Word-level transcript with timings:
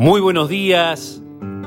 Muy 0.00 0.22
buenos 0.22 0.48
días, 0.48 1.20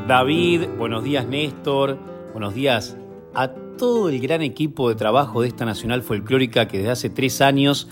David, 0.07 0.63
buenos 0.79 1.03
días, 1.03 1.27
Néstor, 1.27 1.99
buenos 2.31 2.55
días 2.55 2.97
a 3.35 3.49
todo 3.77 4.09
el 4.09 4.19
gran 4.19 4.41
equipo 4.41 4.89
de 4.89 4.95
trabajo 4.95 5.43
de 5.43 5.49
esta 5.49 5.65
Nacional 5.65 6.01
Folclórica 6.01 6.67
que 6.67 6.79
desde 6.79 6.89
hace 6.89 7.09
tres 7.11 7.41
años 7.41 7.89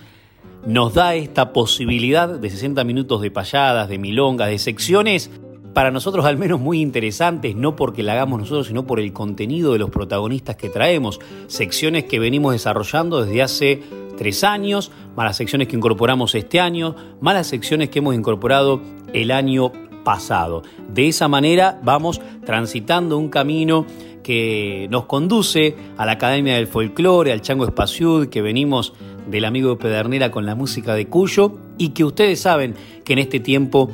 nos 0.66 0.96
da 0.96 1.14
esta 1.14 1.54
posibilidad 1.54 2.28
de 2.28 2.50
60 2.50 2.84
minutos 2.86 3.22
de 3.22 3.30
payadas, 3.30 3.88
de 3.88 4.00
milongas, 4.00 4.50
de 4.50 4.58
secciones, 4.58 5.30
para 5.76 5.92
nosotros 5.92 6.26
al 6.26 6.40
menos 6.40 6.60
muy 6.60 6.82
interesantes, 6.82 7.56
no 7.56 7.76
porque 7.76 8.02
la 8.02 8.14
hagamos 8.14 8.40
nosotros, 8.40 8.66
sino 8.66 8.88
por 8.88 9.00
el 9.00 9.14
contenido 9.14 9.74
de 9.74 9.78
los 9.78 9.92
protagonistas 9.92 10.56
que 10.56 10.70
traemos, 10.70 11.20
secciones 11.46 12.06
que 12.06 12.18
venimos 12.18 12.54
desarrollando 12.54 13.24
desde 13.24 13.44
hace 13.44 13.84
tres 14.18 14.44
años, 14.44 14.92
más 15.16 15.28
las 15.28 15.38
secciones 15.38 15.68
que 15.68 15.76
incorporamos 15.76 16.34
este 16.34 16.60
año, 16.60 16.96
más 17.22 17.36
las 17.36 17.46
secciones 17.46 17.90
que 17.90 18.00
hemos 18.00 18.16
incorporado 18.16 18.82
el 19.14 19.30
año 19.30 19.72
pasado. 20.04 20.64
De 20.94 21.08
esa 21.08 21.28
manera 21.28 21.80
vamos 21.84 22.22
transitando 22.46 23.18
un 23.18 23.30
camino 23.30 23.86
que 24.24 24.88
nos 24.92 25.06
conduce 25.06 25.76
a 25.98 26.06
la 26.06 26.14
Academia 26.14 26.56
del 26.56 26.68
Folclore, 26.68 27.32
al 27.32 27.42
Chango 27.42 27.66
Espaciud, 27.66 28.28
que 28.28 28.42
venimos 28.42 28.94
del 29.28 29.46
amigo 29.46 29.78
Pedernera 29.78 30.32
con 30.32 30.46
la 30.46 30.56
música 30.56 30.94
de 30.96 31.08
Cuyo 31.08 31.58
y 31.78 31.90
que 31.90 32.04
ustedes 32.04 32.42
saben 32.42 32.76
que 33.04 33.14
en 33.14 33.20
este 33.20 33.40
tiempo 33.40 33.90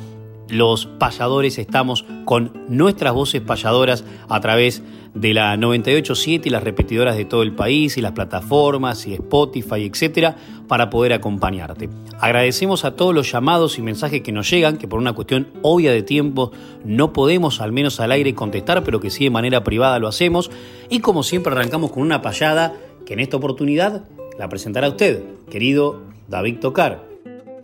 los 0.48 0.86
payadores 0.86 1.58
estamos 1.58 2.04
con 2.24 2.52
nuestras 2.68 3.12
voces 3.12 3.40
payadoras 3.40 4.04
a 4.28 4.40
través 4.40 4.82
de 5.14 5.34
la 5.34 5.56
987 5.56 6.48
y 6.48 6.52
las 6.52 6.62
repetidoras 6.62 7.16
de 7.16 7.24
todo 7.24 7.42
el 7.42 7.52
país 7.52 7.96
y 7.96 8.00
las 8.00 8.12
plataformas 8.12 9.06
y 9.06 9.14
Spotify, 9.14 9.84
etcétera, 9.84 10.36
para 10.68 10.90
poder 10.90 11.12
acompañarte. 11.12 11.88
Agradecemos 12.20 12.84
a 12.84 12.94
todos 12.94 13.14
los 13.14 13.30
llamados 13.30 13.78
y 13.78 13.82
mensajes 13.82 14.22
que 14.22 14.32
nos 14.32 14.50
llegan, 14.50 14.76
que 14.76 14.86
por 14.86 14.98
una 14.98 15.14
cuestión 15.14 15.48
obvia 15.62 15.92
de 15.92 16.02
tiempo 16.02 16.52
no 16.84 17.12
podemos 17.12 17.60
al 17.60 17.72
menos 17.72 18.00
al 18.00 18.12
aire 18.12 18.34
contestar, 18.34 18.84
pero 18.84 19.00
que 19.00 19.10
sí 19.10 19.24
de 19.24 19.30
manera 19.30 19.64
privada 19.64 19.98
lo 19.98 20.08
hacemos. 20.08 20.50
Y 20.88 21.00
como 21.00 21.22
siempre 21.22 21.52
arrancamos 21.52 21.90
con 21.90 22.02
una 22.02 22.22
payada 22.22 22.74
que 23.06 23.14
en 23.14 23.20
esta 23.20 23.36
oportunidad 23.36 24.04
la 24.38 24.48
presentará 24.48 24.88
usted, 24.88 25.24
querido 25.50 26.02
David 26.28 26.58
Tocar. 26.60 27.07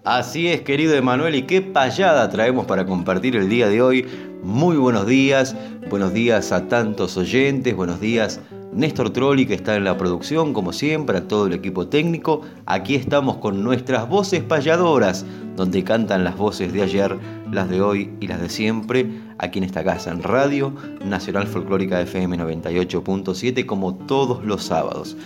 Así 0.05 0.49
es, 0.49 0.61
querido 0.61 0.95
Emanuel, 0.95 1.35
y 1.35 1.45
qué 1.45 1.63
payada 1.63 2.29
traemos 2.29 2.67
para 2.67 2.85
compartir 2.85 3.37
el 3.37 3.49
día 3.49 3.69
de 3.69 3.81
hoy. 3.81 4.07
Muy 4.43 4.77
buenos 4.77 5.07
días, 5.07 5.57
buenos 5.89 6.13
días 6.13 6.53
a 6.53 6.69
tantos 6.69 7.17
oyentes, 7.17 7.75
buenos 7.75 8.01
días 8.01 8.39
Néstor 8.75 9.11
Trolli 9.11 9.47
que 9.47 9.55
está 9.55 9.77
en 9.77 9.85
la 9.85 9.97
producción, 9.97 10.53
como 10.53 10.75
siempre, 10.75 11.17
a 11.17 11.27
todo 11.27 11.47
el 11.47 11.55
equipo 11.55 11.87
técnico. 11.87 12.43
Aquí 12.67 12.97
estamos 12.97 13.37
con 13.37 13.65
nuestras 13.65 14.07
voces 14.07 14.43
payadoras, 14.43 15.25
donde 15.57 15.85
cantan 15.85 16.23
las 16.23 16.37
voces 16.37 16.73
de 16.75 16.83
ayer, 16.83 17.17
las 17.51 17.71
de 17.71 17.81
hoy 17.81 18.11
y 18.21 18.27
las 18.27 18.43
de 18.43 18.51
siempre, 18.51 19.09
aquí 19.39 19.59
en 19.59 19.65
esta 19.65 19.85
casa, 19.85 20.11
en 20.11 20.23
Radio 20.23 20.75
Nacional 21.03 21.47
Folclórica 21.47 22.01
FM 22.03 22.37
98.7, 22.37 23.65
como 23.65 23.95
todos 23.95 24.45
los 24.45 24.65
sábados. 24.65 25.17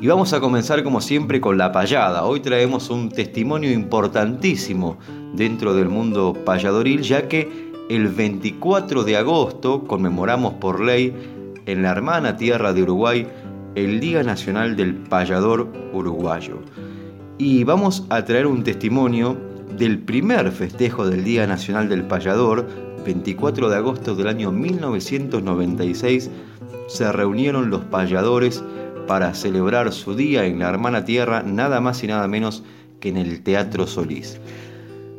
Y 0.00 0.06
vamos 0.08 0.32
a 0.32 0.40
comenzar 0.40 0.82
como 0.82 1.00
siempre 1.00 1.40
con 1.40 1.58
la 1.58 1.70
payada. 1.70 2.24
Hoy 2.24 2.40
traemos 2.40 2.90
un 2.90 3.08
testimonio 3.08 3.70
importantísimo 3.70 4.98
dentro 5.34 5.74
del 5.74 5.88
mundo 5.88 6.32
payadoril, 6.44 7.02
ya 7.02 7.28
que 7.28 7.72
el 7.88 8.08
24 8.08 9.04
de 9.04 9.16
agosto 9.16 9.84
conmemoramos 9.84 10.54
por 10.54 10.80
ley 10.80 11.14
en 11.66 11.82
la 11.82 11.90
hermana 11.90 12.36
tierra 12.36 12.72
de 12.72 12.82
Uruguay 12.82 13.28
el 13.74 14.00
Día 14.00 14.22
Nacional 14.22 14.76
del 14.76 14.94
Payador 14.94 15.68
Uruguayo. 15.92 16.58
Y 17.38 17.64
vamos 17.64 18.04
a 18.10 18.24
traer 18.24 18.46
un 18.46 18.64
testimonio 18.64 19.36
del 19.76 19.98
primer 19.98 20.50
festejo 20.50 21.08
del 21.08 21.24
Día 21.24 21.46
Nacional 21.46 21.88
del 21.88 22.04
Payador, 22.04 22.66
24 23.04 23.70
de 23.70 23.76
agosto 23.76 24.14
del 24.14 24.28
año 24.28 24.52
1996, 24.52 26.30
se 26.88 27.10
reunieron 27.10 27.70
los 27.70 27.84
payadores 27.84 28.62
para 29.06 29.34
celebrar 29.34 29.92
su 29.92 30.14
día 30.14 30.44
en 30.44 30.58
la 30.58 30.68
hermana 30.68 31.04
tierra, 31.04 31.42
nada 31.42 31.80
más 31.80 32.02
y 32.04 32.06
nada 32.06 32.28
menos 32.28 32.62
que 33.00 33.08
en 33.08 33.16
el 33.16 33.42
Teatro 33.42 33.86
Solís. 33.86 34.38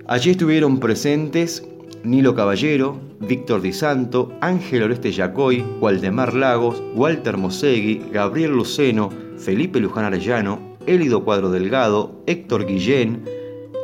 Allí 0.08 0.32
estuvieron 0.32 0.80
presentes 0.80 1.64
Nilo 2.04 2.36
Caballero, 2.36 3.00
Víctor 3.22 3.62
Di 3.62 3.72
Santo, 3.72 4.34
Ángel 4.42 4.84
Oreste 4.84 5.12
Yacoy, 5.12 5.64
Waldemar 5.80 6.34
Lagos, 6.34 6.84
Walter 6.96 7.38
Mosegui, 7.38 8.02
Gabriel 8.12 8.52
Luceno, 8.52 9.10
Felipe 9.38 9.80
Luján 9.80 10.06
Arellano, 10.06 10.60
Élido 10.86 11.24
Cuadro 11.24 11.50
Delgado, 11.50 12.22
Héctor 12.28 12.66
Guillén, 12.66 13.24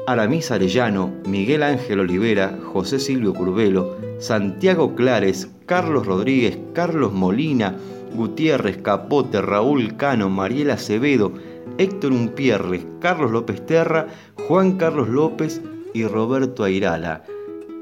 Aramis 0.08 0.52
Arellano, 0.52 1.14
Miguel 1.26 1.64
Ángel 1.64 2.02
Olivera, 2.02 2.58
José 2.74 3.00
Silvio 3.00 3.34
Curvelo, 3.34 3.96
Santiago 4.20 4.96
Clares, 4.96 5.50
Carlos 5.66 6.06
Rodríguez, 6.06 6.58
Carlos 6.74 7.14
Molina, 7.14 7.76
Gutiérrez, 8.14 8.78
Capote, 8.78 9.42
Raúl 9.42 9.96
Cano, 9.98 10.30
Mariela 10.30 10.76
Acevedo, 10.76 11.34
Héctor 11.78 12.12
Umpierre, 12.12 12.86
Carlos 13.00 13.32
López 13.32 13.66
Terra, 13.66 14.08
Juan 14.48 14.78
Carlos 14.78 15.10
López 15.10 15.62
y 15.94 16.06
Roberto 16.06 16.64
Airala. 16.64 17.24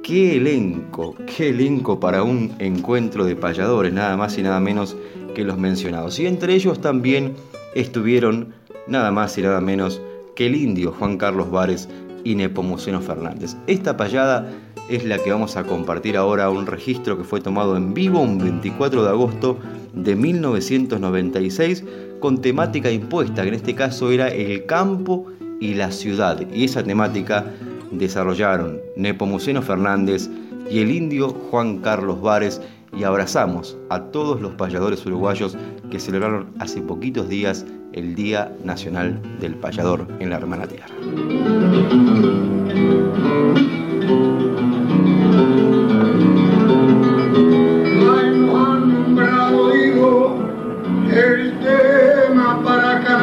Qué 0.04 0.38
elenco, 0.38 1.16
qué 1.26 1.50
elenco 1.50 2.00
para 2.00 2.24
un 2.24 2.56
encuentro 2.60 3.26
de 3.26 3.36
payadores, 3.36 3.92
nada 3.92 4.16
más 4.16 4.38
y 4.38 4.44
nada 4.44 4.60
menos 4.60 4.96
que 5.36 5.44
los 5.44 5.58
mencionados. 5.58 6.20
Y 6.20 6.28
entre 6.28 6.54
ellos 6.54 6.80
también 6.80 7.36
estuvieron 7.76 8.54
nada 8.88 9.12
más 9.12 9.38
y 9.38 9.42
nada 9.42 9.62
menos 9.62 10.02
que 10.36 10.46
el 10.46 10.56
indio 10.56 10.94
Juan 10.94 11.18
Carlos 11.18 11.52
Vares 11.52 11.90
y 12.24 12.36
Nepomuceno 12.36 13.02
Fernández. 13.02 13.56
Esta 13.68 13.98
payada 13.98 14.50
es 14.90 15.04
la 15.06 15.18
que 15.20 15.32
vamos 15.32 15.58
a 15.58 15.64
compartir 15.64 16.18
ahora, 16.18 16.50
un 16.50 16.66
registro 16.66 17.18
que 17.18 17.24
fue 17.24 17.42
tomado 17.42 17.76
en 17.76 17.94
vivo 17.94 18.22
un 18.22 18.38
24 18.38 19.04
de 19.04 19.10
agosto 19.10 19.58
de 19.94 20.16
1996 20.16 21.84
con 22.20 22.42
temática 22.42 22.90
impuesta, 22.92 23.44
que 23.44 23.50
en 23.50 23.56
este 23.56 23.76
caso 23.76 24.12
era 24.12 24.30
el 24.30 24.66
campo 24.66 25.26
y 25.60 25.74
la 25.74 25.92
ciudad. 25.92 26.40
Y 26.54 26.66
esa 26.66 26.84
temática 26.84 27.46
desarrollaron 27.92 28.80
Nepomuceno 28.96 29.62
Fernández 29.62 30.30
y 30.70 30.80
el 30.80 30.92
indio 30.92 31.30
Juan 31.30 31.80
Carlos 31.80 32.22
Vares 32.22 32.62
y 32.98 33.04
abrazamos 33.04 33.78
a 33.90 34.02
todos 34.06 34.42
los 34.42 34.54
payadores 34.54 35.06
uruguayos 35.06 35.58
que 35.92 36.00
celebraron 36.00 36.48
hace 36.60 36.82
poquitos 36.82 37.30
días 37.30 37.66
el 37.94 38.16
Día 38.16 38.54
Nacional 38.64 39.22
del 39.40 39.56
Payador 39.56 40.08
en 40.20 40.30
la 40.30 40.38
Hermana 40.38 40.68
Tierra. 40.68 40.88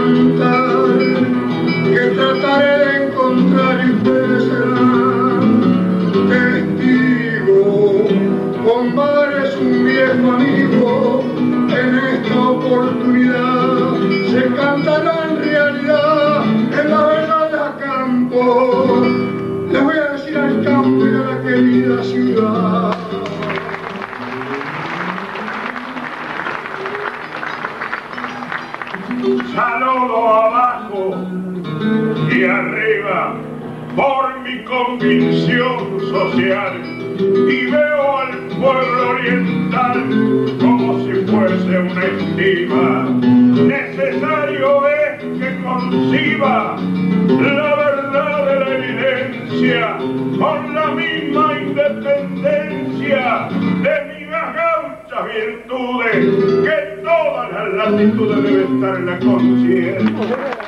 Cantar 0.04 0.98
que 1.92 2.02
trataré 2.16 2.93
saludo 29.54 30.34
abajo 30.34 31.14
y 32.30 32.44
arriba 32.44 33.36
por 33.94 34.40
mi 34.40 34.64
convicción 34.64 36.00
social 36.10 36.82
y 37.48 37.66
veo 37.70 38.18
al 38.18 38.38
pueblo 38.48 39.10
oriental 39.10 40.08
como 40.60 40.98
si 41.04 41.12
fuese 41.26 41.78
una 41.78 42.04
estima. 42.04 43.08
Necesario 43.20 44.88
es 44.88 45.22
que 45.38 45.62
conciba 45.62 46.76
la 47.28 47.76
verdad 47.76 48.46
de 48.46 48.54
la 48.60 48.68
evidencia 48.74 49.96
con 50.38 50.74
la 50.74 50.86
misma 50.88 51.58
independencia 51.60 53.48
de 53.82 53.94
mis 54.08 54.28
gauchas 54.28 55.24
virtudes 55.32 56.18
que 56.64 56.93
Ahora 57.34 57.68
la 57.68 57.82
actitud 57.82 58.32
debe 58.44 58.62
estar 58.62 58.94
en 58.94 59.06
la 59.06 59.18
conciencia. 59.18 60.63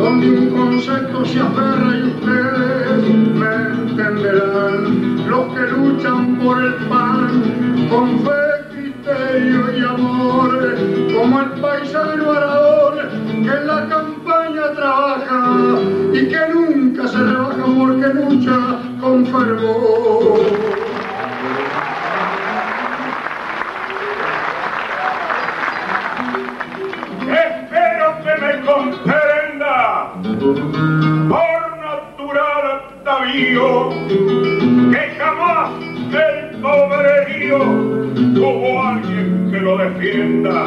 donde 0.00 0.30
un 0.30 0.50
concepto 0.50 1.24
se 1.26 1.40
aferra 1.40 1.98
y 1.98 2.02
ustedes 2.04 3.14
me 3.34 3.54
entenderán, 3.82 5.28
los 5.28 5.54
que 5.54 5.60
luchan 5.72 6.36
por 6.36 6.62
el 6.62 6.74
pan, 6.88 7.42
con 7.90 8.20
fe, 8.20 8.40
criterio 8.70 9.78
y 9.78 9.84
amor, 9.84 10.74
como 11.14 11.40
el 11.40 11.50
paisano 11.60 12.32
arador 12.32 13.10
que 13.28 13.50
en 13.50 13.66
la 13.66 13.88
campaña 13.88 14.72
trabaja 14.74 15.78
y 16.14 16.28
que 16.28 16.40
nunca 16.54 17.06
se 17.06 17.18
rebaja 17.18 17.64
porque 17.78 18.08
lucha 18.14 18.78
con 19.00 19.26
fervor. 19.26 20.89
jamás 35.30 35.70
el 36.12 36.60
pobre 36.60 37.20
como 38.38 38.82
alguien 38.82 39.48
que 39.50 39.60
lo 39.60 39.78
defienda. 39.78 40.64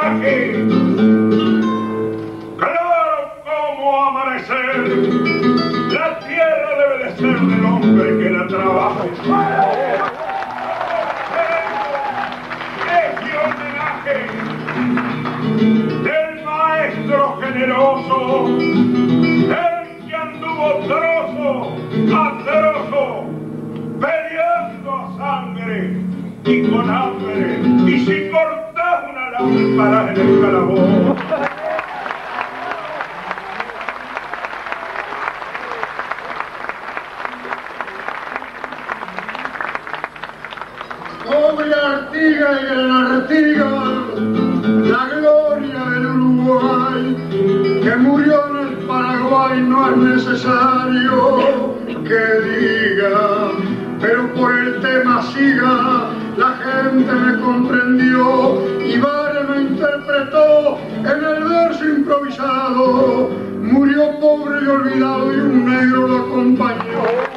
aqui. 0.00 0.79
Que 46.50 47.96
murió 47.96 48.44
en 48.50 48.68
el 48.68 48.74
Paraguay, 48.86 49.62
no 49.62 49.90
es 49.90 49.96
necesario 49.96 51.74
que 51.86 52.24
diga, 52.48 53.52
pero 54.00 54.34
por 54.34 54.52
el 54.58 54.80
tema 54.80 55.22
siga, 55.32 56.10
la 56.36 56.56
gente 56.64 57.12
me 57.12 57.40
comprendió 57.40 58.64
y 58.84 58.98
Vare 58.98 59.44
me 59.48 59.62
interpretó 59.62 60.78
en 60.98 61.24
el 61.24 61.44
verso 61.44 61.84
improvisado, 61.88 63.28
murió 63.62 64.18
pobre 64.18 64.64
y 64.64 64.66
olvidado 64.66 65.32
y 65.32 65.38
un 65.38 65.66
negro 65.66 66.08
lo 66.08 66.18
acompañó. 66.18 67.29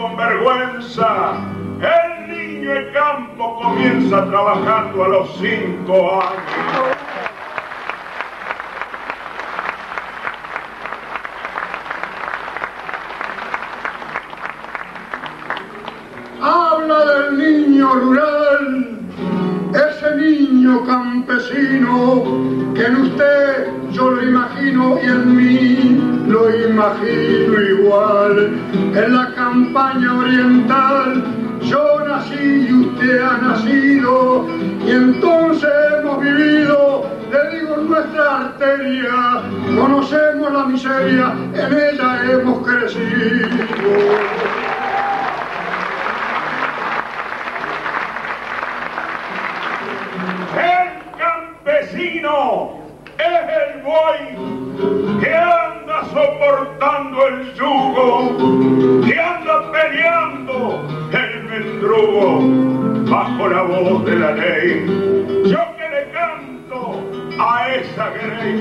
Con 0.00 0.16
vergüenza. 0.16 1.34
El 1.80 2.28
niño 2.28 2.70
de 2.72 2.92
campo 2.92 3.60
comienza 3.60 4.24
trabajando 4.26 5.04
a 5.04 5.08
los 5.08 5.36
cinco 5.38 6.22
años. 6.22 6.96
Habla 16.40 17.04
del 17.04 17.38
niño 17.38 17.94
rural, 17.94 18.98
ese 19.74 20.16
niño 20.16 20.86
campesino 20.86 22.24
que 22.74 22.86
en 22.86 22.96
usted 22.96 23.70
yo 23.90 24.10
lo 24.10 24.22
imagino 24.22 24.98
y 25.02 25.06
en 25.06 25.36
mí 25.36 26.00
lo 26.28 26.48
imagino 26.56 27.60
igual. 27.60 28.58
En 28.94 29.14
la 29.14 29.34
campaña 29.50 30.14
oriental. 30.16 31.24
Yo 31.62 32.04
nací 32.06 32.68
y 32.68 32.72
usted 32.72 33.20
ha 33.20 33.36
nacido. 33.38 34.46
Y 34.86 34.90
entonces 34.90 35.70
hemos 35.98 36.20
vivido, 36.20 37.06
le 37.32 37.58
digo 37.58 37.76
nuestra 37.78 38.36
arteria, 38.42 39.42
conocemos 39.76 40.52
la 40.52 40.64
miseria, 40.66 41.34
en 41.54 41.72
ella 41.72 42.32
hemos 42.32 42.66
crecido. 42.66 43.48
El 50.56 50.90
campesino 51.18 52.78
es 53.18 53.42
el 53.60 53.82
buey 53.82 55.20
que 55.20 55.34
anda 55.34 56.04
soportando 56.04 57.26
el 57.26 57.54
yugo, 57.54 58.79
peleando 59.80 60.84
el 61.12 61.44
mendrugo 61.44 62.40
bajo 63.10 63.48
la 63.48 63.62
voz 63.62 64.04
de 64.04 64.16
la 64.16 64.32
ley. 64.32 64.86
Yo 65.46 65.58
que 65.76 65.88
le 65.88 66.10
canto 66.12 67.02
a 67.38 67.68
esa 67.74 68.10
grey, 68.10 68.60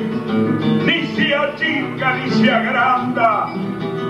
ni 0.85 1.07
se 1.07 1.35
achica 1.35 2.15
ni 2.15 2.29
se 2.31 2.51
agranda, 2.51 3.49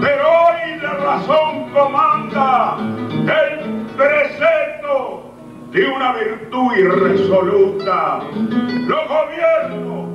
pero 0.01 0.23
hoy 0.23 0.79
la 0.81 0.93
razón 0.93 1.69
comanda 1.73 2.77
el 3.11 3.85
precepto 3.97 5.33
de 5.71 5.85
una 5.87 6.13
virtud 6.13 6.77
irresoluta. 6.77 8.19
Los 8.87 9.07
gobiernos 9.07 10.09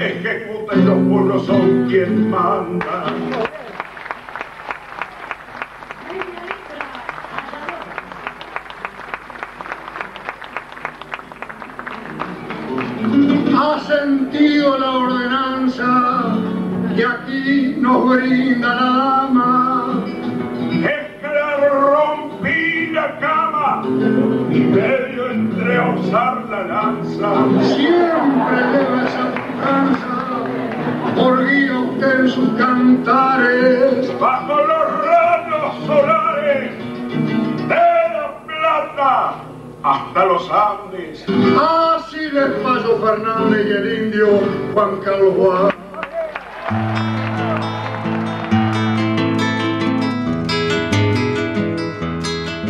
ejecutan 0.00 0.80
y 0.80 0.84
los 0.84 0.98
pueblos 1.08 1.46
son 1.46 1.86
quien 1.88 2.30
manda. 2.30 3.04
Nos 17.88 18.04
brinda 18.10 18.68
la 18.74 18.86
dama. 19.02 20.04
Es 20.94 21.06
que 21.20 21.30
le 21.38 21.68
rompí 21.68 22.90
la 22.92 23.18
cama 23.18 23.82
y 24.50 24.60
medio 24.60 25.30
entre 25.30 25.76
a 25.78 25.90
usar 25.94 26.44
la 26.50 26.62
lanza. 26.64 27.28
Siempre 27.74 28.56
lleva 28.72 29.04
esa 29.08 29.26
por 31.16 31.46
guía 31.46 31.78
usted 31.80 32.20
en 32.20 32.28
sus 32.28 32.50
cantares. 32.58 34.20
Bajo 34.20 34.56
los 34.70 34.84
rayos 35.06 35.86
solares 35.86 36.72
de 37.68 37.88
la 38.16 38.26
plata 38.46 39.34
hasta 39.82 40.24
los 40.26 40.50
Andes. 40.50 41.24
Así 41.26 42.30
les 42.32 42.50
pasó 42.62 42.98
Fernández 42.98 43.66
y 43.66 43.70
el 43.70 44.04
indio 44.04 44.26
Juan 44.74 45.00
Carlos 45.02 45.34
Juan. 45.38 45.77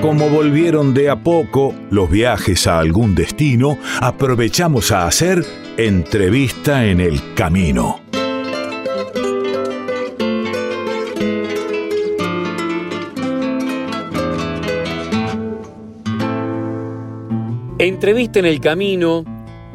Como 0.02 0.28
volvieron 0.28 0.94
de 0.94 1.10
a 1.10 1.16
poco 1.24 1.74
los 1.90 2.08
viajes 2.08 2.68
a 2.68 2.78
algún 2.78 3.16
destino, 3.16 3.78
aprovechamos 4.00 4.92
a 4.92 5.08
hacer 5.08 5.44
entrevista 5.76 6.86
en 6.86 7.00
el 7.00 7.34
camino. 7.34 8.00
Entrevista 17.80 18.38
en 18.38 18.46
el 18.46 18.60
camino 18.60 19.24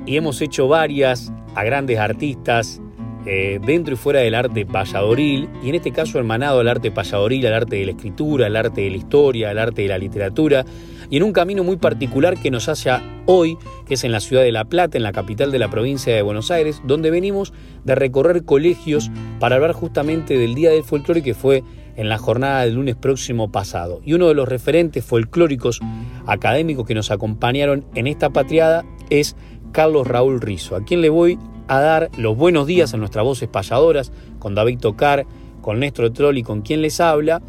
y 0.05 0.15
hemos 0.15 0.41
hecho 0.41 0.69
varias 0.69 1.33
a 1.53 1.65
grandes 1.65 1.99
artistas 1.99 2.81
eh, 3.25 3.59
dentro 3.65 3.93
y 3.93 3.97
fuera 3.97 4.19
del 4.19 4.35
arte 4.35 4.65
payadoril 4.65 5.49
y 5.63 5.69
en 5.69 5.75
este 5.75 5.91
caso 5.91 6.17
hermanado 6.17 6.59
al 6.59 6.67
arte 6.67 6.91
payadoril, 6.91 7.47
al 7.47 7.53
arte 7.53 7.77
de 7.77 7.85
la 7.85 7.91
escritura, 7.91 8.47
al 8.47 8.55
arte 8.55 8.81
de 8.81 8.89
la 8.89 8.97
historia, 8.97 9.49
al 9.49 9.59
arte 9.59 9.83
de 9.83 9.87
la 9.87 9.97
literatura 9.97 10.65
y 11.09 11.17
en 11.17 11.23
un 11.23 11.31
camino 11.31 11.63
muy 11.63 11.77
particular 11.77 12.37
que 12.37 12.51
nos 12.51 12.67
hace 12.69 12.91
hoy, 13.25 13.57
que 13.85 13.93
es 13.93 14.03
en 14.03 14.11
la 14.11 14.19
ciudad 14.19 14.43
de 14.43 14.51
La 14.51 14.65
Plata, 14.65 14.97
en 14.97 15.03
la 15.03 15.11
capital 15.11 15.51
de 15.51 15.59
la 15.59 15.69
provincia 15.69 16.13
de 16.13 16.21
Buenos 16.21 16.51
Aires, 16.51 16.81
donde 16.85 17.11
venimos 17.11 17.53
de 17.83 17.95
recorrer 17.95 18.45
colegios 18.45 19.11
para 19.39 19.55
hablar 19.55 19.73
justamente 19.73 20.37
del 20.37 20.55
Día 20.55 20.71
del 20.71 20.83
Folclore 20.83 21.21
que 21.21 21.33
fue 21.33 21.63
en 21.95 22.09
la 22.09 22.17
jornada 22.17 22.61
del 22.61 22.73
lunes 22.73 22.95
próximo 22.95 23.51
pasado. 23.51 24.01
Y 24.03 24.13
uno 24.13 24.27
de 24.27 24.33
los 24.33 24.47
referentes 24.49 25.05
folclóricos 25.05 25.79
académicos 26.25 26.87
que 26.87 26.95
nos 26.95 27.11
acompañaron 27.11 27.85
en 27.95 28.07
esta 28.07 28.31
patriada 28.31 28.83
es 29.09 29.35
Carlos 29.71 30.07
Raúl 30.07 30.41
Rizo, 30.41 30.75
a 30.75 30.83
quien 30.83 31.01
le 31.01 31.09
voy 31.09 31.37
a 31.67 31.79
dar 31.79 32.09
los 32.17 32.35
buenos 32.37 32.67
días 32.67 32.93
a 32.93 32.97
nuestras 32.97 33.23
voces 33.23 33.47
payadoras, 33.47 34.11
con 34.39 34.55
David 34.55 34.79
Tocar, 34.79 35.25
con 35.61 35.79
Néstor 35.79 36.11
Troll 36.11 36.37
y 36.37 36.43
con 36.43 36.61
quien 36.61 36.81
les 36.81 36.99
habla, 36.99 37.41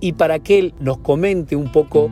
y 0.00 0.12
para 0.12 0.38
que 0.38 0.58
él 0.58 0.74
nos 0.80 0.98
comente 0.98 1.56
un 1.56 1.70
poco 1.72 2.10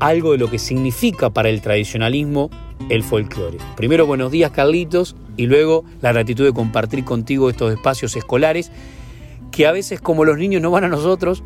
algo 0.00 0.32
de 0.32 0.38
lo 0.38 0.50
que 0.50 0.58
significa 0.58 1.30
para 1.30 1.48
el 1.48 1.60
tradicionalismo 1.60 2.50
el 2.88 3.02
folclore. 3.02 3.58
Primero, 3.76 4.06
buenos 4.06 4.32
días 4.32 4.50
Carlitos, 4.50 5.14
y 5.36 5.46
luego 5.46 5.84
la 6.00 6.12
gratitud 6.12 6.44
de 6.44 6.52
compartir 6.52 7.04
contigo 7.04 7.50
estos 7.50 7.72
espacios 7.72 8.16
escolares 8.16 8.72
que 9.50 9.66
a 9.66 9.72
veces 9.72 10.00
como 10.00 10.24
los 10.24 10.38
niños 10.38 10.62
no 10.62 10.70
van 10.70 10.84
a 10.84 10.88
nosotros, 10.88 11.42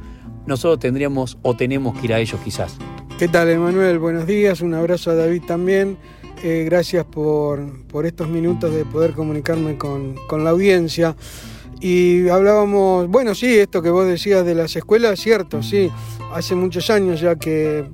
nosotros 0.47 0.79
tendríamos 0.79 1.38
o 1.43 1.55
tenemos 1.55 1.99
que 1.99 2.07
ir 2.07 2.14
a 2.14 2.21
ellos 2.21 2.41
quizás. 2.45 2.76
¿Qué 3.19 3.29
tal, 3.29 3.49
Emanuel? 3.49 3.99
Buenos 3.99 4.26
días, 4.26 4.61
un 4.61 4.75
abrazo 4.75 5.11
a 5.11 5.14
David 5.14 5.43
también. 5.47 5.97
Eh, 6.43 6.64
gracias 6.67 7.05
por, 7.05 7.87
por, 7.87 8.05
estos 8.05 8.29
minutos 8.29 8.75
de 8.75 8.85
poder 8.85 9.12
comunicarme 9.12 9.79
con, 9.79 10.14
con, 10.26 10.45
la 10.45 10.50
audiencia. 10.50 11.17
Y 11.81 12.29
hablábamos, 12.29 13.09
bueno, 13.09 13.35
sí, 13.35 13.59
esto 13.59 13.83
que 13.83 13.91
vos 13.91 14.07
decías 14.07 14.45
de 14.45 14.55
las 14.55 14.75
escuelas, 14.76 15.21
cierto, 15.21 15.62
sí, 15.62 15.91
hace 16.35 16.55
muchos 16.55 16.91
años 16.91 17.21
ya 17.21 17.37
que 17.37 17.85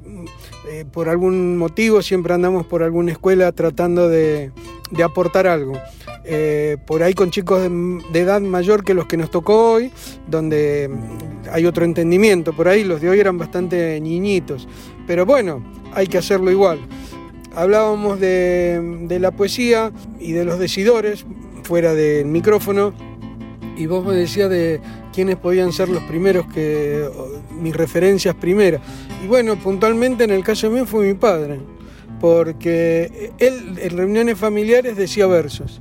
eh, 0.68 0.85
por 0.90 1.09
algún 1.09 1.56
motivo 1.56 2.00
siempre 2.02 2.32
andamos 2.32 2.66
por 2.66 2.82
alguna 2.82 3.12
escuela 3.12 3.50
tratando 3.52 4.09
de, 4.09 4.52
de 4.90 5.02
aportar 5.02 5.47
algo. 5.47 5.75
Eh, 6.25 6.76
por 6.87 7.02
ahí 7.02 7.14
con 7.14 7.30
chicos 7.30 7.62
de, 7.62 7.68
de, 8.12 8.20
edad 8.20 8.40
mayor 8.40 8.85
que 8.85 8.94
los 8.94 9.06
que 9.06 9.16
nos 9.16 9.30
tocó 9.30 9.73
hoy, 9.73 9.90
donde 10.28 10.90
hay 11.50 11.66
otro 11.66 11.85
entendimiento. 11.85 12.52
Por 12.52 12.68
ahí 12.68 12.85
los 12.85 13.00
de 13.00 13.09
hoy 13.09 13.18
eran 13.18 13.38
bastante 13.38 14.00
niñitos. 14.00 14.68
Pero 15.06 15.26
bueno, 15.26 15.64
hay 15.92 16.06
que 16.06 16.18
hacerlo 16.18 16.50
igual. 16.50 16.78
Hablábamos 17.54 18.21
de, 18.21 19.19
la 19.21 19.30
poesía 19.30 19.92
y 20.19 20.33
de 20.33 20.45
los 20.45 20.59
decidores 20.59 21.25
fuera 21.64 21.95
del 21.95 22.26
micrófono. 22.26 22.92
Y 23.76 23.87
vos 23.87 24.04
me 24.04 24.14
decías 24.14 24.50
de 24.50 24.80
quiénes 25.12 25.37
podían 25.37 25.73
ser 25.73 25.88
los 25.88 26.02
primeros 26.04 26.47
que 26.52 27.09
mis 27.61 27.75
referencias 27.75 28.35
primeras. 28.35 28.83
Y 29.25 29.26
bueno, 29.26 29.57
puntualmente 29.57 30.25
en 30.25 30.30
el 30.30 30.45
caso 30.45 30.71
mío 30.71 30.87
fue 30.87 31.07
mi 31.07 31.14
padre 31.14 31.61
porque 32.21 33.33
él 33.38 33.78
en 33.80 33.97
reuniones 33.97 34.38
familiares 34.38 34.97
decía 34.97 35.26
versos. 35.26 35.80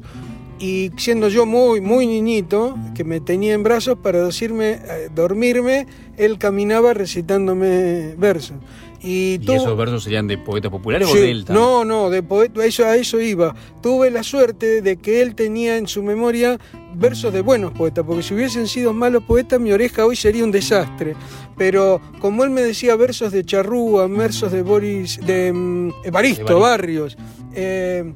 Y 0.57 0.91
siendo 0.97 1.29
yo 1.29 1.45
muy, 1.45 1.79
muy 1.79 2.05
niñito, 2.05 2.77
que 2.93 3.03
me 3.03 3.21
tenía 3.21 3.53
en 3.53 3.63
brazos 3.63 3.97
para 4.01 4.25
decirme, 4.25 4.71
eh, 4.71 5.09
dormirme, 5.13 5.87
él 6.17 6.37
caminaba 6.37 6.93
recitándome 6.93 8.15
versos. 8.17 8.57
¿Y, 9.01 9.39
esos 9.41 9.77
versos 9.77 10.03
serían 10.03 10.27
de 10.27 10.37
poetas 10.37 10.71
populares 10.71 11.07
o 11.09 11.13
de 11.13 11.31
él 11.31 11.45
No, 11.49 11.85
no, 11.85 12.09
de 12.09 12.21
poeta, 12.21 12.65
eso, 12.65 12.85
a 12.85 12.97
eso 12.97 13.19
iba. 13.21 13.55
Tuve 13.81 14.11
la 14.11 14.23
suerte 14.23 14.81
de 14.81 14.97
que 14.97 15.21
él 15.21 15.35
tenía 15.35 15.77
en 15.77 15.87
su 15.87 16.03
memoria 16.03 16.59
versos 16.95 17.31
de 17.31 17.41
buenos 17.41 17.71
poetas, 17.71 18.03
porque 18.05 18.23
si 18.23 18.33
hubiesen 18.33 18.67
sido 18.67 18.91
malos 18.91 19.23
poetas, 19.23 19.59
mi 19.59 19.71
oreja 19.71 20.05
hoy 20.05 20.15
sería 20.15 20.43
un 20.43 20.51
desastre. 20.51 21.15
Pero 21.57 22.01
como 22.19 22.43
él 22.43 22.49
me 22.49 22.61
decía 22.61 22.95
versos 22.95 23.31
de 23.31 23.45
Charrúa, 23.45 24.07
versos 24.07 24.51
de 24.51 24.63
Boris, 24.63 25.19
de 25.25 25.53
mm, 25.53 25.91
Evaristo, 26.03 26.59
Barrios, 26.59 27.17
eh, 27.53 28.13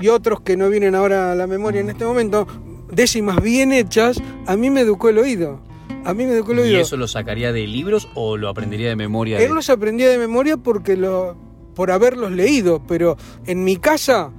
y 0.00 0.08
otros 0.08 0.40
que 0.40 0.56
no 0.56 0.68
vienen 0.68 0.94
ahora 0.94 1.32
a 1.32 1.34
la 1.34 1.46
memoria 1.46 1.80
en 1.80 1.90
este 1.90 2.04
momento, 2.04 2.46
décimas 2.90 3.42
bien 3.42 3.72
hechas, 3.72 4.20
a 4.46 4.56
mí 4.56 4.70
me 4.70 4.82
educó 4.82 5.08
el 5.08 5.18
oído. 5.18 5.60
A 6.04 6.14
mí 6.14 6.26
me 6.26 6.32
educó 6.32 6.52
el 6.52 6.60
oído. 6.60 6.78
¿Y 6.78 6.80
eso 6.80 6.96
lo 6.96 7.08
sacaría 7.08 7.52
de 7.52 7.66
libros 7.66 8.08
o 8.14 8.36
lo 8.36 8.48
aprendería 8.48 8.88
de 8.88 8.96
memoria? 8.96 9.38
Él 9.40 9.52
los 9.52 9.70
aprendía 9.70 10.08
de 10.08 10.18
memoria 10.18 10.56
porque 10.56 10.96
lo, 10.96 11.36
por 11.74 11.90
haberlos 11.90 12.32
leído, 12.32 12.82
pero 12.86 13.16
en 13.46 13.64
mi 13.64 13.76
casa 13.76 14.30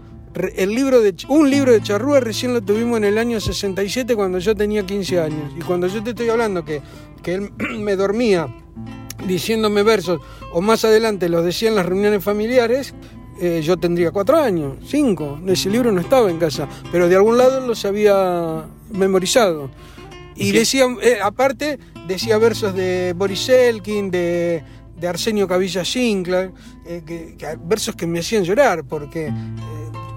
el 0.55 0.75
libro 0.75 1.01
de, 1.01 1.15
un 1.29 1.50
libro 1.50 1.72
de 1.72 1.81
Charrúa 1.81 2.19
recién 2.19 2.53
lo 2.53 2.62
tuvimos 2.62 2.98
en 2.98 3.05
el 3.05 3.17
año 3.17 3.39
67 3.39 4.15
cuando 4.15 4.39
yo 4.39 4.55
tenía 4.55 4.86
15 4.86 5.19
años. 5.19 5.53
Y 5.57 5.62
cuando 5.62 5.88
yo 5.88 6.03
te 6.03 6.10
estoy 6.10 6.29
hablando 6.29 6.65
que, 6.65 6.81
que 7.24 7.36
él 7.36 7.51
me 7.79 7.95
dormía 7.95 8.48
diciéndome 9.25 9.84
versos, 9.84 10.19
o 10.51 10.62
más 10.62 10.84
adelante 10.84 11.29
los 11.29 11.43
decía 11.43 11.69
en 11.69 11.75
las 11.75 11.86
reuniones 11.86 12.24
familiares, 12.24 12.93
eh, 13.39 13.62
yo 13.63 13.77
tendría 13.77 14.12
cuatro 14.12 14.38
años, 14.38 14.77
cinco. 14.86 15.39
Ese 15.48 15.69
libro 15.69 15.91
no 15.91 16.01
estaba 16.01 16.29
en 16.29 16.38
casa, 16.38 16.67
pero 16.91 17.07
de 17.07 17.15
algún 17.15 17.38
lado 17.38 17.65
los 17.65 17.86
había 17.86 18.65
memorizado. 18.91 19.69
Y 20.36 20.51
decía, 20.51 20.86
eh, 21.01 21.18
aparte, 21.22 21.80
decía 22.08 22.38
versos 22.38 22.75
de 22.75 23.13
Boris 23.15 23.50
Elkin, 23.50 24.12
de, 24.12 24.63
Arsenio 25.08 25.48
Cavilla 25.48 25.86
Sinclair, 25.86 26.51
eh, 26.86 27.04
que, 27.06 27.38
versos 27.63 27.96
que 27.96 28.08
me 28.08 28.20
hacían 28.20 28.44
llorar, 28.44 28.84
porque 28.84 29.32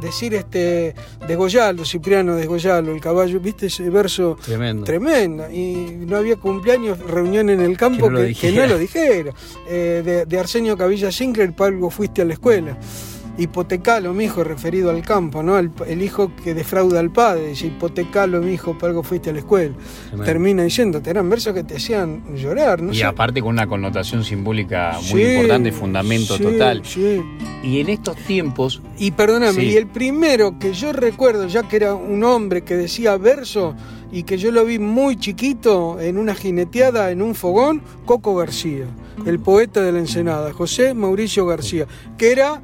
decir 0.00 0.34
este 0.34 0.94
Goyalo, 1.36 1.84
Cipriano 1.84 2.36
Goyalo, 2.46 2.92
el 2.94 3.00
caballo, 3.00 3.40
viste 3.40 3.66
ese 3.66 3.90
verso 3.90 4.38
tremendo. 4.44 4.84
tremendo. 4.84 5.50
Y 5.50 6.04
no 6.06 6.16
había 6.16 6.36
cumpleaños, 6.36 6.98
reunión 7.00 7.50
en 7.50 7.60
el 7.60 7.76
campo 7.76 8.08
que 8.08 8.52
no 8.52 8.66
lo 8.66 8.78
dijera. 8.78 9.32
de, 9.68 10.24
de, 10.26 10.38
Arsenio 10.38 10.76
Cavilla 10.76 11.12
Sinclair, 11.12 11.52
para 11.52 11.74
algo 11.74 11.90
fuiste 11.90 12.22
a 12.22 12.24
la 12.24 12.34
escuela 12.34 12.78
hipotecalo, 13.38 14.12
mi 14.12 14.24
hijo, 14.24 14.44
referido 14.44 14.90
al 14.90 15.02
campo, 15.02 15.42
¿no? 15.42 15.58
El, 15.58 16.02
hijo 16.02 16.32
que 16.42 16.54
defrauda 16.54 17.00
al 17.00 17.10
padre, 17.10 17.48
dice, 17.48 17.68
hipotecalo, 17.68 18.42
mi 18.42 18.52
hijo, 18.52 18.76
para 18.76 18.90
algo 18.90 19.02
fuiste 19.02 19.30
a 19.30 19.32
la 19.32 19.38
escuela. 19.38 19.74
Termina 20.24 20.64
diciendo, 20.64 21.00
eran 21.04 21.30
versos 21.30 21.54
que 21.54 21.62
te 21.62 21.76
hacían 21.76 22.36
llorar, 22.36 22.82
¿no? 22.82 22.92
Y 22.92 23.02
aparte 23.02 23.40
con 23.40 23.50
una 23.50 23.66
connotación 23.66 24.24
simbólica 24.24 24.98
muy 25.10 25.22
importante, 25.22 25.72
fundamento 25.72 26.38
total. 26.38 26.82
Y 27.62 27.80
en 27.80 27.88
estos 27.88 28.16
tiempos. 28.16 28.82
Y 28.98 29.12
perdóname, 29.12 29.64
y 29.64 29.76
el 29.76 29.86
primero 29.86 30.58
que 30.58 30.72
yo 30.72 30.92
recuerdo, 30.92 31.46
ya 31.46 31.62
que 31.62 31.76
era 31.76 31.94
un 31.94 32.22
hombre 32.24 32.62
que 32.62 32.76
decía 32.76 33.16
verso 33.16 33.74
y 34.10 34.22
que 34.22 34.38
yo 34.38 34.50
lo 34.50 34.64
vi 34.64 34.78
muy 34.78 35.16
chiquito 35.16 36.00
en 36.00 36.18
una 36.18 36.34
jineteada 36.34 37.10
en 37.10 37.22
un 37.22 37.34
fogón, 37.34 37.82
Coco 38.04 38.34
García, 38.34 38.86
el 39.26 39.38
poeta 39.38 39.82
de 39.82 39.92
la 39.92 39.98
Ensenada, 39.98 40.52
José 40.52 40.94
Mauricio 40.94 41.46
García, 41.46 41.86
que 42.16 42.32
era 42.32 42.60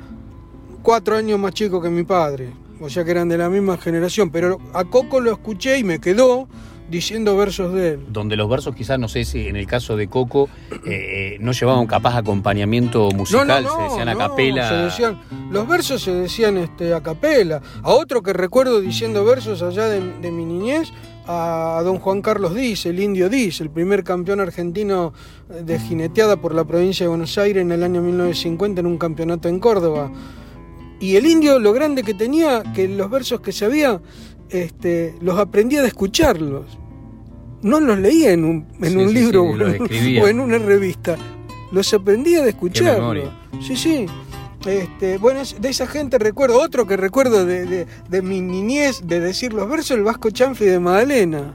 cuatro 0.84 1.16
años 1.16 1.40
más 1.40 1.54
chico 1.54 1.80
que 1.80 1.88
mi 1.88 2.04
padre, 2.04 2.52
o 2.78 2.88
sea 2.90 3.04
que 3.04 3.10
eran 3.10 3.28
de 3.28 3.38
la 3.38 3.48
misma 3.48 3.78
generación, 3.78 4.30
pero 4.30 4.60
a 4.74 4.84
Coco 4.84 5.18
lo 5.18 5.32
escuché 5.32 5.78
y 5.78 5.82
me 5.82 5.98
quedó 5.98 6.46
diciendo 6.90 7.34
versos 7.38 7.72
de 7.72 7.94
él. 7.94 8.06
Donde 8.10 8.36
los 8.36 8.50
versos 8.50 8.76
quizás, 8.76 8.98
no 8.98 9.08
sé 9.08 9.24
si 9.24 9.48
en 9.48 9.56
el 9.56 9.66
caso 9.66 9.96
de 9.96 10.08
Coco, 10.08 10.50
eh, 10.70 10.76
eh, 10.84 11.36
no 11.40 11.52
llevaban 11.52 11.86
capaz 11.86 12.18
acompañamiento 12.18 13.10
musical, 13.12 13.66
se 13.66 13.82
decían 13.82 14.08
a 14.10 14.14
capela. 14.14 14.92
los 15.50 15.66
versos 15.66 16.02
se 16.02 16.12
decían 16.12 16.58
este, 16.58 16.92
a 16.92 17.02
capela. 17.02 17.62
A 17.82 17.90
otro 17.92 18.22
que 18.22 18.34
recuerdo 18.34 18.82
diciendo 18.82 19.24
versos 19.24 19.62
allá 19.62 19.86
de, 19.86 20.00
de 20.20 20.30
mi 20.30 20.44
niñez, 20.44 20.92
a 21.26 21.80
don 21.82 21.98
Juan 21.98 22.20
Carlos 22.20 22.54
Diz, 22.54 22.84
el 22.84 23.00
indio 23.00 23.30
Diz, 23.30 23.62
el 23.62 23.70
primer 23.70 24.04
campeón 24.04 24.40
argentino 24.40 25.14
de 25.48 25.78
jineteada 25.78 26.36
por 26.36 26.54
la 26.54 26.64
provincia 26.64 27.04
de 27.04 27.08
Buenos 27.08 27.38
Aires 27.38 27.62
en 27.62 27.72
el 27.72 27.82
año 27.82 28.02
1950 28.02 28.80
en 28.80 28.86
un 28.86 28.98
campeonato 28.98 29.48
en 29.48 29.58
Córdoba. 29.58 30.12
Y 31.04 31.16
el 31.16 31.26
indio 31.26 31.58
lo 31.58 31.74
grande 31.74 32.02
que 32.02 32.14
tenía, 32.14 32.62
que 32.74 32.88
los 32.88 33.10
versos 33.10 33.42
que 33.42 33.52
sabía, 33.52 34.00
este, 34.48 35.14
los 35.20 35.38
aprendía 35.38 35.82
de 35.82 35.88
escucharlos. 35.88 36.78
No 37.60 37.78
los 37.78 37.98
leía 37.98 38.32
en 38.32 38.42
un, 38.42 38.66
en 38.80 38.96
un 38.96 39.12
libro 39.12 39.42
o 40.22 40.28
en 40.28 40.40
una 40.40 40.56
revista. 40.56 41.18
Los 41.72 41.92
aprendía 41.92 42.42
de 42.42 42.48
escucharlos. 42.48 43.28
Sí, 43.60 43.76
sí. 43.76 44.06
Este, 44.64 45.18
bueno, 45.18 45.42
de 45.60 45.68
esa 45.68 45.86
gente 45.86 46.18
recuerdo, 46.18 46.58
otro 46.58 46.86
que 46.86 46.96
recuerdo 46.96 47.44
de, 47.44 47.86
mi 48.22 48.40
niñez, 48.40 49.02
de 49.04 49.20
decir 49.20 49.52
los 49.52 49.68
versos, 49.68 49.98
el 49.98 50.04
Vasco 50.04 50.30
Chanfle 50.30 50.70
de 50.70 50.80
Magdalena. 50.80 51.54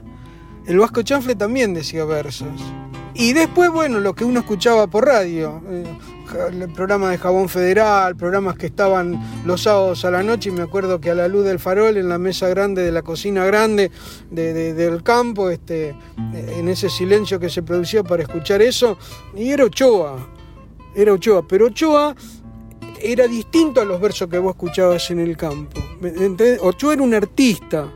El 0.64 0.78
Vasco 0.78 1.02
Chanfle 1.02 1.34
también 1.34 1.74
decía 1.74 2.04
versos. 2.04 2.46
Y 3.14 3.32
después, 3.32 3.70
bueno, 3.70 4.00
lo 4.00 4.14
que 4.14 4.24
uno 4.24 4.40
escuchaba 4.40 4.86
por 4.86 5.06
radio. 5.06 5.60
Eh, 5.68 5.84
el 6.52 6.68
programa 6.72 7.10
de 7.10 7.18
Jabón 7.18 7.48
Federal, 7.48 8.16
programas 8.16 8.56
que 8.56 8.66
estaban 8.66 9.20
los 9.44 9.62
sábados 9.62 10.04
a 10.04 10.10
la 10.10 10.22
noche 10.22 10.50
y 10.50 10.52
me 10.52 10.62
acuerdo 10.62 11.00
que 11.00 11.10
a 11.10 11.14
la 11.14 11.28
luz 11.28 11.44
del 11.44 11.58
farol 11.58 11.96
en 11.96 12.08
la 12.08 12.18
mesa 12.18 12.48
grande 12.48 12.82
de 12.82 12.92
la 12.92 13.02
cocina 13.02 13.44
grande 13.44 13.90
del 14.30 15.02
campo, 15.02 15.50
este, 15.50 15.94
en 16.34 16.68
ese 16.68 16.88
silencio 16.88 17.40
que 17.40 17.50
se 17.50 17.62
producía 17.62 18.04
para 18.04 18.22
escuchar 18.22 18.62
eso, 18.62 18.96
y 19.34 19.50
era 19.50 19.64
Ochoa, 19.64 20.28
era 20.94 21.12
Ochoa, 21.12 21.46
pero 21.46 21.66
Ochoa 21.66 22.14
era 23.02 23.26
distinto 23.26 23.80
a 23.80 23.84
los 23.84 24.00
versos 24.00 24.28
que 24.28 24.38
vos 24.38 24.52
escuchabas 24.52 25.10
en 25.10 25.20
el 25.20 25.36
campo. 25.36 25.80
Ochoa 26.60 26.92
era 26.92 27.02
un 27.02 27.14
artista 27.14 27.88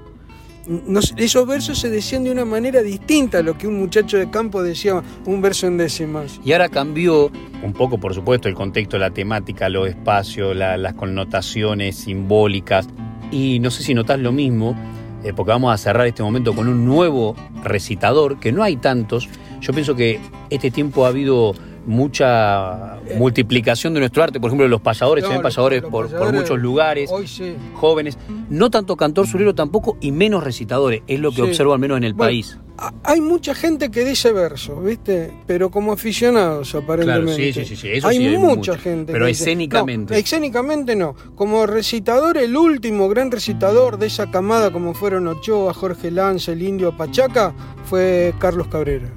esos 1.17 1.47
versos 1.47 1.79
se 1.79 1.91
decían 1.91 2.25
de 2.25 2.31
una 2.31 2.45
manera 2.45 2.83
distinta 2.83 3.39
a 3.39 3.43
lo 3.43 3.57
que 3.57 3.67
un 3.67 3.79
muchacho 3.79 4.17
de 4.17 4.31
campo 4.31 4.63
decía 4.63 5.03
un 5.27 5.43
verso 5.43 5.67
en 5.67 5.77
décimas. 5.77 6.41
Y 6.45 6.53
ahora 6.53 6.69
cambió 6.69 7.31
un 7.63 7.73
poco, 7.73 7.99
por 7.99 8.15
supuesto, 8.15 8.49
el 8.49 8.55
contexto, 8.55 8.99
la 8.99 9.11
temática, 9.11 9.69
los 9.69 9.89
espacios, 9.89 10.57
las 10.57 10.95
connotaciones 10.95 11.97
simbólicas. 11.97 12.89
Y 13.31 13.59
no 13.61 13.71
sé 13.71 13.83
si 13.83 13.95
notás 13.95 14.21
lo 14.21 14.33
mismo, 14.33 14.77
eh, 15.25 15.33
porque 15.35 15.51
vamos 15.51 15.73
a 15.73 15.79
cerrar 15.79 16.07
este 16.07 16.23
momento 16.23 16.55
con 16.55 16.69
un 16.69 16.85
nuevo 16.85 17.35
recitador, 17.63 18.39
que 18.39 18.53
no 18.53 18.63
hay 18.63 18.77
tantos. 18.77 19.29
Yo 19.61 19.73
pienso 19.73 19.95
que 19.95 20.21
este 20.51 20.71
tiempo 20.71 21.05
ha 21.05 21.09
habido 21.09 21.55
mucha 21.87 22.99
multiplicación 23.17 23.95
de 23.95 24.01
nuestro 24.01 24.23
arte. 24.23 24.41
Por 24.41 24.49
ejemplo, 24.49 24.69
los 24.69 24.81
payadores, 24.81 25.25
se 25.25 25.31
ven 25.31 25.43
payadores, 25.43 25.83
por, 25.83 26.33
muchos 26.33 26.59
lugares, 26.59 27.11
jóvenes. 27.75 28.19
No 28.49 28.71
tanto 28.71 28.97
cantor 28.97 29.27
surero 29.27 29.55
tampoco 29.55 29.97
y 30.01 30.13
menos 30.13 30.45
recitadores, 30.45 31.03
es 31.07 31.21
lo 31.21 31.33
que 31.33 31.43
observo 31.43 31.73
al 31.73 31.79
menos 31.79 31.99
en 31.99 32.05
el 32.05 32.15
país. 32.15 32.59
Hay 33.05 33.21
mucha 33.21 33.55
gente 33.55 33.91
que 33.93 34.05
dice 34.05 34.33
versos, 34.33 34.85
¿viste? 34.85 35.33
Pero 35.47 35.71
como 35.71 35.93
aficionados, 35.93 36.75
aparentemente. 36.75 37.53
sí, 37.53 37.65
sí, 37.65 37.77
sí, 37.77 37.89
hay, 38.03 38.37
mucha 38.37 38.77
gente. 38.77 39.13
Pero 39.13 39.29
escénicamente. 39.29 40.19
escénicamente 40.19 40.97
no. 40.97 41.15
Como 41.37 41.67
recitador, 41.67 42.37
el 42.37 42.57
último 42.57 43.09
gran 43.09 43.31
recitador 43.31 43.99
de 43.99 44.09
esa 44.09 44.29
camada, 44.31 44.73
como 44.73 44.93
fueron 44.93 45.29
Ochoa, 45.29 45.73
Jorge 45.73 46.11
Lanza, 46.11 46.51
el 46.51 46.63
Indio 46.63 46.97
Pachaca, 46.97 47.55
fue 47.85 48.35
Carlos 48.41 48.67
Cabrera, 48.67 49.09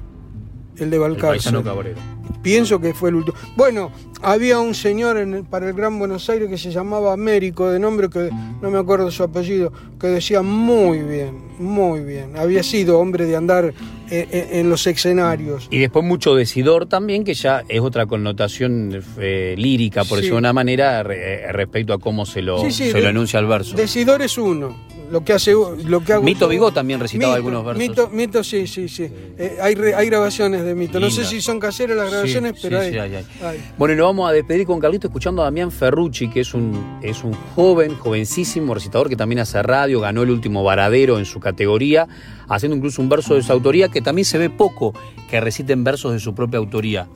el 0.76 0.90
de 0.90 0.98
Balcarce. 0.98 1.48
El 1.48 1.64
Cabrera 1.64 2.17
pienso 2.42 2.80
que 2.80 2.94
fue 2.94 3.10
el 3.10 3.16
último. 3.16 3.36
Bueno, 3.56 3.90
había 4.22 4.58
un 4.58 4.74
señor 4.74 5.18
en 5.18 5.44
para 5.44 5.68
el 5.68 5.74
Gran 5.74 5.98
Buenos 5.98 6.28
Aires 6.30 6.48
que 6.48 6.58
se 6.58 6.70
llamaba 6.70 7.12
Américo, 7.12 7.70
de 7.70 7.78
nombre 7.78 8.08
que 8.08 8.30
no 8.60 8.70
me 8.70 8.78
acuerdo 8.78 9.10
su 9.10 9.22
apellido, 9.22 9.72
que 10.00 10.08
decía 10.08 10.42
muy 10.42 10.98
bien, 10.98 11.34
muy 11.58 12.00
bien. 12.00 12.36
Había 12.36 12.62
sido 12.62 12.98
hombre 12.98 13.26
de 13.26 13.36
andar 13.36 13.64
eh, 13.66 13.74
eh, 14.10 14.48
en, 14.52 14.70
los 14.70 14.86
escenarios. 14.86 15.68
Y 15.70 15.78
después 15.78 16.04
mucho 16.04 16.34
decidor 16.34 16.86
también, 16.86 17.24
que 17.24 17.34
ya 17.34 17.64
es 17.68 17.80
otra 17.80 18.06
connotación 18.06 19.02
eh, 19.18 19.54
lírica, 19.56 20.04
por 20.04 20.16
decirlo 20.16 20.36
de 20.36 20.40
una 20.40 20.52
manera, 20.52 21.02
respecto 21.02 21.92
a 21.92 21.98
cómo 21.98 22.26
se 22.26 22.42
lo, 22.42 22.70
se 22.70 23.00
lo 23.00 23.08
enuncia 23.08 23.38
el 23.40 23.46
verso. 23.46 23.76
Decidor 23.76 24.22
es 24.22 24.38
uno 24.38 24.88
lo 25.10 25.24
que 25.24 25.32
hace 25.32 25.52
lo 25.52 26.04
que 26.04 26.12
hago 26.12 26.22
Mito 26.22 26.48
Vigó 26.48 26.72
también 26.72 27.00
recitaba 27.00 27.34
algunos 27.34 27.64
versos. 27.64 27.78
Mito, 27.78 28.08
Mito 28.10 28.44
sí, 28.44 28.66
sí, 28.66 28.88
sí. 28.88 29.08
Eh, 29.38 29.58
hay, 29.60 29.74
hay 29.74 30.06
grabaciones 30.06 30.64
de 30.64 30.74
Mito. 30.74 31.00
No 31.00 31.10
sé 31.10 31.24
si 31.24 31.40
son 31.40 31.58
caseras 31.58 31.96
las 31.96 32.10
grabaciones, 32.10 32.54
pero 32.60 32.80
hay, 32.80 33.24
Bueno, 33.76 33.94
y 33.94 33.96
nos 33.96 34.07
vamos 34.08 34.30
a 34.30 34.32
despedir 34.32 34.66
con 34.66 34.80
Carlito 34.80 35.08
escuchando 35.08 35.42
a 35.42 35.44
Damián 35.44 35.70
Ferrucci, 35.70 36.30
que 36.30 36.40
es 36.40 36.54
un, 36.54 36.98
es 37.02 37.22
un 37.24 37.34
joven, 37.54 37.94
jovencísimo 37.94 38.72
recitador 38.72 39.10
que 39.10 39.16
también 39.16 39.40
hace 39.40 39.62
radio, 39.62 40.00
ganó 40.00 40.22
el 40.22 40.30
último 40.30 40.64
varadero 40.64 41.18
en 41.18 41.26
su 41.26 41.40
categoría, 41.40 42.08
haciendo 42.48 42.74
incluso 42.74 43.02
un 43.02 43.10
verso 43.10 43.34
de 43.34 43.42
su 43.42 43.52
autoría, 43.52 43.90
que 43.90 44.00
también 44.00 44.24
se 44.24 44.38
ve 44.38 44.48
poco 44.48 44.94
que 45.28 45.42
reciten 45.42 45.84
versos 45.84 46.14
de 46.14 46.20
su 46.20 46.34
propia 46.34 46.58
autoría. 46.58 47.06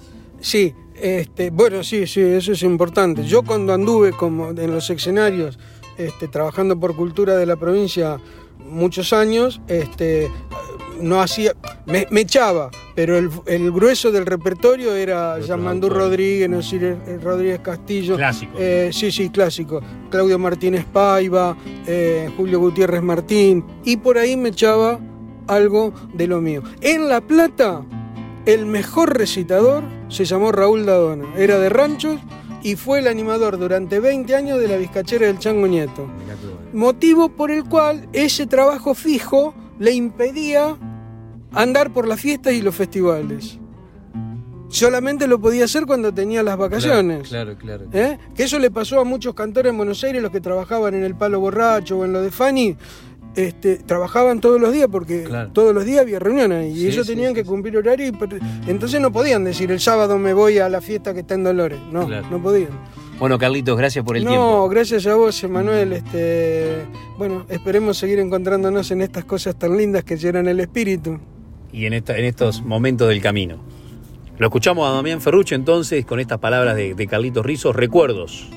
Sí, 0.41 0.75
este, 1.01 1.49
bueno, 1.49 1.83
sí, 1.83 2.07
sí, 2.07 2.21
eso 2.21 2.53
es 2.53 2.63
importante. 2.63 3.25
Yo 3.25 3.43
cuando 3.43 3.73
anduve 3.73 4.13
como 4.13 4.51
en 4.51 4.71
los 4.71 4.91
escenarios, 4.91 5.59
este, 5.97 6.29
trabajando 6.29 6.79
por 6.79 6.95
cultura 6.95 7.37
de 7.37 7.47
la 7.47 7.57
provincia 7.57 8.19
muchos 8.69 9.13
años, 9.13 9.61
este, 9.69 10.31
no 11.01 11.21
hacía, 11.21 11.53
me, 11.87 12.07
echaba, 12.21 12.71
pero 12.95 13.19
el, 13.19 13.73
grueso 13.73 14.13
del 14.13 14.27
repertorio 14.27 14.95
era 14.95 15.39
Yamandú 15.41 15.89
Rodríguez, 15.89 16.49
Nosir 16.49 16.97
Rodríguez 17.23 17.61
Castillo. 17.61 18.17
Clásico. 18.17 18.53
Eh, 18.59 18.91
sí, 18.93 19.11
sí, 19.11 19.31
clásico. 19.31 19.81
Claudio 20.11 20.39
Martínez 20.39 20.85
Paiva, 20.85 21.57
eh, 21.87 22.31
Julio 22.37 22.61
Gutiérrez 22.61 23.03
Martín, 23.03 23.65
y 23.85 23.97
por 23.97 24.19
ahí 24.19 24.37
me 24.37 24.51
echaba 24.51 25.01
algo 25.47 25.93
de 26.15 26.27
lo 26.27 26.41
mío. 26.41 26.63
En 26.81 27.09
La 27.09 27.21
Plata, 27.21 27.85
el 28.47 28.67
mejor 28.67 29.17
recitador 29.17 29.85
se 30.09 30.25
llamó 30.25 30.53
Raúl 30.53 30.87
Dadona, 30.87 31.27
era 31.37 31.59
de 31.59 31.69
ranchos 31.69 32.21
y 32.63 32.77
fue 32.77 33.01
el 33.01 33.09
animador 33.09 33.59
durante 33.59 33.99
20 34.01 34.35
años 34.35 34.61
de 34.61 34.69
la 34.69 34.77
Vizcachera 34.77 35.27
del 35.27 35.39
Chango 35.39 35.67
Nieto. 35.67 36.07
Motivo 36.73 37.31
por 37.31 37.51
el 37.51 37.65
cual 37.65 38.09
ese 38.13 38.47
trabajo 38.47 38.95
fijo 38.95 39.55
le 39.79 39.93
impedía 39.93 40.77
andar 41.53 41.93
por 41.93 42.09
las 42.09 42.21
fiestas 42.21 42.55
y 42.55 42.63
los 42.63 42.75
festivales. 42.75 43.59
Solamente 44.69 45.27
lo 45.27 45.39
podía 45.39 45.67
hacer 45.67 45.85
cuando 45.85 46.15
tenía 46.15 46.43
las 46.43 46.57
vacaciones. 46.57 47.29
Claro, 47.29 47.59
claro. 47.59 47.87
¿Eh? 47.93 48.17
Que 48.35 48.45
eso 48.45 48.59
le 48.59 48.71
pasó 48.71 49.01
a 49.01 49.05
muchos 49.05 49.35
cantores 49.35 49.71
en 49.71 49.77
Buenos 49.77 50.03
Aires, 50.03 50.23
los 50.23 50.33
que 50.33 50.41
trabajaban 50.41 50.95
en 50.95 51.05
el 51.05 51.15
Palo 51.15 51.41
Borracho 51.41 51.99
o 51.99 52.05
en 52.07 52.15
lo 52.15 52.23
de 52.23 52.31
Fanny. 52.31 52.77
Este, 53.35 53.77
trabajaban 53.77 54.41
todos 54.41 54.61
los 54.61 54.73
días 54.73 54.89
porque 54.93 55.27
todos 55.55 55.75
los 55.75 55.87
días 55.87 56.03
había 56.03 56.19
reuniones 56.19 56.77
y 56.77 56.87
ellos 56.87 57.07
tenían 57.07 57.33
que 57.35 57.45
cumplir 57.45 57.79
horario 57.79 58.07
y 58.07 58.71
entonces 58.71 59.01
no 59.01 59.11
podían 59.11 59.43
decir 59.45 59.71
el 59.73 59.81
sábado 59.81 60.19
me 60.19 60.35
voy 60.35 60.59
a 60.59 60.69
la 60.69 60.83
fiesta 60.83 61.15
que 61.15 61.21
está 61.21 61.35
en 61.35 61.45
Dolores. 61.45 61.79
No, 61.91 62.07
no 62.07 62.43
podían. 62.43 62.71
Bueno, 63.19 63.39
Carlitos, 63.39 63.79
gracias 63.79 64.05
por 64.05 64.17
el 64.17 64.25
tiempo. 64.25 64.41
No, 64.41 64.69
gracias 64.69 65.07
a 65.07 65.15
vos, 65.15 65.43
Emanuel. 65.45 65.93
Este, 65.93 66.85
bueno, 67.17 67.47
esperemos 67.49 67.97
seguir 67.97 68.19
encontrándonos 68.19 68.91
en 68.91 69.01
estas 69.01 69.25
cosas 69.25 69.55
tan 69.57 69.77
lindas 69.77 70.03
que 70.03 70.17
llenan 70.17 70.49
el 70.49 70.61
espíritu. 70.61 71.21
Y 71.73 71.87
en, 71.87 71.93
esta, 71.93 72.19
en 72.19 72.25
estos 72.25 72.63
momentos 72.63 73.09
del 73.09 73.23
camino. 73.23 73.59
Lo 74.39 74.49
escuchamos 74.49 74.89
a 74.89 74.93
Damián 74.93 75.21
Ferruccio 75.21 75.55
entonces 75.55 76.05
con 76.05 76.19
estas 76.19 76.39
palabras 76.39 76.75
de, 76.75 76.95
de 76.95 77.07
Carlitos 77.07 77.47
Rizos, 77.47 77.77
recuerdos. 77.77 78.51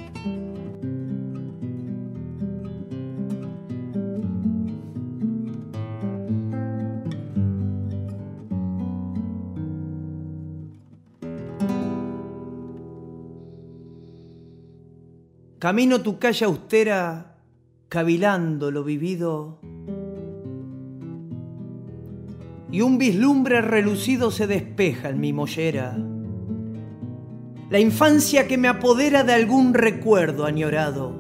Camino 15.66 16.02
tu 16.02 16.20
calle 16.20 16.46
austera, 16.46 17.38
cavilando 17.90 18.70
lo 18.70 18.84
vivido, 18.84 19.58
y 22.72 22.82
un 22.82 23.00
vislumbre 23.00 23.62
relucido 23.62 24.30
se 24.30 24.46
despeja 24.46 25.10
en 25.10 25.20
mi 25.20 25.34
mollera. 25.34 25.98
La 27.72 27.80
infancia 27.80 28.48
que 28.48 28.60
me 28.60 28.68
apodera 28.68 29.24
de 29.24 29.34
algún 29.34 29.74
recuerdo 29.74 30.46
añorado, 30.46 31.16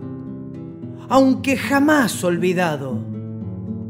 aunque 1.10 1.58
jamás 1.58 2.24
olvidado, 2.24 3.00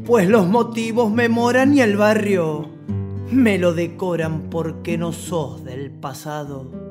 pues 0.06 0.26
los 0.26 0.48
motivos 0.48 1.12
me 1.12 1.28
moran 1.28 1.74
y 1.74 1.82
el 1.82 1.98
barrio 1.98 2.70
me 3.30 3.58
lo 3.58 3.74
decoran 3.74 4.48
porque 4.48 4.96
no 4.96 5.12
sos 5.12 5.64
del 5.64 5.90
pasado. 5.90 6.85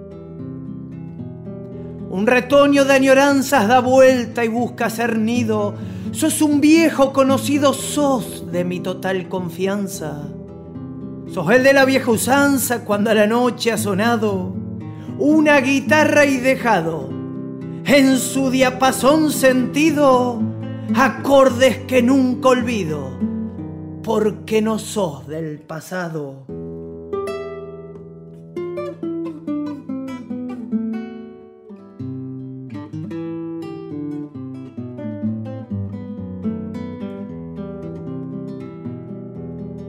Un 2.10 2.28
retoño 2.28 2.86
de 2.86 2.94
añoranzas 2.94 3.68
da 3.68 3.80
vuelta 3.80 4.46
y 4.46 4.48
busca 4.48 4.90
ser 4.90 5.18
nido. 5.18 5.76
Sos 6.12 6.42
un 6.42 6.62
viejo 6.62 7.12
conocido, 7.12 7.74
sos 7.74 8.52
de 8.52 8.64
mi 8.64 8.80
total 8.80 9.28
confianza. 9.28 10.24
Sos 11.34 11.52
el 11.52 11.64
de 11.64 11.74
la 11.74 11.86
vieja 11.86 12.12
usanza 12.12 12.86
cuando 12.86 13.10
a 13.10 13.16
la 13.16 13.28
noche 13.28 13.72
ha 13.72 13.78
sonado 13.78 14.54
una 15.18 15.60
guitarra 15.60 16.26
y 16.26 16.38
dejado 16.38 17.10
en 17.86 18.18
su 18.18 18.50
diapasón 18.50 19.32
sentido 19.32 20.42
acordes 20.96 21.78
que 21.80 22.02
nunca 22.02 22.50
olvido 22.50 23.12
porque 24.04 24.62
no 24.62 24.78
sos 24.78 25.28
del 25.28 25.60
pasado. 25.60 26.46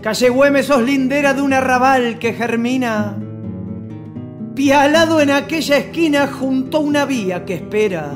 Calle 0.07 0.29
Güemes 0.29 0.67
sos 0.67 0.85
lindera 0.85 1.35
de 1.35 1.43
un 1.43 1.53
arrabal 1.53 2.21
que 2.21 2.33
germina. 2.33 3.17
Pialado 4.55 5.21
en 5.21 5.33
aquella 5.33 5.79
esquina 5.79 6.29
junto 6.29 6.77
a 6.77 6.81
una 6.81 7.05
vía 7.07 7.45
que 7.45 7.55
espera. 7.55 8.13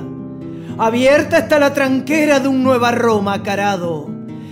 Abierta 0.78 1.38
está 1.38 1.58
la 1.58 1.74
tranquera 1.74 2.38
de 2.38 2.46
un 2.46 2.62
Nueva 2.62 2.92
Roma 2.92 3.42
carado. 3.42 4.08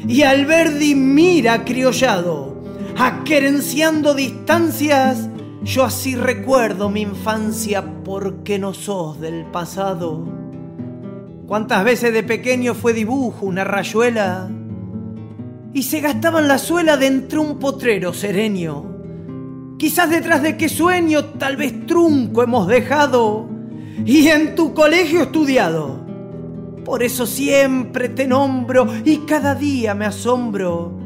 Y 0.08 0.22
Alberdi 0.22 0.96
mira 0.96 1.64
criollado, 1.64 2.60
aquerenciando 2.98 4.14
distancias. 4.14 5.28
Yo 5.62 5.84
así 5.84 6.16
recuerdo 6.16 6.90
mi 6.90 7.02
infancia 7.02 7.84
porque 8.02 8.58
no 8.58 8.74
sos 8.74 9.20
del 9.20 9.44
pasado. 9.44 10.26
¿Cuántas 11.46 11.84
veces 11.84 12.12
de 12.12 12.24
pequeño 12.24 12.74
fue 12.74 12.94
dibujo 12.94 13.46
una 13.46 13.62
rayuela? 13.62 14.50
Y 15.78 15.84
se 15.84 16.00
gastaban 16.00 16.48
la 16.48 16.58
suela 16.58 16.96
dentro 16.96 17.40
un 17.40 17.60
potrero 17.60 18.12
serenio. 18.12 18.84
Quizás 19.78 20.10
detrás 20.10 20.42
de 20.42 20.56
qué 20.56 20.68
sueño, 20.68 21.26
tal 21.38 21.56
vez 21.56 21.86
trunco 21.86 22.42
hemos 22.42 22.66
dejado 22.66 23.48
y 24.04 24.26
en 24.26 24.56
tu 24.56 24.74
colegio 24.74 25.22
estudiado. 25.22 26.04
Por 26.84 27.04
eso 27.04 27.26
siempre 27.26 28.08
te 28.08 28.26
nombro 28.26 28.88
y 29.04 29.18
cada 29.18 29.54
día 29.54 29.94
me 29.94 30.06
asombro, 30.06 30.98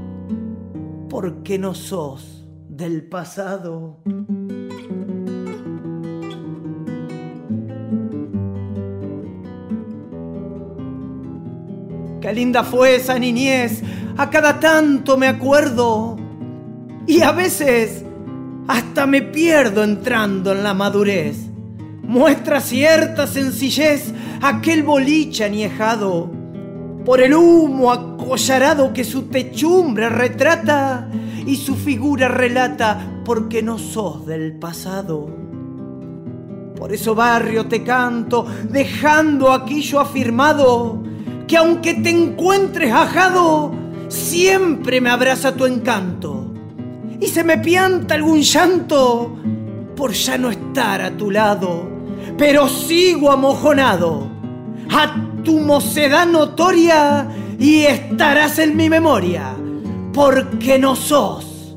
porque 1.10 1.58
no 1.58 1.74
sos 1.74 2.46
del 2.70 3.06
pasado. 3.10 3.98
Qué 12.22 12.32
linda 12.32 12.64
fue 12.64 12.94
esa 12.94 13.18
niñez, 13.18 13.82
a 14.16 14.30
cada 14.30 14.60
tanto 14.60 15.16
me 15.16 15.26
acuerdo. 15.26 16.16
Y 17.06 17.22
a 17.22 17.32
veces 17.32 18.04
hasta 18.68 19.06
me 19.06 19.22
pierdo 19.22 19.82
entrando 19.82 20.52
en 20.52 20.62
la 20.62 20.74
madurez. 20.74 21.36
Muestra 22.02 22.60
cierta 22.60 23.26
sencillez 23.26 24.12
aquel 24.40 24.82
boliche 24.82 25.44
añejado 25.44 26.30
por 27.04 27.20
el 27.20 27.34
humo 27.34 27.90
acollarado 27.90 28.92
que 28.92 29.04
su 29.04 29.22
techumbre 29.22 30.08
retrata 30.08 31.08
y 31.46 31.56
su 31.56 31.74
figura 31.74 32.28
relata 32.28 33.22
porque 33.24 33.62
no 33.62 33.78
sos 33.78 34.26
del 34.26 34.54
pasado. 34.58 35.28
Por 36.76 36.92
eso 36.92 37.14
barrio 37.14 37.66
te 37.66 37.82
canto, 37.82 38.46
dejando 38.68 39.52
aquí 39.52 39.82
yo 39.82 40.00
afirmado 40.00 41.02
que 41.46 41.56
aunque 41.56 41.94
te 41.94 42.10
encuentres 42.10 42.92
ajado, 42.92 43.72
siempre 44.12 45.00
me 45.00 45.10
abraza 45.10 45.54
tu 45.54 45.66
encanto. 45.66 46.52
Y 47.20 47.28
se 47.28 47.44
me 47.44 47.58
pianta 47.58 48.14
algún 48.14 48.42
llanto 48.42 49.38
por 49.96 50.12
ya 50.12 50.36
no 50.38 50.50
estar 50.50 51.00
a 51.00 51.16
tu 51.16 51.30
lado, 51.30 51.88
pero 52.36 52.68
sigo 52.68 53.30
amojonado 53.30 54.28
a 54.90 55.14
tu 55.42 55.60
mocedad 55.60 56.26
notoria 56.26 57.28
y 57.58 57.84
estarás 57.84 58.58
en 58.58 58.76
mi 58.76 58.90
memoria, 58.90 59.56
porque 60.12 60.78
no 60.78 60.96
sos 60.96 61.76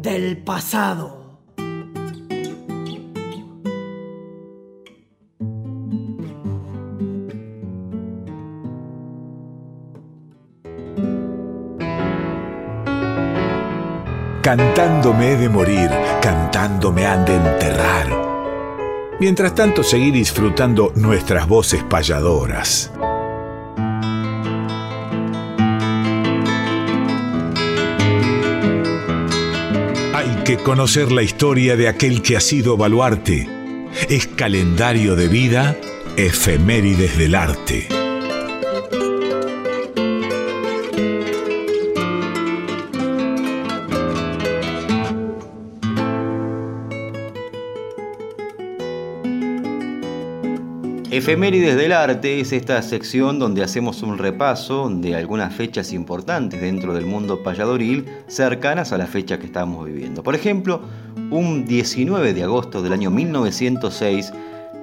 del 0.00 0.38
pasado. 0.38 1.17
Cantándome 14.48 15.32
he 15.32 15.36
de 15.36 15.50
morir, 15.50 15.90
cantándome 16.22 17.04
han 17.04 17.22
de 17.26 17.34
enterrar. 17.34 18.06
Mientras 19.20 19.54
tanto, 19.54 19.82
seguí 19.82 20.10
disfrutando 20.10 20.90
nuestras 20.96 21.46
voces 21.46 21.82
payadoras. 21.82 22.90
Hay 30.14 30.42
que 30.46 30.56
conocer 30.64 31.12
la 31.12 31.22
historia 31.22 31.76
de 31.76 31.88
aquel 31.88 32.22
que 32.22 32.38
ha 32.38 32.40
sido 32.40 32.78
baluarte, 32.78 33.46
es 34.08 34.28
calendario 34.28 35.14
de 35.14 35.28
vida, 35.28 35.76
efemérides 36.16 37.18
del 37.18 37.34
arte. 37.34 37.97
Efemérides 51.18 51.74
del 51.74 51.90
Arte 51.90 52.38
es 52.38 52.52
esta 52.52 52.80
sección 52.80 53.40
donde 53.40 53.64
hacemos 53.64 54.04
un 54.04 54.18
repaso 54.18 54.88
de 54.88 55.16
algunas 55.16 55.52
fechas 55.52 55.92
importantes 55.92 56.60
dentro 56.60 56.94
del 56.94 57.06
mundo 57.06 57.42
payadoril 57.42 58.04
cercanas 58.28 58.92
a 58.92 58.98
la 58.98 59.08
fecha 59.08 59.36
que 59.40 59.46
estamos 59.46 59.84
viviendo. 59.84 60.22
Por 60.22 60.36
ejemplo, 60.36 60.80
un 61.32 61.64
19 61.64 62.34
de 62.34 62.44
agosto 62.44 62.82
del 62.82 62.92
año 62.92 63.10
1906 63.10 64.32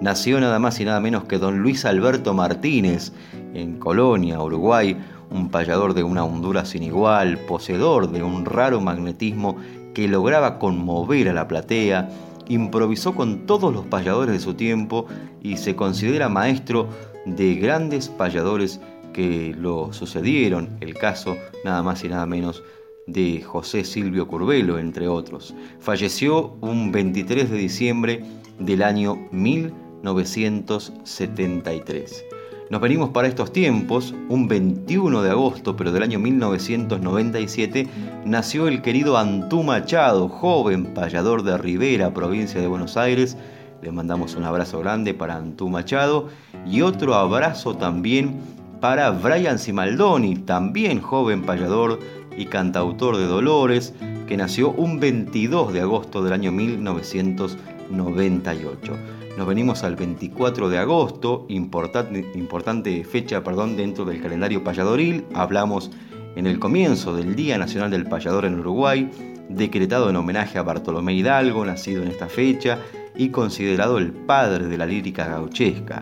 nació 0.01 0.41
nada 0.41 0.59
más 0.59 0.77
y 0.81 0.83
nada 0.83 0.99
menos 0.99 1.23
que 1.23 1.37
don 1.37 1.59
Luis 1.59 1.85
Alberto 1.85 2.33
Martínez 2.33 3.13
en 3.53 3.79
Colonia, 3.79 4.41
Uruguay, 4.41 4.97
un 5.31 5.47
payador 5.49 5.93
de 5.93 6.03
una 6.03 6.25
hondura 6.25 6.65
sin 6.65 6.83
igual, 6.83 7.37
poseedor 7.47 8.11
de 8.11 8.23
un 8.23 8.43
raro 8.43 8.81
magnetismo 8.81 9.55
que 9.93 10.09
lograba 10.09 10.59
conmover 10.59 11.29
a 11.29 11.33
la 11.33 11.47
platea, 11.47 12.09
improvisó 12.47 13.13
con 13.15 13.45
todos 13.45 13.73
los 13.73 13.85
payadores 13.85 14.35
de 14.35 14.39
su 14.39 14.53
tiempo 14.53 15.07
y 15.41 15.57
se 15.57 15.75
considera 15.75 16.29
maestro 16.29 16.87
de 17.25 17.55
grandes 17.55 18.07
payadores 18.09 18.79
que 19.13 19.55
lo 19.57 19.91
sucedieron, 19.93 20.77
el 20.81 20.93
caso 20.93 21.37
nada 21.63 21.81
más 21.83 22.03
y 22.03 22.09
nada 22.09 22.25
menos 22.25 22.61
de 23.07 23.41
José 23.41 23.85
Silvio 23.85 24.27
Curvelo, 24.27 24.79
entre 24.79 25.07
otros. 25.07 25.55
Falleció 25.79 26.57
un 26.61 26.91
23 26.91 27.49
de 27.49 27.57
diciembre 27.57 28.25
del 28.59 28.83
año 28.83 29.17
1973. 29.31 32.25
Nos 32.67 32.81
venimos 32.81 33.11
para 33.11 33.27
estos 33.27 33.53
tiempos, 33.53 34.15
un 34.27 34.47
21 34.47 35.21
de 35.21 35.29
agosto, 35.29 35.75
pero 35.75 35.91
del 35.91 36.01
año 36.01 36.17
1997, 36.17 37.87
nació 38.25 38.67
el 38.67 38.81
querido 38.81 39.19
Antú 39.19 39.61
Machado, 39.61 40.29
joven 40.29 40.95
payador 40.95 41.43
de 41.43 41.59
Rivera, 41.59 42.11
provincia 42.11 42.59
de 42.59 42.65
Buenos 42.65 42.97
Aires. 42.97 43.37
Le 43.83 43.91
mandamos 43.91 44.33
un 44.33 44.45
abrazo 44.45 44.79
grande 44.79 45.13
para 45.13 45.35
Antú 45.35 45.69
Machado 45.69 46.29
y 46.65 46.81
otro 46.81 47.13
abrazo 47.13 47.77
también 47.77 48.39
para 48.81 49.11
Brian 49.11 49.59
Simaldoni, 49.59 50.37
también 50.37 51.01
joven 51.01 51.43
payador 51.43 51.99
y 52.35 52.47
cantautor 52.47 53.17
de 53.17 53.27
Dolores, 53.27 53.93
que 54.27 54.37
nació 54.37 54.71
un 54.71 54.99
22 54.99 55.71
de 55.71 55.81
agosto 55.81 56.23
del 56.23 56.33
año 56.33 56.51
1998. 56.51 58.93
Nos 59.37 59.47
venimos 59.47 59.83
al 59.83 59.97
24 59.97 60.69
de 60.69 60.77
agosto, 60.77 61.45
importante, 61.49 63.03
fecha 63.03 63.43
perdón, 63.43 63.75
dentro 63.75 64.05
del 64.05 64.21
calendario 64.21 64.63
payadoril. 64.63 65.25
Hablamos 65.33 65.91
en 66.37 66.47
el 66.47 66.57
comienzo 66.57 67.13
del 67.13 67.35
Día 67.35 67.57
Nacional 67.57 67.91
del 67.91 68.05
Payador 68.05 68.45
en 68.45 68.57
Uruguay, 68.57 69.11
decretado 69.49 70.09
en 70.09 70.15
homenaje 70.15 70.57
a 70.57 70.63
Bartolomé 70.63 71.15
Hidalgo, 71.15 71.65
nacido 71.65 72.01
en 72.01 72.07
esta 72.07 72.29
fecha 72.29 72.79
y 73.13 73.27
considerado 73.27 73.97
el 73.97 74.13
padre 74.13 74.67
de 74.67 74.77
la 74.77 74.85
lírica 74.85 75.27
gauchesca. 75.27 76.01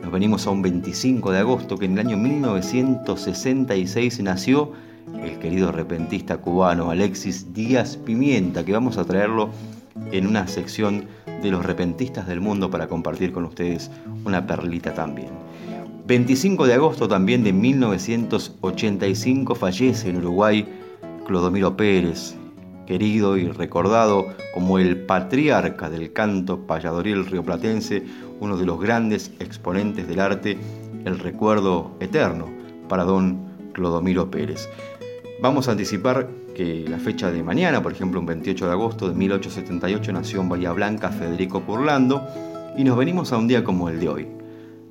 Nos 0.00 0.12
venimos 0.12 0.46
a 0.46 0.50
un 0.50 0.62
25 0.62 1.32
de 1.32 1.40
agosto 1.40 1.78
que 1.78 1.86
en 1.86 1.98
el 1.98 2.06
año 2.06 2.16
1966 2.16 4.22
nació 4.22 4.70
el 5.24 5.40
querido 5.40 5.72
repentista 5.72 6.36
cubano 6.36 6.92
Alexis 6.92 7.52
Díaz 7.52 7.96
Pimienta, 7.96 8.64
que 8.64 8.72
vamos 8.72 8.98
a 8.98 9.04
traerlo 9.04 9.50
en 10.12 10.26
una 10.26 10.46
sección 10.46 11.06
de 11.42 11.50
los 11.50 11.64
repentistas 11.64 12.26
del 12.26 12.40
mundo 12.40 12.70
para 12.70 12.88
compartir 12.88 13.32
con 13.32 13.44
ustedes 13.44 13.90
una 14.24 14.46
perlita 14.46 14.94
también. 14.94 15.28
25 16.06 16.66
de 16.66 16.74
agosto 16.74 17.06
también 17.06 17.44
de 17.44 17.52
1985 17.52 19.54
fallece 19.54 20.08
en 20.08 20.16
Uruguay 20.16 20.66
Clodomiro 21.26 21.76
Pérez, 21.76 22.34
querido 22.86 23.36
y 23.36 23.46
recordado 23.48 24.26
como 24.54 24.78
el 24.78 24.96
patriarca 24.96 25.90
del 25.90 26.14
canto 26.14 26.66
payadoril 26.66 27.26
rioplatense, 27.26 28.02
uno 28.40 28.56
de 28.56 28.64
los 28.64 28.80
grandes 28.80 29.32
exponentes 29.38 30.08
del 30.08 30.20
arte, 30.20 30.56
el 31.04 31.18
recuerdo 31.18 31.90
eterno 32.00 32.46
para 32.88 33.04
don 33.04 33.46
Clodomiro 33.74 34.30
Pérez. 34.30 34.66
Vamos 35.42 35.68
a 35.68 35.72
anticipar 35.72 36.30
que 36.58 36.84
la 36.88 36.98
fecha 36.98 37.30
de 37.30 37.44
mañana, 37.44 37.80
por 37.84 37.92
ejemplo, 37.92 38.18
un 38.18 38.26
28 38.26 38.66
de 38.66 38.72
agosto 38.72 39.08
de 39.08 39.14
1878, 39.14 40.12
nació 40.12 40.40
en 40.40 40.48
Bahía 40.48 40.72
Blanca 40.72 41.10
Federico 41.10 41.60
Purlando 41.60 42.26
y 42.76 42.82
nos 42.82 42.98
venimos 42.98 43.32
a 43.32 43.38
un 43.38 43.46
día 43.46 43.62
como 43.62 43.88
el 43.88 44.00
de 44.00 44.08
hoy. 44.08 44.26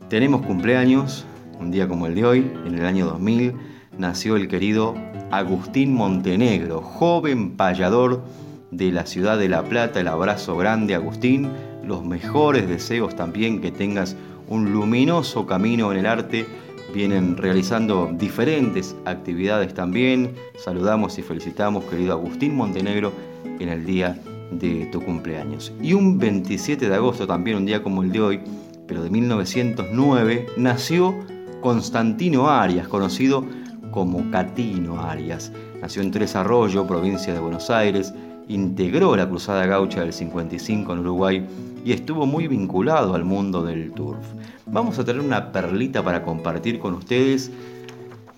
Tenemos 0.08 0.46
cumpleaños, 0.46 1.26
un 1.60 1.70
día 1.70 1.90
como 1.90 2.08
el 2.08 2.16
de 2.16 2.26
hoy, 2.26 2.52
en 2.66 2.74
el 2.74 2.86
año 2.86 3.06
2000, 3.08 3.54
nació 3.98 4.38
el 4.38 4.48
querido 4.48 4.96
Agustín 5.30 5.94
Montenegro, 5.94 6.80
joven 6.80 7.58
payador 7.58 8.24
de 8.72 8.94
la 8.94 9.06
ciudad 9.06 9.38
de 9.38 9.50
La 9.50 9.64
Plata. 9.64 10.00
El 10.00 10.08
abrazo 10.08 10.56
grande, 10.56 10.96
Agustín. 10.96 11.50
Los 11.84 12.06
mejores 12.06 12.70
deseos 12.70 13.18
también 13.18 13.60
que 13.60 13.72
tengas 13.72 14.16
un 14.48 14.72
luminoso 14.72 15.46
camino 15.46 15.92
en 15.92 15.98
el 15.98 16.06
arte 16.06 16.46
vienen 16.94 17.38
realizando 17.38 18.10
diferentes 18.14 18.96
actividades 19.06 19.74
también. 19.74 20.34
Saludamos 20.58 21.18
y 21.18 21.22
felicitamos, 21.22 21.84
querido 21.86 22.14
Agustín 22.14 22.56
Montenegro, 22.56 23.12
en 23.60 23.70
el 23.70 23.86
día 23.86 24.20
de 24.52 24.88
tu 24.92 25.02
cumpleaños. 25.02 25.74
Y 25.82 25.94
un 25.94 26.18
27 26.18 26.88
de 26.90 26.96
agosto, 26.96 27.28
también 27.28 27.58
un 27.58 27.66
día 27.66 27.84
como 27.84 28.04
el 28.04 28.12
de 28.12 28.22
hoy, 28.22 28.40
pero 28.88 29.04
de 29.04 29.10
1909, 29.10 30.48
nació 30.58 31.14
Constantino 31.62 32.50
Arias, 32.50 32.88
conocido 32.88 33.44
como 33.92 34.30
Catino 34.32 35.02
Arias. 35.02 35.52
Nació 35.82 36.02
en 36.02 36.12
Tres 36.12 36.36
Arroyo, 36.36 36.88
provincia 36.88 37.34
de 37.34 37.40
Buenos 37.40 37.70
Aires, 37.70 38.14
integró 38.48 39.16
la 39.16 39.28
Cruzada 39.28 39.66
Gaucha 39.66 40.02
del 40.02 40.14
55 40.14 40.94
en 40.94 41.00
Uruguay 41.00 41.46
y 41.84 41.92
estuvo 41.92 42.26
muy 42.26 42.48
vinculado 42.48 43.14
al 43.14 43.24
mundo 43.24 43.64
del 43.64 43.92
turf. 43.92 44.26
Vamos 44.70 45.00
a 45.00 45.06
tener 45.06 45.22
una 45.22 45.52
perlita 45.52 46.04
para 46.04 46.24
compartir 46.24 46.80
con 46.80 46.94
ustedes. 46.94 47.52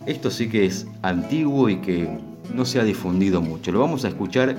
Esto 0.06 0.30
sí 0.30 0.48
que 0.48 0.65
es 0.65 0.88
antiguo 1.02 1.70
y 1.70 1.78
que 1.78 2.08
no 2.54 2.65
se 2.65 2.80
ha 2.80 2.84
difundido 2.84 3.42
mucho. 3.42 3.72
Lo 3.72 3.80
vamos 3.80 4.06
a 4.06 4.10
escuchar 4.10 4.56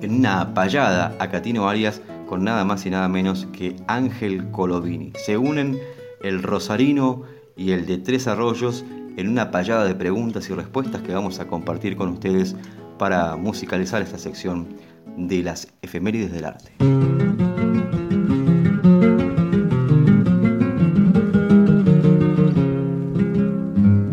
en 0.00 0.14
una 0.14 0.54
payada 0.54 1.14
a 1.18 1.28
Catino 1.28 1.68
Arias 1.68 2.00
con 2.28 2.44
nada 2.44 2.64
más 2.64 2.86
y 2.86 2.90
nada 2.90 3.08
menos 3.08 3.46
que 3.52 3.76
Ángel 3.88 4.50
Colovini. 4.50 5.12
Se 5.16 5.36
unen 5.36 5.78
el 6.22 6.42
Rosarino 6.42 7.22
y 7.56 7.72
el 7.72 7.84
de 7.86 7.98
Tres 7.98 8.28
Arroyos 8.28 8.84
en 9.16 9.28
una 9.28 9.50
payada 9.50 9.84
de 9.84 9.94
preguntas 9.94 10.48
y 10.48 10.54
respuestas 10.54 11.02
que 11.02 11.12
vamos 11.12 11.40
a 11.40 11.46
compartir 11.46 11.96
con 11.96 12.08
ustedes 12.08 12.56
para 12.98 13.36
musicalizar 13.36 14.02
esta 14.02 14.18
sección 14.18 14.68
de 15.16 15.42
las 15.42 15.68
efemérides 15.82 16.32
del 16.32 16.44
arte. 16.44 17.31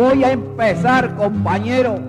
Voy 0.10 0.24
a 0.24 0.32
empezar, 0.32 1.16
compañero, 1.18 2.00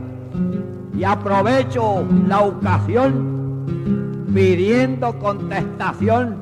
y 0.96 1.04
aprovecho 1.04 2.02
la 2.26 2.40
ocasión 2.40 4.24
pidiendo 4.32 5.18
contestación 5.18 6.34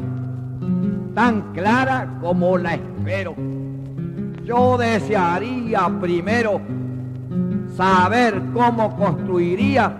tan 1.16 1.52
clara 1.54 2.16
como 2.20 2.56
la 2.58 2.74
espero. 2.74 3.34
Yo 4.44 4.78
desearía 4.78 5.90
primero 6.00 6.60
saber 7.76 8.40
cómo 8.54 8.96
construiría 8.96 9.98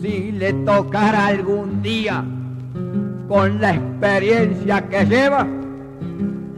si 0.00 0.32
le 0.32 0.54
tocara 0.54 1.28
algún 1.28 1.82
día 1.82 2.24
con 3.28 3.60
la 3.60 3.74
experiencia 3.74 4.88
que 4.88 5.04
lleva 5.04 5.46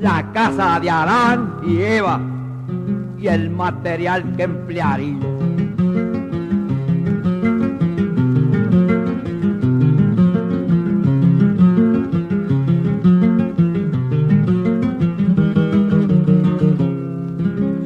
la 0.00 0.32
casa 0.32 0.80
de 0.80 0.88
Adán 0.88 1.56
y 1.66 1.82
Eva 1.82 2.33
el 3.28 3.50
material 3.50 4.22
que 4.36 4.42
emplearía. 4.42 5.18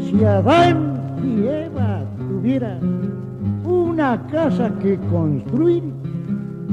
Si 0.05 0.25
Adán 0.25 1.21
y 1.25 1.47
Eva 1.47 2.03
tuvieran 2.17 2.81
una 3.65 4.27
casa 4.27 4.73
que 4.81 4.99
construir, 5.11 5.85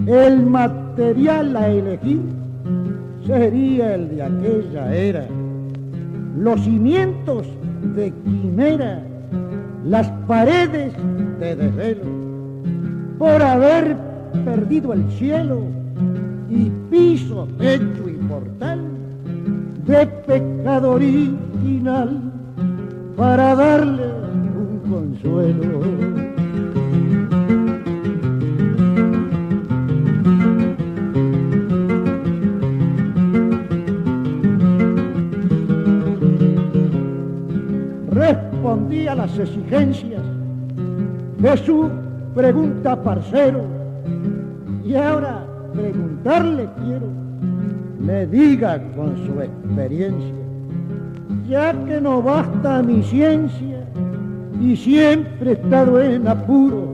el 0.08 0.46
material 0.46 1.56
a 1.56 1.68
elegir 1.70 2.22
sería 3.26 3.96
el 3.96 4.10
de 4.10 4.24
aquella 4.24 4.96
era. 4.96 5.28
Los 6.38 6.62
cimientos 6.62 7.48
de 7.96 8.12
quimera, 8.12 9.02
las 9.86 10.08
paredes 10.28 10.94
de 11.40 11.56
desvelo, 11.56 12.04
por 13.18 13.42
haber 13.42 13.96
perdido 14.44 14.94
el 14.94 15.10
cielo 15.12 15.62
y 16.50 16.70
piso, 16.92 17.48
techo 17.58 18.10
y 18.10 18.18
mortal 18.24 18.82
de 19.88 20.08
pecado 20.28 20.92
original 20.92 22.22
para 23.16 23.56
darle 23.56 24.04
un 24.04 24.80
consuelo. 24.90 26.25
A 39.08 39.14
las 39.14 39.38
exigencias 39.38 40.24
de 41.38 41.58
su 41.58 41.90
pregunta 42.34 42.96
parcero. 43.04 43.62
Y 44.84 44.96
ahora 44.96 45.46
preguntarle 45.74 46.68
quiero, 46.84 47.08
me 48.00 48.26
diga 48.26 48.82
con 48.96 49.16
su 49.28 49.42
experiencia 49.42 50.46
ya 51.48 51.74
que 51.86 52.02
no 52.02 52.22
basta 52.22 52.82
mi 52.82 53.04
ciencia 53.04 53.86
y 54.60 54.76
siempre 54.76 55.52
he 55.52 55.54
estado 55.54 56.02
en 56.02 56.28
apuro 56.28 56.88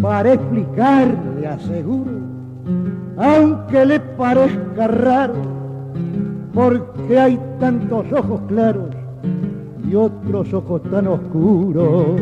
para 0.00 0.32
explicarle, 0.32 1.46
aseguro, 1.46 2.12
aunque 3.18 3.84
le 3.84 4.00
parezca 4.00 4.88
raro, 4.88 5.34
porque 6.54 7.18
hay 7.18 7.40
tantos 7.60 8.10
ojos 8.12 8.40
claros 8.48 8.91
y 9.88 9.94
otros 9.94 10.52
ojos 10.52 10.82
tan 10.90 11.06
oscuros. 11.06 12.20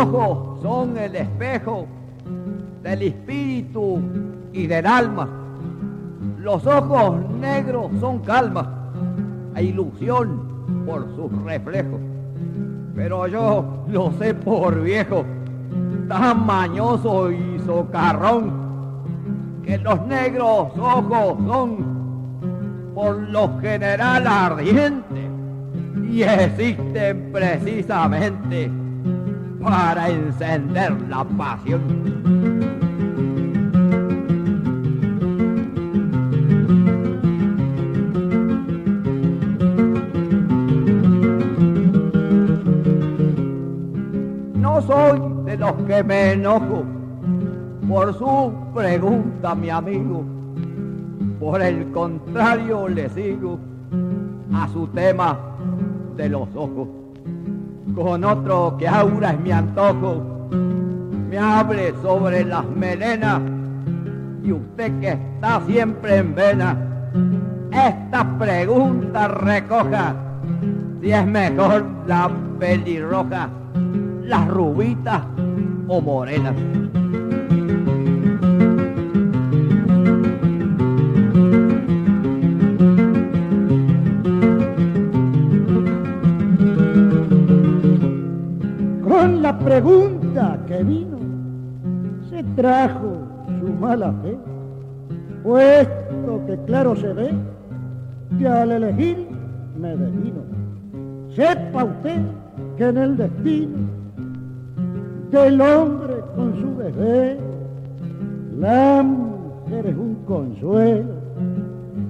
ojos 0.00 0.60
son 0.62 0.96
el 0.96 1.14
espejo 1.16 1.86
del 2.82 3.02
espíritu 3.02 4.00
y 4.52 4.66
del 4.66 4.86
alma. 4.86 5.28
Los 6.38 6.66
ojos 6.66 7.28
negros 7.38 7.90
son 8.00 8.20
calma 8.20 8.92
e 9.54 9.64
ilusión 9.64 10.86
por 10.86 11.06
sus 11.16 11.30
reflejos. 11.44 12.09
Pero 13.02 13.26
yo 13.26 13.86
lo 13.88 14.12
sé 14.18 14.34
por 14.34 14.82
viejo, 14.82 15.24
tan 16.06 16.44
mañoso 16.44 17.30
y 17.30 17.58
socarrón, 17.64 18.52
que 19.64 19.78
los 19.78 20.06
negros 20.06 20.68
ojos 20.78 21.38
son 21.46 22.92
por 22.94 23.16
lo 23.16 23.58
general 23.58 24.26
ardientes 24.26 25.30
y 26.10 26.22
existen 26.24 27.30
precisamente 27.32 28.70
para 29.62 30.10
encender 30.10 30.92
la 31.08 31.24
pasión. 31.24 32.59
Los 45.60 45.74
que 45.86 46.02
me 46.02 46.32
enojo 46.32 46.84
por 47.86 48.14
su 48.14 48.52
pregunta, 48.74 49.54
mi 49.54 49.68
amigo. 49.68 50.24
Por 51.38 51.60
el 51.60 51.90
contrario, 51.92 52.88
le 52.88 53.08
sigo 53.10 53.58
a 54.54 54.66
su 54.68 54.86
tema 54.88 55.38
de 56.16 56.28
los 56.30 56.48
ojos 56.54 56.88
con 57.94 58.24
otro 58.24 58.76
que 58.78 58.88
aura 58.88 59.32
es 59.32 59.40
mi 59.40 59.50
antojo, 59.50 60.48
me 61.28 61.36
hable 61.36 61.92
sobre 62.02 62.44
las 62.44 62.64
melenas 62.64 63.40
y 64.42 64.52
usted 64.52 64.98
que 65.00 65.08
está 65.08 65.60
siempre 65.66 66.18
en 66.18 66.34
vena, 66.34 66.76
esta 67.70 68.38
pregunta 68.38 69.28
recoja 69.28 70.14
si 71.00 71.12
es 71.12 71.26
mejor 71.26 71.84
la 72.06 72.30
pelirroja, 72.58 73.50
las 74.22 74.48
rubitas 74.48 75.22
o 75.90 76.00
morenas. 76.00 76.54
la 89.42 89.58
pregunta 89.58 90.60
que 90.68 90.84
vino 90.84 91.18
se 92.28 92.44
trajo 92.54 93.26
su 93.58 93.68
mala 93.72 94.12
fe, 94.22 94.38
puesto 95.42 96.46
que 96.46 96.56
claro 96.66 96.94
se 96.94 97.12
ve 97.12 97.30
que 98.38 98.46
al 98.46 98.70
elegir 98.70 99.26
me 99.76 99.96
devino. 99.96 100.42
Sepa 101.34 101.84
usted 101.84 102.20
que 102.76 102.84
en 102.88 102.98
el 102.98 103.16
destino 103.16 103.99
del 105.30 105.60
hombre 105.60 106.14
con 106.34 106.60
su 106.60 106.76
bebé, 106.76 107.38
la 108.58 109.02
mujer 109.02 109.86
es 109.86 109.96
un 109.96 110.16
consuelo 110.26 111.20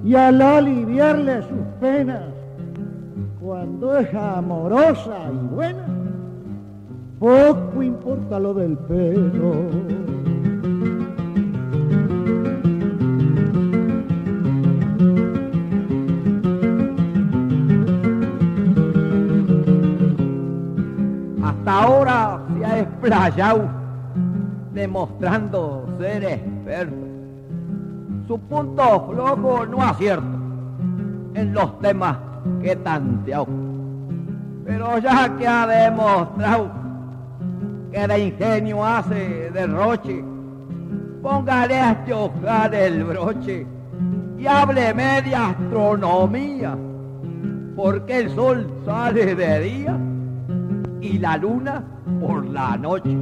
y 0.03 0.15
al 0.15 0.41
aliviarle 0.41 1.43
sus 1.43 1.59
penas, 1.79 2.23
cuando 3.39 3.95
es 3.97 4.11
amorosa 4.13 5.17
y 5.31 5.55
buena, 5.55 5.85
poco 7.19 7.83
importa 7.83 8.39
lo 8.39 8.55
del 8.55 8.75
pelo. 8.77 9.53
Hasta 21.43 21.83
ahora 21.83 22.40
explayado 23.01 23.67
demostrando 24.73 25.87
ser 25.99 26.23
experto. 26.23 26.95
Su 28.27 28.39
punto 28.39 29.09
flojo 29.09 29.65
no 29.65 29.81
acierto 29.81 30.37
en 31.33 31.53
los 31.53 31.79
temas 31.79 32.17
que 32.61 32.75
tanteado. 32.75 33.47
Pero 34.65 34.99
ya 34.99 35.35
que 35.37 35.47
ha 35.47 35.65
demostrado 35.65 36.71
que 37.91 38.07
de 38.07 38.19
ingenio 38.19 38.85
hace 38.85 39.49
derroche. 39.51 40.23
Póngale 41.21 41.79
a 41.79 42.05
chocar 42.05 42.73
el 42.73 43.03
broche 43.03 43.65
y 44.37 44.47
hable 44.47 44.93
media 44.93 45.49
astronomía, 45.49 46.75
porque 47.75 48.19
el 48.19 48.29
sol 48.31 48.67
sale 48.85 49.35
de 49.35 49.59
día 49.59 49.97
y 51.01 51.17
la 51.17 51.37
luna 51.37 51.83
por 52.19 52.45
la 52.45 52.77
noche. 52.77 53.17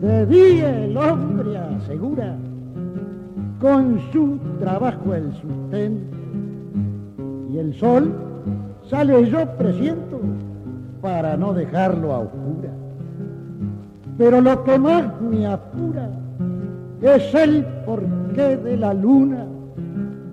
De 0.00 0.26
día 0.26 0.84
el 0.84 0.96
hombre 0.96 1.58
asegura 1.58 2.36
con 3.60 4.00
su 4.12 4.38
trabajo 4.58 5.14
el 5.14 5.32
sustento 5.34 6.16
y 7.52 7.58
el 7.58 7.74
sol 7.74 8.14
sale 8.88 9.28
yo 9.30 9.46
presiento 9.56 10.20
para 11.02 11.36
no 11.36 11.52
dejarlo 11.52 12.14
a 12.14 12.18
oscura. 12.20 12.77
Pero 14.18 14.40
lo 14.40 14.64
que 14.64 14.78
más 14.78 15.20
me 15.20 15.46
apura 15.46 16.10
es 17.00 17.32
el 17.34 17.64
porqué 17.86 18.56
de 18.56 18.76
la 18.76 18.92
luna 18.92 19.46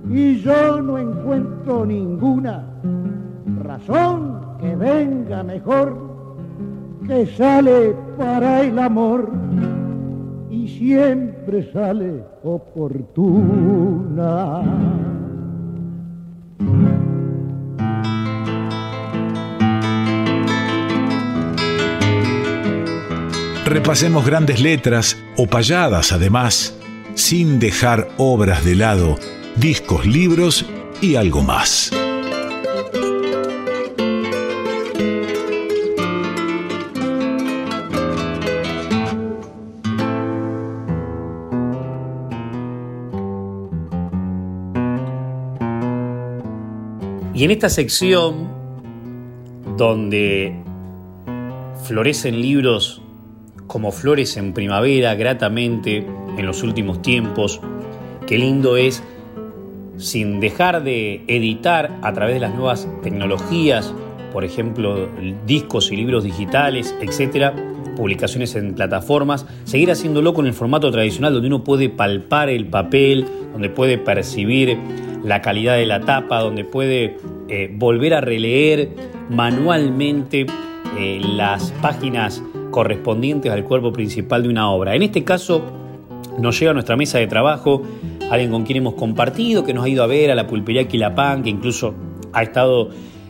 y 0.10 0.38
yo 0.38 0.82
no 0.82 0.98
encuentro 0.98 1.86
ninguna 1.86 2.64
razón 3.64 4.40
que 4.60 4.76
venga 4.76 5.44
mejor 5.44 5.96
que 7.08 7.28
sale 7.28 7.96
para 8.18 8.64
el 8.64 8.80
amor 8.80 9.30
y 10.50 10.68
siempre 10.68 11.72
sale 11.72 12.24
oportuna. 12.44 13.44
Repasemos 23.66 24.24
grandes 24.24 24.62
letras 24.62 25.18
o 25.38 25.48
payadas 25.48 26.12
además, 26.12 26.78
sin 27.16 27.60
dejar 27.60 28.10
obras 28.18 28.64
de 28.64 28.76
lado, 28.76 29.16
discos, 29.56 30.06
libros 30.06 30.68
y 31.02 31.16
algo 31.16 31.42
más. 31.42 31.92
Y 47.34 47.44
en 47.44 47.52
esta 47.52 47.70
sección, 47.70 48.48
donde 49.76 50.56
florecen 51.84 52.40
libros 52.40 53.02
como 53.68 53.92
flores 53.92 54.38
en 54.38 54.54
primavera, 54.54 55.16
gratamente, 55.16 56.06
en 56.38 56.46
los 56.46 56.64
últimos 56.64 57.02
tiempos, 57.02 57.62
qué 58.28 58.38
lindo 58.38 58.78
es, 58.78 59.04
sin 59.98 60.40
dejar 60.40 60.84
de 60.84 61.24
editar 61.28 61.92
a 62.02 62.14
través 62.14 62.36
de 62.36 62.42
las 62.42 62.54
nuevas 62.54 62.88
tecnologías, 63.02 63.94
por 64.34 64.44
ejemplo, 64.44 65.10
discos 65.46 65.92
y 65.92 65.96
libros 65.96 66.24
digitales, 66.24 66.94
etcétera, 67.02 67.54
publicaciones 67.96 68.56
en 68.56 68.76
plataformas, 68.76 69.46
seguir 69.64 69.92
haciéndolo 69.92 70.34
con 70.34 70.48
el 70.48 70.54
formato 70.54 70.92
tradicional 70.92 71.34
donde 71.34 71.48
uno 71.48 71.64
puede 71.64 71.90
palpar 71.90 72.50
el 72.50 72.68
papel, 72.68 73.26
donde 73.54 73.70
puede 73.70 73.98
percibir 73.98 74.78
la 75.24 75.42
calidad 75.42 75.76
de 75.76 75.86
la 75.86 76.02
tapa, 76.02 76.42
donde 76.42 76.66
puede 76.66 77.18
eh, 77.48 77.72
volver 77.74 78.14
a 78.14 78.22
releer 78.22 78.90
manualmente 79.30 80.46
eh, 81.00 81.22
las 81.24 81.72
páginas 81.82 82.44
correspondientes 82.76 83.50
al 83.54 83.64
cuerpo 83.64 83.94
principal 83.94 84.44
de 84.44 84.50
una 84.50 84.70
obra. 84.70 84.96
En 84.96 85.02
este 85.02 85.24
caso, 85.24 85.62
nos 86.38 86.60
llega 86.60 86.72
a 86.72 86.74
nuestra 86.74 86.98
mesa 86.98 87.20
de 87.20 87.28
trabajo 87.28 87.84
alguien 88.30 88.52
con 88.52 88.66
quien 88.66 88.80
hemos 88.80 88.96
compartido, 88.96 89.64
que 89.64 89.74
nos 89.74 89.86
ha 89.86 89.88
ido 89.88 90.04
a 90.04 90.08
ver 90.08 90.30
a 90.30 90.36
la 90.36 90.46
pulpería 90.46 90.86
Quilapán, 90.86 91.42
que 91.42 91.50
incluso 91.50 91.94
ha 92.34 92.44
estado 92.44 92.90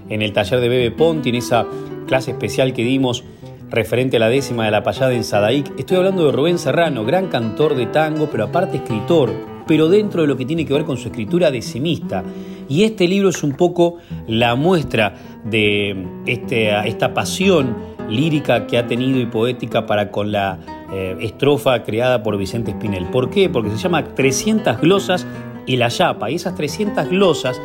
en 0.10 0.24
el 0.24 0.34
taller 0.34 0.62
de 0.62 0.68
Bebe 0.68 0.89
Ponti, 0.89 1.30
en 1.30 1.36
esa 1.36 1.68
clase 2.08 2.32
especial 2.32 2.74
que 2.74 2.84
dimos 2.84 3.24
referente 3.70 4.18
a 4.18 4.20
la 4.20 4.30
décima 4.30 4.66
de 4.66 4.72
la 4.72 4.82
payada 4.82 5.14
en 5.14 5.24
Sadaic. 5.24 5.72
Estoy 5.78 5.98
hablando 5.98 6.26
de 6.26 6.32
Rubén 6.32 6.58
Serrano, 6.58 7.06
gran 7.06 7.28
cantor 7.28 7.76
de 7.76 7.86
tango, 7.86 8.28
pero 8.32 8.46
aparte 8.46 8.78
escritor, 8.78 9.32
pero 9.68 9.89
dentro 9.89 10.24
de 10.24 10.28
lo 10.28 10.38
que 10.38 10.46
tiene 10.48 10.66
que 10.66 10.74
ver 10.74 10.86
con 10.86 10.98
su 10.98 11.10
escritura 11.10 11.52
decimista. 11.52 12.24
Y 12.68 12.82
este 12.82 13.08
libro 13.08 13.30
es 13.30 13.43
un 13.43 13.52
poco 13.52 13.98
la 14.28 14.56
muestra 14.56 15.14
de 15.43 16.04
este, 16.26 16.72
esta 16.88 17.14
pasión 17.14 17.95
lírica 18.10 18.68
que 18.68 18.78
ha 18.78 18.88
tenido 18.88 19.20
y 19.20 19.26
poética 19.26 19.86
para 19.86 20.12
con 20.12 20.32
la 20.32 20.60
eh, 20.91 21.18
estrofa 21.22 21.84
creada 21.84 22.24
por 22.24 22.38
Vicente 22.38 22.72
Espinel. 22.72 23.06
¿Por 23.06 23.30
qué? 23.30 23.49
Porque 23.49 23.70
se 23.72 23.78
llama 23.78 24.03
300 24.03 24.80
glosas 24.82 25.26
y 25.66 25.78
la 25.78 25.89
chapa. 25.89 26.30
Y 26.30 26.36
esas 26.36 26.56
300 26.56 27.10
glosas 27.10 27.62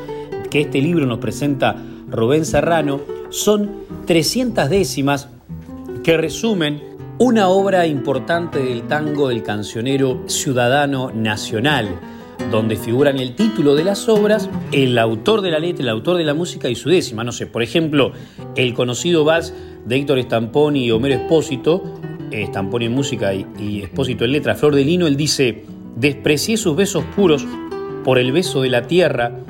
que 0.50 0.62
este 0.62 0.80
libro 0.80 1.06
nos 1.06 1.18
presenta 1.18 1.76
Rubén 2.08 2.44
Serrano 2.44 3.00
son 3.30 3.70
300 4.06 4.68
décimas 4.68 5.28
que 6.02 6.16
resumen 6.16 6.82
una 7.18 7.48
obra 7.48 7.86
importante 7.86 8.58
del 8.60 8.84
tango 8.84 9.28
del 9.28 9.42
cancionero 9.42 10.22
ciudadano 10.26 11.12
nacional, 11.12 12.00
donde 12.50 12.76
figuran 12.76 13.18
el 13.18 13.34
título 13.34 13.74
de 13.74 13.84
las 13.84 14.08
obras, 14.08 14.48
el 14.72 14.98
autor 14.98 15.40
de 15.40 15.50
la 15.50 15.58
letra, 15.58 15.82
el 15.82 15.88
autor 15.88 16.16
de 16.16 16.24
la 16.24 16.34
música 16.34 16.68
y 16.68 16.74
su 16.74 16.88
décima. 16.88 17.24
No 17.24 17.32
sé, 17.32 17.46
por 17.46 17.62
ejemplo, 17.62 18.12
el 18.56 18.74
conocido 18.74 19.24
vals 19.24 19.54
de 19.84 19.96
Héctor 19.96 20.22
Stamponi 20.22 20.84
y 20.84 20.90
Homero 20.90 21.14
Espósito, 21.14 21.82
Stamponi 22.32 22.86
en 22.86 22.92
música 22.92 23.34
y, 23.34 23.46
y 23.58 23.82
Espósito 23.82 24.24
en 24.24 24.32
letra, 24.32 24.54
Flor 24.54 24.74
de 24.74 24.84
Lino, 24.84 25.06
él 25.06 25.16
dice, 25.16 25.64
desprecié 25.96 26.56
sus 26.56 26.76
besos 26.76 27.04
puros 27.16 27.46
por 28.04 28.18
el 28.18 28.32
beso 28.32 28.62
de 28.62 28.70
la 28.70 28.86
tierra, 28.86 29.40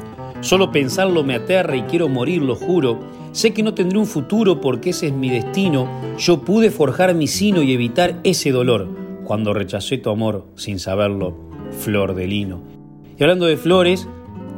Solo 0.40 0.72
pensarlo 0.72 1.22
me 1.22 1.34
aterra 1.34 1.76
y 1.76 1.82
quiero 1.82 2.08
morir, 2.08 2.40
lo 2.40 2.56
juro. 2.56 2.98
Sé 3.32 3.52
que 3.52 3.62
no 3.62 3.74
tendré 3.74 3.98
un 3.98 4.06
futuro 4.06 4.60
porque 4.60 4.90
ese 4.90 5.08
es 5.08 5.12
mi 5.12 5.28
destino. 5.28 5.86
Yo 6.18 6.40
pude 6.40 6.70
forjar 6.70 7.14
mi 7.14 7.26
sino 7.26 7.62
y 7.62 7.74
evitar 7.74 8.20
ese 8.24 8.50
dolor 8.50 8.88
cuando 9.24 9.52
rechacé 9.52 9.98
tu 9.98 10.08
amor 10.08 10.46
sin 10.56 10.78
saberlo, 10.78 11.36
flor 11.78 12.14
de 12.14 12.26
lino. 12.26 12.79
Y 13.20 13.22
hablando 13.22 13.44
de 13.44 13.58
flores, 13.58 14.08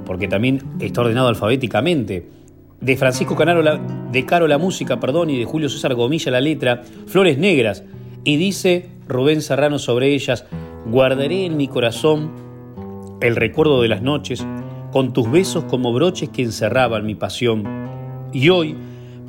porque 0.07 0.29
también 0.29 0.63
está 0.79 1.01
ordenado 1.01 1.27
alfabéticamente, 1.27 2.29
de 2.81 2.97
Francisco 2.97 3.35
Canaro 3.35 3.65
de 4.13 4.25
Caro 4.25 4.47
la 4.47 4.57
música, 4.57 5.01
perdón, 5.01 5.31
y 5.31 5.39
de 5.39 5.45
Julio 5.45 5.69
César 5.69 5.95
Gomilla 5.95 6.31
la 6.31 6.41
letra, 6.41 6.83
flores 7.09 7.39
negras. 7.39 7.83
Y 8.23 8.37
dice 8.37 8.89
Rubén 9.09 9.43
Serrano 9.43 9.81
sobre 9.81 10.15
ellas, 10.15 10.45
guardaré 10.87 11.45
en 11.45 11.57
mi 11.57 11.67
corazón 11.67 12.31
el 13.21 13.35
recuerdo 13.35 13.83
de 13.83 13.89
las 13.89 14.01
noches, 14.01 14.47
con 14.93 15.13
tus 15.13 15.29
besos 15.29 15.65
como 15.65 15.93
broches 15.93 16.29
que 16.29 16.43
encerraban 16.43 17.05
mi 17.05 17.17
pasión. 17.17 17.65
Y 18.33 18.49
hoy, 18.51 18.77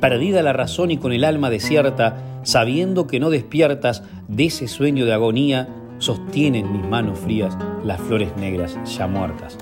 perdida 0.00 0.44
la 0.44 0.52
razón 0.52 0.92
y 0.92 0.96
con 0.96 1.12
el 1.12 1.24
alma 1.24 1.50
desierta, 1.50 2.40
sabiendo 2.44 3.08
que 3.08 3.18
no 3.18 3.30
despiertas 3.30 4.04
de 4.28 4.44
ese 4.44 4.68
sueño 4.68 5.04
de 5.06 5.12
agonía, 5.12 5.68
sostienen 6.04 6.72
mis 6.72 6.86
manos 6.88 7.18
frías 7.18 7.56
las 7.84 8.00
flores 8.00 8.36
negras 8.36 8.78
ya 8.84 9.06
muertas. 9.06 9.58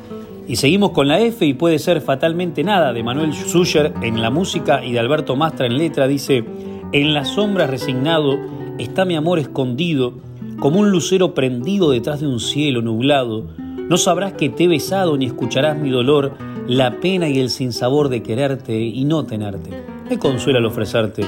Y 0.49 0.57
seguimos 0.57 0.91
con 0.91 1.09
la 1.09 1.21
F 1.21 1.47
y 1.47 1.55
puede 1.55 1.79
ser 1.79 2.01
fatalmente 2.01 2.65
nada 2.65 2.93
de 2.93 3.03
Manuel 3.03 3.33
Sucher 3.33 3.95
en 4.03 4.21
la 4.21 4.31
música 4.31 4.85
y 4.85 4.93
de 4.93 4.99
Alberto 4.99 5.37
Mastra 5.37 5.67
en 5.67 5.79
letra. 5.79 6.09
Dice, 6.09 6.45
en 6.93 7.15
las 7.15 7.29
sombras 7.29 7.71
resignado 7.71 8.39
está 8.79 9.05
mi 9.05 9.15
amor 9.15 9.39
escondido, 9.39 10.15
como 10.59 10.81
un 10.81 10.91
lucero 10.91 11.35
prendido 11.35 11.91
detrás 11.91 12.21
de 12.21 12.27
un 12.27 12.41
cielo 12.41 12.83
nublado, 12.83 13.47
no 13.89 13.97
sabrás 13.97 14.33
que 14.35 14.49
te 14.49 14.65
he 14.65 14.69
besado 14.69 15.17
ni 15.17 15.27
escucharás 15.27 15.77
mi 15.77 15.91
dolor, 15.91 16.33
la 16.67 17.01
pena 17.01 17.29
y 17.29 17.41
el 17.41 17.51
sinsabor 17.51 18.09
de 18.09 18.23
quererte 18.23 18.81
y 18.81 19.05
no 19.05 19.25
tenerte. 19.25 19.71
Me 20.09 20.19
consuela 20.19 20.59
al 20.59 20.67
ofrecerte 20.67 21.25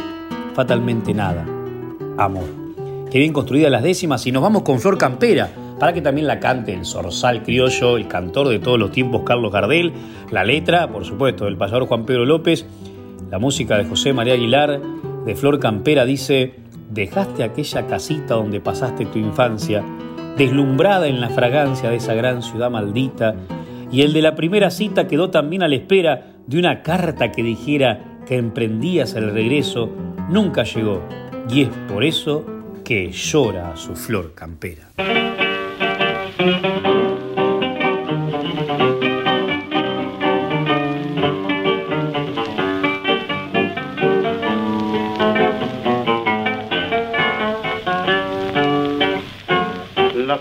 fatalmente 0.54 1.12
nada. 1.12 1.44
Amor. 2.16 2.63
Qué 3.14 3.20
bien 3.20 3.32
construidas 3.32 3.70
las 3.70 3.84
décimas 3.84 4.26
y 4.26 4.32
nos 4.32 4.42
vamos 4.42 4.62
con 4.62 4.80
Flor 4.80 4.98
Campera 4.98 5.48
para 5.78 5.92
que 5.92 6.02
también 6.02 6.26
la 6.26 6.40
cante 6.40 6.74
el 6.74 6.84
zorzal 6.84 7.44
criollo, 7.44 7.96
el 7.96 8.08
cantor 8.08 8.48
de 8.48 8.58
todos 8.58 8.76
los 8.76 8.90
tiempos 8.90 9.22
Carlos 9.24 9.52
Gardel, 9.52 9.92
la 10.32 10.42
letra, 10.42 10.90
por 10.90 11.04
supuesto, 11.04 11.44
del 11.44 11.56
payador 11.56 11.86
Juan 11.86 12.06
Pedro 12.06 12.24
López, 12.24 12.66
la 13.30 13.38
música 13.38 13.78
de 13.78 13.84
José 13.84 14.12
María 14.12 14.34
Aguilar, 14.34 14.80
de 15.24 15.36
Flor 15.36 15.60
Campera 15.60 16.04
dice, 16.04 16.54
dejaste 16.90 17.44
aquella 17.44 17.86
casita 17.86 18.34
donde 18.34 18.58
pasaste 18.60 19.06
tu 19.06 19.20
infancia, 19.20 19.84
deslumbrada 20.36 21.06
en 21.06 21.20
la 21.20 21.30
fragancia 21.30 21.90
de 21.90 21.98
esa 21.98 22.14
gran 22.14 22.42
ciudad 22.42 22.68
maldita, 22.68 23.36
y 23.92 24.02
el 24.02 24.12
de 24.12 24.22
la 24.22 24.34
primera 24.34 24.70
cita 24.70 25.06
quedó 25.06 25.30
también 25.30 25.62
a 25.62 25.68
la 25.68 25.76
espera 25.76 26.34
de 26.48 26.58
una 26.58 26.82
carta 26.82 27.30
que 27.30 27.44
dijera 27.44 28.22
que 28.26 28.38
emprendías 28.38 29.14
el 29.14 29.30
regreso, 29.30 29.88
nunca 30.30 30.64
llegó, 30.64 31.00
y 31.48 31.62
es 31.62 31.68
por 31.86 32.02
eso 32.02 32.53
que 32.84 33.10
llora 33.10 33.72
a 33.72 33.76
su 33.76 33.96
flor 33.96 34.34
campera. 34.34 34.90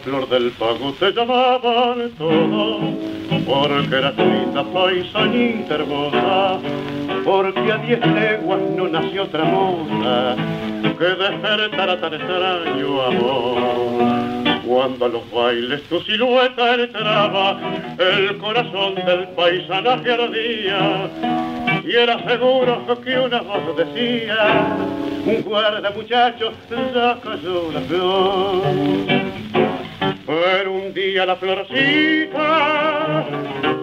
flor 0.04 0.28
del 0.28 0.52
pago 0.52 0.92
te 1.00 1.14
llamaban 1.14 2.12
todo, 2.18 2.80
porque 3.46 3.96
eras 3.96 4.18
linda 4.18 4.66
paisanita 4.66 5.76
hermosa, 5.76 6.60
porque 7.24 7.72
a 7.72 7.78
diez 7.78 8.06
leguas 8.06 8.60
no 8.76 8.90
nació 8.90 9.24
otra 9.24 9.46
moza 9.46 10.53
que 11.04 11.10
despertara 11.16 12.00
tan 12.00 12.14
extraño 12.14 13.02
amor. 13.02 13.58
Cuando 14.66 15.06
a 15.06 15.10
los 15.10 15.32
bailes 15.32 15.84
tu 15.90 16.00
silueta 16.02 16.76
entraba, 16.76 17.60
el 17.98 18.38
corazón 18.38 18.96
del 18.96 19.28
paisanaje 19.36 20.14
ardía, 20.14 21.10
y 21.84 21.92
era 21.94 22.18
seguro 22.26 22.86
que 23.04 23.20
una 23.20 23.42
voz 23.42 23.76
decía, 23.76 24.78
un 25.26 25.42
guarda 25.42 25.92
muchacho, 25.92 26.54
ya 26.70 27.20
cayó 27.22 27.72
la 27.74 27.82
flor. 27.82 28.62
Pero 30.26 30.72
un 30.72 30.94
día 30.94 31.26
la 31.26 31.36
florcita 31.36 33.26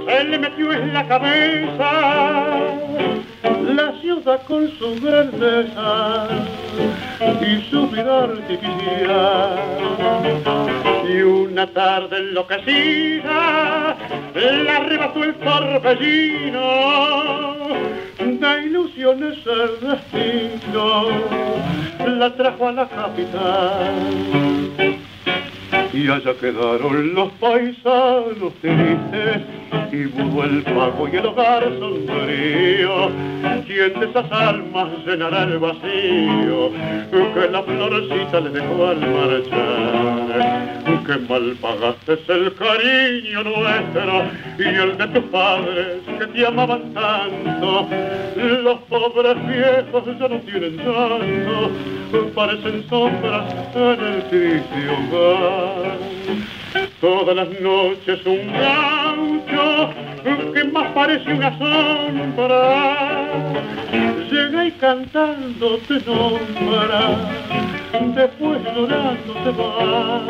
se 0.06 0.24
le 0.24 0.38
metió 0.38 0.72
en 0.72 0.94
la 0.94 1.06
cabeza 1.06 1.90
la 3.42 3.92
ciudad 4.00 4.42
con 4.46 4.68
su 4.78 5.00
grandeza 5.00 6.28
y 7.40 7.70
su 7.70 7.88
vida 7.88 8.24
artificial. 8.24 9.58
Y 11.08 11.22
una 11.22 11.66
tarde 11.66 12.18
enloquecida 12.18 13.96
la 14.34 14.76
arrebató 14.76 15.24
el 15.24 15.34
torbellino 15.34 16.60
de 18.18 18.64
ilusiones 18.64 19.38
el 19.46 19.80
destino, 19.88 21.08
la 22.06 22.34
trajo 22.36 22.68
a 22.68 22.72
la 22.72 22.88
capital 22.88 23.94
y 25.92 26.08
allá 26.08 26.34
quedaron 26.40 27.14
los 27.14 27.32
paisanos 27.32 28.54
tristes 28.60 29.42
y 29.92 29.96
mudó 29.96 30.44
el 30.44 30.62
pago 30.62 31.08
y 31.12 31.16
el 31.16 31.26
hogar 31.26 31.64
sombrío. 31.78 33.10
¿Quién 33.66 34.00
de 34.00 34.06
esas 34.06 34.30
almas 34.32 34.88
llenará 35.06 35.44
el 35.44 35.58
vacío 35.58 36.70
que 37.10 37.48
la 37.50 37.62
florcita 37.62 38.40
le 38.40 38.50
dejó 38.50 38.86
al 38.86 39.00
marchar? 39.00 40.70
que 41.06 41.16
mal 41.28 41.56
pagaste 41.60 42.18
el 42.28 42.54
cariño 42.54 43.42
nuestro 43.42 44.22
y 44.58 44.62
el 44.62 44.96
de 44.96 45.06
tus 45.08 45.24
padres 45.30 46.02
que 46.18 46.26
te 46.26 46.46
amaban 46.46 46.94
tanto. 46.94 47.88
Los 48.36 48.78
pobres 48.88 49.36
viejos 49.46 50.04
ya 50.18 50.28
no 50.28 50.40
tienen 50.40 50.76
tanto, 50.76 51.70
parecen 52.34 52.84
sombras 52.88 53.52
en 53.74 54.00
el 54.00 54.22
triste 54.28 54.88
hogar. 54.88 55.98
Todas 57.00 57.34
las 57.34 57.60
noches 57.60 58.26
un 58.26 58.52
que 60.54 60.64
más 60.64 60.92
parece 60.92 61.32
una 61.32 61.56
sombra 61.58 63.20
llega 64.30 64.66
y 64.66 64.70
cantando 64.72 65.78
te 65.88 66.00
nombra 66.06 67.18
después 68.14 68.60
llorando 68.74 69.32
te 69.44 69.50
va. 69.50 70.20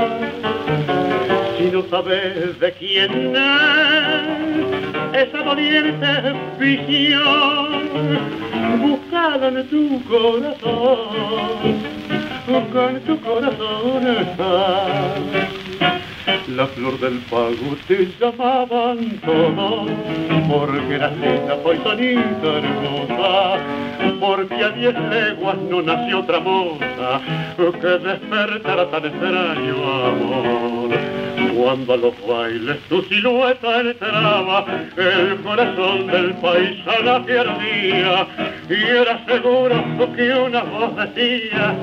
Si 1.58 1.64
no 1.64 1.82
sabes 1.90 2.58
de 2.58 2.72
quién 2.72 3.36
es 5.12 5.28
esa 5.28 5.38
doliente 5.42 6.34
visión, 6.58 7.90
búscala 8.80 9.48
en 9.48 9.68
tu 9.68 10.02
corazón, 10.04 11.58
en 12.48 13.00
tu 13.00 13.20
corazón 13.20 14.06
está. 14.06 15.14
La 16.48 16.66
flor 16.66 16.98
del 17.00 17.18
pago 17.30 17.76
te 17.86 18.08
llamaban 18.18 19.20
todos, 19.24 19.90
porque 20.48 20.94
eras 20.94 21.12
linda, 21.16 21.56
poisanita 21.62 22.58
hermosa, 22.58 23.58
porque 24.18 24.54
a 24.54 24.70
diez 24.70 24.94
leguas 25.10 25.56
no 25.70 25.82
nació 25.82 26.20
otra 26.20 26.40
moza 26.40 27.20
que 27.56 27.88
despertara 27.88 28.90
tan 28.90 29.04
extraño 29.04 30.06
amor. 30.06 31.29
Cuando 31.62 31.92
a 31.92 31.96
los 31.98 32.14
bailes 32.26 32.78
tu 32.88 33.02
silueta 33.02 33.80
entraba, 33.82 34.64
el 34.96 35.36
corazón 35.42 36.06
del 36.06 36.32
paisano 36.36 37.10
ardía, 37.10 38.26
y 38.70 38.72
era 38.72 39.22
seguro 39.26 39.84
que 40.16 40.32
una 40.32 40.62
voz 40.62 40.96
decía, 40.96 41.76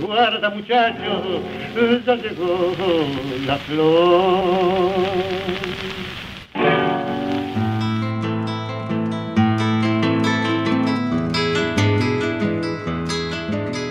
guarda 0.00 0.50
muchacho, 0.50 1.42
ya 2.06 2.14
llegó 2.14 2.72
la 3.44 3.56
flor. 3.56 4.92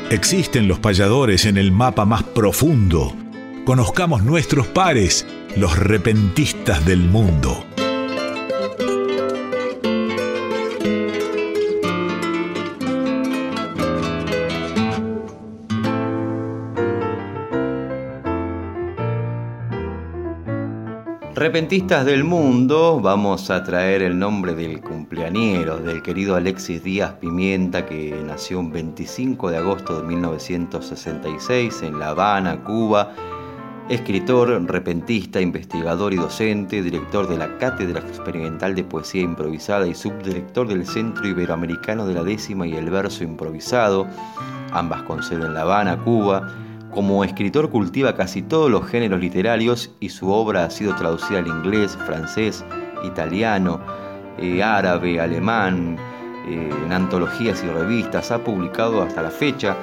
Existen 0.09 0.69
los 0.69 0.79
payadores 0.79 1.45
en 1.45 1.57
el 1.57 1.73
mapa 1.73 2.05
más 2.05 2.23
profundo. 2.23 3.26
Conozcamos 3.67 4.23
nuestros 4.23 4.65
pares, 4.67 5.27
los 5.57 5.77
repentistas 5.77 6.85
del 6.85 6.99
mundo. 6.99 7.65
Repentistas 21.35 22.05
del 22.05 22.23
mundo, 22.23 23.01
vamos 23.01 23.49
a 23.51 23.63
traer 23.63 24.01
el 24.01 24.17
nombre 24.17 24.55
del 24.55 24.79
cumpleañero, 24.81 25.77
del 25.77 26.01
querido 26.01 26.35
Alexis 26.35 26.81
Díaz 26.81 27.13
Pimienta, 27.19 27.85
que 27.85 28.17
nació 28.25 28.59
un 28.59 28.71
25 28.71 29.51
de 29.51 29.57
agosto 29.57 30.01
de 30.01 30.07
1966 30.07 31.83
en 31.83 31.99
La 31.99 32.09
Habana, 32.09 32.63
Cuba. 32.63 33.13
Escritor, 33.89 34.49
repentista, 34.69 35.39
investigador 35.39 36.13
y 36.13 36.17
docente, 36.17 36.81
director 36.81 37.27
de 37.27 37.37
la 37.37 37.57
Cátedra 37.57 38.01
Experimental 38.01 38.75
de 38.75 38.83
Poesía 38.83 39.21
Improvisada 39.21 39.87
y 39.87 39.95
subdirector 39.95 40.67
del 40.67 40.85
Centro 40.85 41.25
Iberoamericano 41.25 42.05
de 42.05 42.13
la 42.13 42.23
Décima 42.23 42.67
y 42.67 42.73
el 42.73 42.89
Verso 42.89 43.23
Improvisado, 43.23 44.05
ambas 44.73 45.03
con 45.03 45.23
sede 45.23 45.45
en 45.45 45.53
La 45.53 45.61
Habana, 45.61 45.97
Cuba 46.03 46.51
como 46.97 47.23
escritor 47.23 47.69
cultiva 47.69 48.15
casi 48.15 48.41
todos 48.41 48.71
los 48.71 48.87
géneros 48.87 49.19
literarios 49.19 49.91
y 49.99 50.09
su 50.09 50.31
obra 50.31 50.65
ha 50.65 50.69
sido 50.71 50.95
traducida 50.95 51.39
al 51.39 51.47
inglés, 51.47 51.95
francés, 52.07 52.65
italiano, 53.03 53.79
eh, 54.39 54.63
árabe, 54.63 55.21
alemán, 55.21 55.95
eh, 56.47 56.69
en 56.85 56.91
antologías 56.91 57.63
y 57.63 57.67
revistas. 57.67 58.31
Ha 58.31 58.43
publicado 58.43 59.03
hasta 59.03 59.21
la 59.21 59.29
fecha 59.29 59.77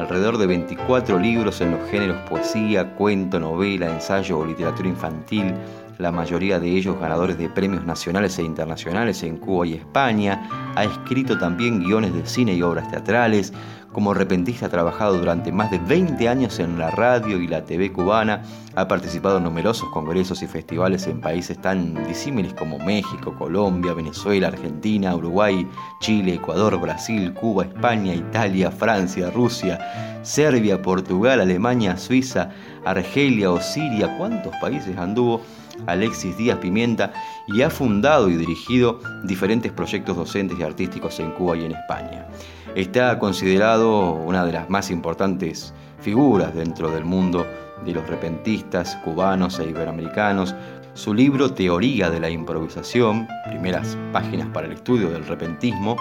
alrededor 0.00 0.38
de 0.38 0.46
24 0.46 1.18
libros 1.18 1.60
en 1.60 1.72
los 1.72 1.90
géneros 1.90 2.16
poesía, 2.28 2.94
cuento, 2.94 3.38
novela, 3.38 3.88
ensayo 3.88 4.38
o 4.38 4.46
literatura 4.46 4.88
infantil, 4.88 5.54
la 6.00 6.10
mayoría 6.10 6.58
de 6.58 6.68
ellos 6.68 6.98
ganadores 6.98 7.38
de 7.38 7.48
premios 7.48 7.84
nacionales 7.84 8.38
e 8.38 8.42
internacionales 8.42 9.22
en 9.22 9.36
Cuba 9.36 9.66
y 9.66 9.74
España. 9.74 10.72
Ha 10.74 10.84
escrito 10.84 11.38
también 11.38 11.84
guiones 11.84 12.14
de 12.14 12.26
cine 12.26 12.54
y 12.54 12.62
obras 12.62 12.90
teatrales, 12.90 13.52
como 13.92 14.14
repentista 14.14 14.66
ha 14.66 14.68
trabajado 14.68 15.18
durante 15.18 15.50
más 15.50 15.70
de 15.72 15.78
20 15.78 16.28
años 16.28 16.60
en 16.60 16.78
la 16.78 16.92
radio 16.92 17.40
y 17.40 17.48
la 17.48 17.64
TV 17.64 17.92
cubana, 17.92 18.42
ha 18.76 18.86
participado 18.86 19.38
en 19.38 19.44
numerosos 19.44 19.88
congresos 19.88 20.44
y 20.44 20.46
festivales 20.46 21.08
en 21.08 21.20
países 21.20 21.60
tan 21.60 22.06
disímiles 22.06 22.54
como 22.54 22.78
México, 22.78 23.34
Colombia, 23.36 23.92
Venezuela, 23.92 24.46
Argentina, 24.46 25.16
Uruguay, 25.16 25.66
Chile, 26.00 26.34
Ecuador, 26.34 26.78
Brasil, 26.80 27.34
Cuba, 27.34 27.64
España, 27.64 28.14
Italia, 28.14 28.70
Francia, 28.70 29.28
Rusia, 29.30 30.20
Serbia, 30.22 30.80
Portugal, 30.80 31.40
Alemania, 31.40 31.96
Suiza, 31.96 32.50
Argelia 32.84 33.50
o 33.50 33.60
Siria. 33.60 34.16
¿Cuántos 34.16 34.54
países 34.60 34.96
anduvo? 34.96 35.40
Alexis 35.86 36.36
Díaz 36.36 36.58
Pimienta 36.58 37.12
y 37.46 37.62
ha 37.62 37.70
fundado 37.70 38.28
y 38.28 38.36
dirigido 38.36 39.00
diferentes 39.24 39.72
proyectos 39.72 40.16
docentes 40.16 40.58
y 40.58 40.62
artísticos 40.62 41.18
en 41.20 41.32
Cuba 41.32 41.56
y 41.56 41.64
en 41.64 41.72
España. 41.72 42.26
Está 42.74 43.18
considerado 43.18 44.12
una 44.12 44.44
de 44.44 44.52
las 44.52 44.70
más 44.70 44.90
importantes 44.90 45.74
figuras 46.00 46.54
dentro 46.54 46.90
del 46.90 47.04
mundo 47.04 47.46
de 47.84 47.92
los 47.92 48.06
repentistas 48.06 48.96
cubanos 49.04 49.58
e 49.58 49.68
iberoamericanos. 49.68 50.54
Su 50.94 51.14
libro 51.14 51.52
Teoría 51.52 52.10
de 52.10 52.20
la 52.20 52.30
Improvisación, 52.30 53.28
primeras 53.48 53.96
páginas 54.12 54.48
para 54.48 54.66
el 54.66 54.72
estudio 54.74 55.10
del 55.10 55.26
repentismo, 55.26 55.96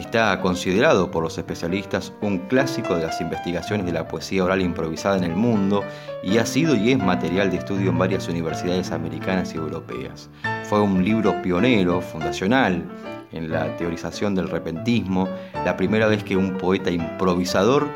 está 0.00 0.40
considerado 0.40 1.10
por 1.10 1.22
los 1.22 1.38
especialistas 1.38 2.12
un 2.20 2.38
clásico 2.38 2.96
de 2.96 3.06
las 3.06 3.20
investigaciones 3.20 3.86
de 3.86 3.92
la 3.92 4.08
poesía 4.08 4.44
oral 4.44 4.60
improvisada 4.60 5.16
en 5.16 5.24
el 5.24 5.36
mundo 5.36 5.82
y 6.22 6.38
ha 6.38 6.46
sido 6.46 6.74
y 6.74 6.92
es 6.92 6.98
material 6.98 7.50
de 7.50 7.58
estudio 7.58 7.90
en 7.90 7.98
varias 7.98 8.28
universidades 8.28 8.90
americanas 8.90 9.54
y 9.54 9.56
europeas. 9.56 10.28
Fue 10.64 10.80
un 10.80 11.04
libro 11.04 11.40
pionero, 11.42 12.00
fundacional, 12.00 12.84
en 13.32 13.50
la 13.50 13.76
teorización 13.76 14.34
del 14.34 14.48
repentismo, 14.48 15.28
la 15.64 15.76
primera 15.76 16.06
vez 16.06 16.22
que 16.24 16.36
un 16.36 16.56
poeta 16.58 16.90
improvisador 16.90 17.88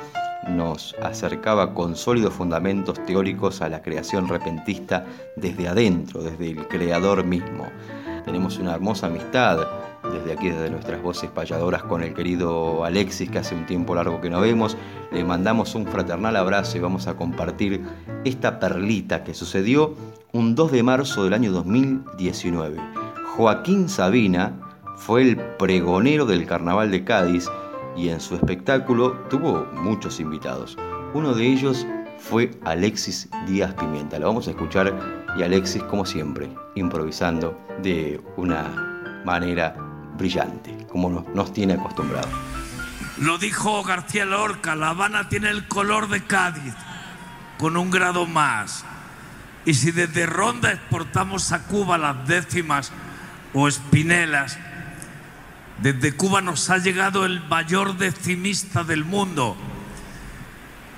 nos 0.49 0.95
acercaba 1.03 1.75
con 1.75 1.97
sólidos 1.97 2.35
fundamentos 2.35 3.05
teóricos 3.05 3.61
a 3.63 3.69
la 3.69 3.83
creación 3.83 4.29
repentista 4.29 5.05
desde 5.37 5.69
adentro, 5.69 6.23
desde 6.23 6.51
el 6.51 6.67
creador 6.69 7.25
mismo. 7.25 7.67
Tenemos 8.25 8.59
una 8.59 8.75
hermosa 8.75 9.07
amistad 9.07 9.67
desde 10.03 10.33
aquí, 10.33 10.49
desde 10.49 10.71
nuestras 10.71 11.03
voces 11.03 11.31
payadoras 11.31 11.83
con 11.83 12.03
el 12.03 12.15
querido 12.15 12.85
Alexis, 12.85 13.31
que 13.31 13.39
hace 13.39 13.55
un 13.55 13.67
tiempo 13.67 13.95
largo 13.95 14.21
que 14.21 14.31
no 14.31 14.41
vemos. 14.41 14.77
Le 15.13 15.25
mandamos 15.25 15.75
un 15.75 15.87
fraternal 15.87 16.37
abrazo 16.37 16.77
y 16.77 16.81
vamos 16.81 17.07
a 17.07 17.15
compartir 17.15 17.83
esta 18.25 18.59
perlita 18.59 19.25
que 19.25 19.35
sucedió 19.35 19.95
un 20.33 20.55
2 20.55 20.73
de 20.73 20.83
marzo 20.83 21.25
del 21.25 21.35
año 21.35 21.53
2019. 21.53 22.77
Joaquín 23.37 23.89
Sabina, 23.89 24.55
fue 25.01 25.23
el 25.23 25.37
pregonero 25.39 26.27
del 26.27 26.47
Carnaval 26.47 26.91
de 26.91 27.05
Cádiz 27.05 27.49
y 27.97 28.11
en 28.11 28.21
su 28.21 28.35
espectáculo 28.35 29.13
tuvo 29.31 29.67
muchos 29.73 30.21
invitados. 30.21 30.77
Uno 31.15 31.33
de 31.33 31.47
ellos 31.47 31.87
fue 32.19 32.51
Alexis 32.65 33.31
Díaz 33.47 33.73
Pimienta. 33.75 34.19
Lo 34.19 34.27
vamos 34.27 34.47
a 34.47 34.51
escuchar 34.51 34.95
y 35.39 35.43
Alexis, 35.43 35.83
como 35.85 36.05
siempre, 36.05 36.51
improvisando 36.75 37.59
de 37.83 38.21
una 38.37 39.23
manera 39.25 39.75
brillante, 40.21 40.87
como 40.89 41.25
nos 41.35 41.53
tiene 41.53 41.73
acostumbrados. 41.73 42.31
Lo 43.19 43.39
dijo 43.39 43.83
García 43.83 44.25
Lorca, 44.25 44.77
La 44.77 44.91
Habana 44.91 45.29
tiene 45.29 45.49
el 45.51 45.67
color 45.67 46.09
de 46.09 46.23
Cádiz, 46.23 46.75
con 47.59 47.77
un 47.77 47.91
grado 47.91 48.27
más. 48.27 48.85
Y 49.65 49.75
si 49.75 49.91
desde 49.91 50.27
Ronda 50.27 50.73
exportamos 50.73 51.53
a 51.53 51.65
Cuba 51.65 51.99
las 51.99 52.27
décimas 52.29 52.93
o 53.53 53.67
espinelas, 53.67 54.59
desde 55.83 56.15
Cuba 56.15 56.41
nos 56.41 56.71
ha 56.71 56.79
llegado 56.79 57.25
el 57.25 57.43
mayor 57.49 57.97
decimista 57.97 58.85
del 58.85 59.05
mundo, 59.05 59.57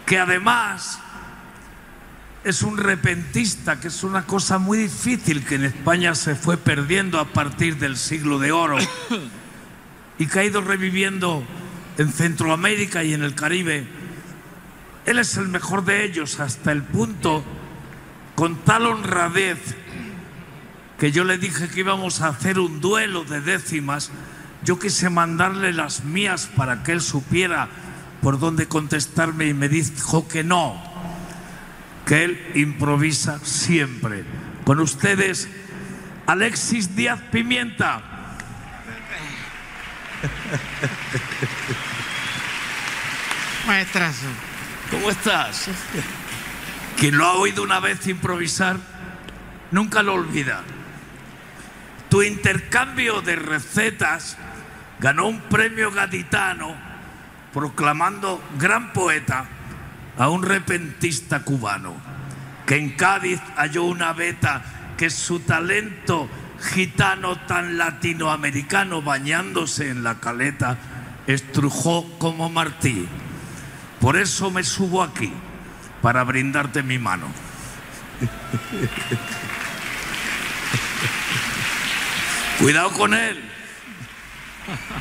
que 0.04 0.18
además 0.18 1.00
es 2.44 2.62
un 2.62 2.76
repentista, 2.76 3.78
que 3.78 3.88
es 3.88 4.02
una 4.02 4.26
cosa 4.26 4.58
muy 4.58 4.78
difícil 4.78 5.44
que 5.44 5.54
en 5.54 5.64
España 5.64 6.14
se 6.14 6.34
fue 6.34 6.56
perdiendo 6.56 7.20
a 7.20 7.26
partir 7.26 7.78
del 7.78 7.96
siglo 7.96 8.38
de 8.38 8.52
oro 8.52 8.78
y 10.18 10.26
que 10.26 10.38
ha 10.40 10.44
ido 10.44 10.60
reviviendo 10.60 11.44
en 11.98 12.12
Centroamérica 12.12 13.04
y 13.04 13.14
en 13.14 13.22
el 13.22 13.34
Caribe. 13.34 13.86
Él 15.06 15.18
es 15.18 15.36
el 15.36 15.48
mejor 15.48 15.84
de 15.84 16.04
ellos 16.04 16.40
hasta 16.40 16.72
el 16.72 16.82
punto 16.82 17.44
con 18.34 18.56
tal 18.56 18.86
honradez 18.86 19.58
que 20.98 21.10
yo 21.10 21.24
le 21.24 21.38
dije 21.38 21.68
que 21.68 21.80
íbamos 21.80 22.20
a 22.20 22.28
hacer 22.28 22.60
un 22.60 22.80
duelo 22.80 23.24
de 23.24 23.40
décimas, 23.40 24.12
yo 24.62 24.78
quise 24.78 25.10
mandarle 25.10 25.72
las 25.72 26.04
mías 26.04 26.48
para 26.56 26.84
que 26.84 26.92
él 26.92 27.00
supiera 27.00 27.68
por 28.20 28.38
dónde 28.38 28.68
contestarme 28.68 29.46
y 29.46 29.54
me 29.54 29.68
dijo 29.68 30.28
que 30.28 30.44
no, 30.44 30.91
que 32.06 32.24
él 32.24 32.52
improvisa 32.54 33.38
siempre. 33.44 34.24
Con 34.64 34.80
ustedes, 34.80 35.48
Alexis 36.26 36.96
Díaz 36.96 37.20
Pimienta. 37.30 38.02
Maestrazo. 43.66 44.26
¿Cómo 44.90 45.10
estás? 45.10 45.68
Quien 46.98 47.16
lo 47.16 47.26
ha 47.26 47.34
oído 47.34 47.62
una 47.62 47.80
vez 47.80 48.06
improvisar, 48.06 48.76
nunca 49.70 50.02
lo 50.02 50.14
olvida. 50.14 50.62
Tu 52.08 52.22
intercambio 52.22 53.22
de 53.22 53.36
recetas 53.36 54.36
ganó 55.00 55.26
un 55.26 55.40
premio 55.42 55.90
gaditano 55.90 56.74
proclamando 57.52 58.42
gran 58.58 58.92
poeta 58.92 59.46
a 60.18 60.28
un 60.28 60.42
repentista 60.42 61.40
cubano 61.40 61.94
que 62.66 62.76
en 62.76 62.90
Cádiz 62.90 63.40
halló 63.56 63.84
una 63.84 64.12
beta 64.12 64.62
que 64.96 65.10
su 65.10 65.40
talento 65.40 66.28
gitano 66.60 67.36
tan 67.46 67.76
latinoamericano 67.76 69.02
bañándose 69.02 69.90
en 69.90 70.04
la 70.04 70.20
caleta 70.20 70.78
estrujó 71.26 72.08
como 72.18 72.48
Martí. 72.50 73.08
Por 74.00 74.16
eso 74.16 74.50
me 74.50 74.64
subo 74.64 75.02
aquí, 75.02 75.32
para 76.00 76.24
brindarte 76.24 76.82
mi 76.82 76.98
mano. 76.98 77.26
Cuidado 82.58 82.90
con 82.92 83.14
él. 83.14 83.42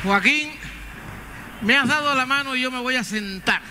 Joaquín, 0.02 0.50
me 1.62 1.76
has 1.76 1.88
dado 1.88 2.14
la 2.14 2.26
mano 2.26 2.54
y 2.56 2.62
yo 2.62 2.70
me 2.70 2.80
voy 2.80 2.96
a 2.96 3.04
sentar. 3.04 3.62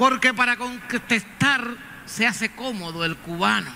Porque 0.00 0.32
para 0.32 0.56
contestar 0.56 1.76
se 2.06 2.26
hace 2.26 2.48
cómodo 2.48 3.04
el 3.04 3.18
cubano. 3.18 3.70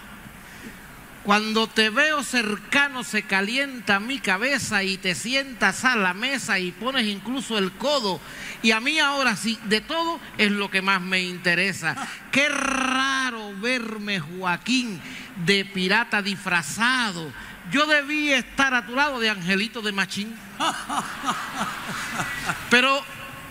Cuando 1.23 1.67
te 1.67 1.91
veo 1.91 2.23
cercano 2.23 3.05
se 3.05 3.25
calienta 3.25 4.01
mi 4.01 4.21
cabeza 4.21 4.83
y 4.85 4.97
te 4.97 5.15
sientas 5.15 5.85
a 5.85 5.97
la 5.97 6.15
mesa 6.15 6.59
y 6.59 6.73
pones 6.73 7.05
incluso 7.05 7.59
el 7.59 7.73
codo. 7.73 8.23
Y 8.63 8.71
a 8.71 8.81
mí 8.81 8.99
ahora 8.99 9.37
sí, 9.37 9.59
de 9.65 9.83
todo 9.83 10.19
es 10.39 10.51
lo 10.51 10.71
que 10.71 10.81
más 10.81 11.03
me 11.03 11.21
interesa. 11.21 11.95
Qué 12.33 12.49
raro 12.49 13.53
verme, 13.61 14.19
Joaquín, 14.19 15.03
de 15.45 15.67
pirata 15.67 16.23
disfrazado. 16.23 17.31
Yo 17.71 17.85
debí 17.85 18.33
estar 18.33 18.73
a 18.73 18.87
tu 18.87 18.95
lado 18.95 19.21
de 19.21 19.29
Angelito 19.29 19.83
de 19.83 19.93
Machín. 19.93 20.35
Pero 22.71 23.05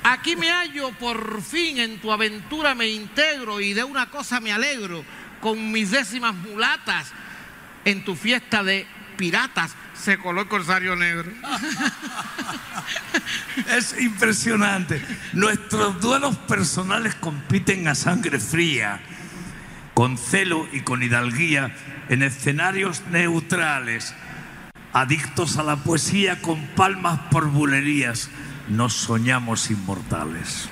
aquí 0.04 0.36
me 0.36 0.52
hallo 0.52 0.92
por 0.92 1.42
fin 1.42 1.80
en 1.80 2.00
tu 2.00 2.12
aventura 2.12 2.76
me 2.76 2.88
integro 2.88 3.60
y 3.60 3.74
de 3.74 3.84
una 3.84 4.10
cosa 4.10 4.40
me 4.40 4.52
alegro. 4.52 5.04
Con 5.42 5.72
mis 5.72 5.92
décimas 5.92 6.34
mulatas 6.36 7.12
en 7.86 8.06
tu 8.06 8.16
fiesta 8.16 8.64
de 8.64 8.88
piratas 9.18 9.76
se 9.94 10.18
coló 10.18 10.42
el 10.42 10.48
corsario 10.48 10.96
negro. 10.96 11.32
Es 13.76 13.96
impresionante. 14.00 15.04
Nuestros 15.34 16.02
duelos 16.02 16.36
personales 16.38 17.16
compiten 17.16 17.88
a 17.88 17.96
sangre 17.96 18.40
fría, 18.40 19.00
con 19.94 20.18
celo 20.18 20.68
y 20.72 20.82
con 20.82 21.04
hidalguía, 21.04 21.76
en 22.10 22.24
escenarios 22.24 23.04
neutrales, 23.12 24.14
adictos 24.92 25.58
a 25.58 25.64
la 25.64 25.78
poesía 25.78 26.42
con 26.42 26.66
palmas 26.68 27.20
por 27.32 27.48
bulerías. 27.48 28.30
Nos 28.70 28.94
soñamos 28.94 29.70
inmortales. 29.70 30.70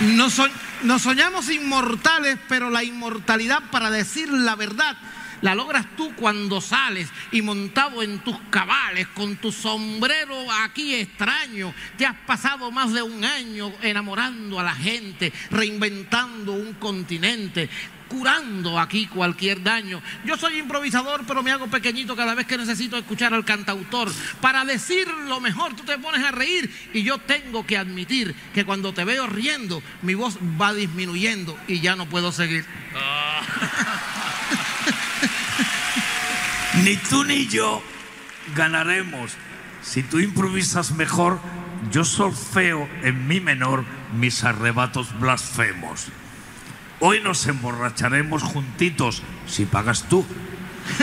Nos, 0.00 0.34
so- 0.34 0.48
nos 0.82 1.02
soñamos 1.02 1.48
inmortales, 1.50 2.38
pero 2.48 2.68
la 2.70 2.84
inmortalidad, 2.84 3.62
para 3.70 3.90
decir 3.90 4.28
la 4.30 4.54
verdad, 4.54 4.96
la 5.40 5.54
logras 5.54 5.86
tú 5.96 6.14
cuando 6.16 6.60
sales 6.60 7.08
y 7.30 7.42
montado 7.42 8.02
en 8.02 8.18
tus 8.20 8.36
cabales, 8.50 9.06
con 9.08 9.36
tu 9.36 9.52
sombrero 9.52 10.34
aquí 10.62 10.94
extraño. 10.94 11.74
Te 11.96 12.06
has 12.06 12.16
pasado 12.26 12.70
más 12.70 12.92
de 12.92 13.02
un 13.02 13.24
año 13.24 13.72
enamorando 13.82 14.58
a 14.58 14.62
la 14.62 14.74
gente, 14.74 15.32
reinventando 15.50 16.52
un 16.52 16.74
continente 16.74 17.68
curando 18.08 18.78
aquí 18.78 19.06
cualquier 19.06 19.62
daño. 19.62 20.02
Yo 20.24 20.36
soy 20.36 20.58
improvisador, 20.58 21.24
pero 21.26 21.42
me 21.42 21.50
hago 21.50 21.66
pequeñito 21.68 22.16
cada 22.16 22.34
vez 22.34 22.46
que 22.46 22.58
necesito 22.58 22.96
escuchar 22.96 23.34
al 23.34 23.44
cantautor. 23.44 24.10
Para 24.40 24.64
decir 24.64 25.08
lo 25.28 25.40
mejor, 25.40 25.74
tú 25.76 25.84
te 25.84 25.98
pones 25.98 26.24
a 26.24 26.30
reír 26.30 26.70
y 26.92 27.02
yo 27.02 27.18
tengo 27.18 27.66
que 27.66 27.76
admitir 27.76 28.34
que 28.52 28.64
cuando 28.64 28.92
te 28.92 29.04
veo 29.04 29.26
riendo, 29.26 29.82
mi 30.02 30.14
voz 30.14 30.38
va 30.60 30.72
disminuyendo 30.72 31.58
y 31.66 31.80
ya 31.80 31.96
no 31.96 32.06
puedo 32.06 32.32
seguir. 32.32 32.64
Ni 36.82 36.96
tú 36.96 37.24
ni 37.24 37.46
yo 37.46 37.82
ganaremos. 38.56 39.32
Si 39.82 40.02
tú 40.02 40.18
improvisas 40.18 40.92
mejor, 40.92 41.40
yo 41.90 42.04
solfeo 42.04 42.88
en 43.02 43.28
mi 43.28 43.40
menor 43.40 43.84
mis 44.14 44.44
arrebatos 44.44 45.18
blasfemos. 45.20 46.08
Hoy 47.06 47.20
nos 47.20 47.46
emborracharemos 47.46 48.42
juntitos 48.42 49.22
si 49.46 49.66
pagas 49.66 50.08
tú. 50.08 50.24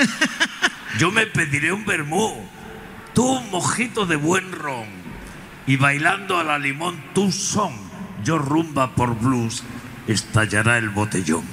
Yo 0.97 1.12
me 1.12 1.28
pediré 1.28 1.72
un 1.72 1.86
vermú, 1.86 2.43
tú 3.14 3.24
un 3.24 3.52
mojito 3.52 4.08
de 4.08 4.16
buen 4.16 4.52
ron 4.52 4.88
y 5.68 5.76
bailando 5.76 6.39
a 6.39 6.43
la 6.43 6.58
limón 6.58 6.99
tu 7.14 7.32
son, 7.32 7.76
yo 8.24 8.39
rumba 8.39 8.95
por 8.95 9.16
blues, 9.16 9.62
estallará 10.08 10.80
el 10.80 10.89
botellón. 10.89 11.43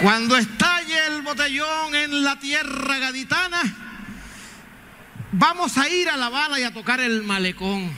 Cuando 0.00 0.34
estalle 0.34 1.06
el 1.08 1.20
botellón 1.20 1.94
en 1.94 2.24
la 2.24 2.38
tierra 2.38 2.98
gaditana, 2.98 3.60
vamos 5.32 5.76
a 5.76 5.86
ir 5.90 6.08
a 6.08 6.16
La 6.16 6.26
Habana 6.26 6.58
y 6.58 6.62
a 6.62 6.72
tocar 6.72 7.00
el 7.00 7.24
malecón. 7.24 7.92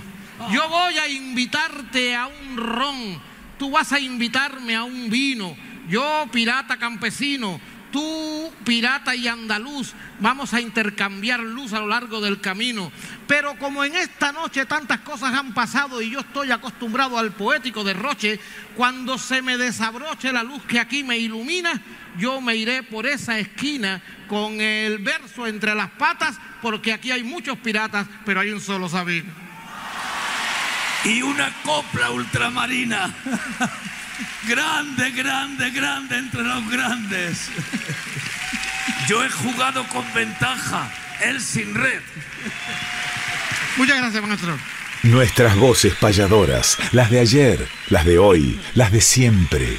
Yo 0.51 0.69
voy 0.69 0.99
a 0.99 1.07
invitarte 1.07 2.17
a 2.17 2.27
un 2.27 2.57
ron, 2.57 3.36
tú 3.59 3.71
vas 3.71 3.93
a 3.93 4.01
invitarme 4.01 4.75
a 4.75 4.85
un 4.85 5.11
vino. 5.11 5.57
Yo, 5.89 6.27
pirata 6.33 6.77
campesino, 6.79 7.61
tú, 7.93 8.53
pirata 8.65 9.15
y 9.15 9.29
andaluz, 9.29 9.95
vamos 10.21 10.53
a 10.53 10.61
intercambiar 10.61 11.41
luz 11.41 11.73
a 11.73 11.81
lo 11.81 11.87
largo 11.87 12.21
del 12.21 12.41
camino. 12.41 12.91
Pero 13.27 13.57
como 13.59 13.85
en 13.85 13.95
esta 13.95 14.33
noche 14.33 14.67
tantas 14.67 15.01
cosas 15.01 15.33
han 15.35 15.55
pasado 15.55 16.03
y 16.03 16.11
yo 16.11 16.21
estoy 16.21 16.51
acostumbrado 16.51 17.19
al 17.19 17.33
poético 17.33 17.85
derroche, 17.85 18.41
cuando 18.75 19.17
se 19.17 19.43
me 19.43 19.57
desabroche 19.57 20.33
la 20.33 20.43
luz 20.43 20.63
que 20.65 20.81
aquí 20.81 21.05
me 21.05 21.19
ilumina, 21.19 21.81
yo 22.19 22.41
me 22.41 22.57
iré 22.57 22.83
por 22.83 23.07
esa 23.07 23.39
esquina 23.39 24.03
con 24.29 24.61
el 24.61 24.99
verso 24.99 25.47
entre 25.47 25.75
las 25.75 25.91
patas, 25.91 26.39
porque 26.63 26.93
aquí 26.93 27.11
hay 27.11 27.23
muchos 27.23 27.59
piratas, 27.59 28.07
pero 28.25 28.41
hay 28.41 28.51
un 28.51 28.61
solo 28.61 28.89
Sabino. 28.89 29.46
Y 31.05 31.23
una 31.23 31.53
copla 31.63 32.11
ultramarina. 32.11 33.13
grande, 34.49 35.11
grande, 35.11 35.71
grande 35.71 36.19
entre 36.19 36.43
los 36.43 36.71
grandes. 36.71 37.49
Yo 39.09 39.23
he 39.23 39.31
jugado 39.31 39.87
con 39.89 40.05
ventaja, 40.15 40.91
él 41.23 41.41
sin 41.41 41.75
red. 41.75 42.01
Muchas 43.77 43.99
gracias, 43.99 44.27
maestro. 44.27 44.59
Nuestras 45.03 45.57
voces 45.57 45.95
payadoras, 45.95 46.79
las 46.93 47.11
de 47.11 47.21
ayer, 47.21 47.69
las 47.89 48.05
de 48.05 48.19
hoy, 48.19 48.61
las 48.75 48.91
de 48.91 49.01
siempre. 49.01 49.79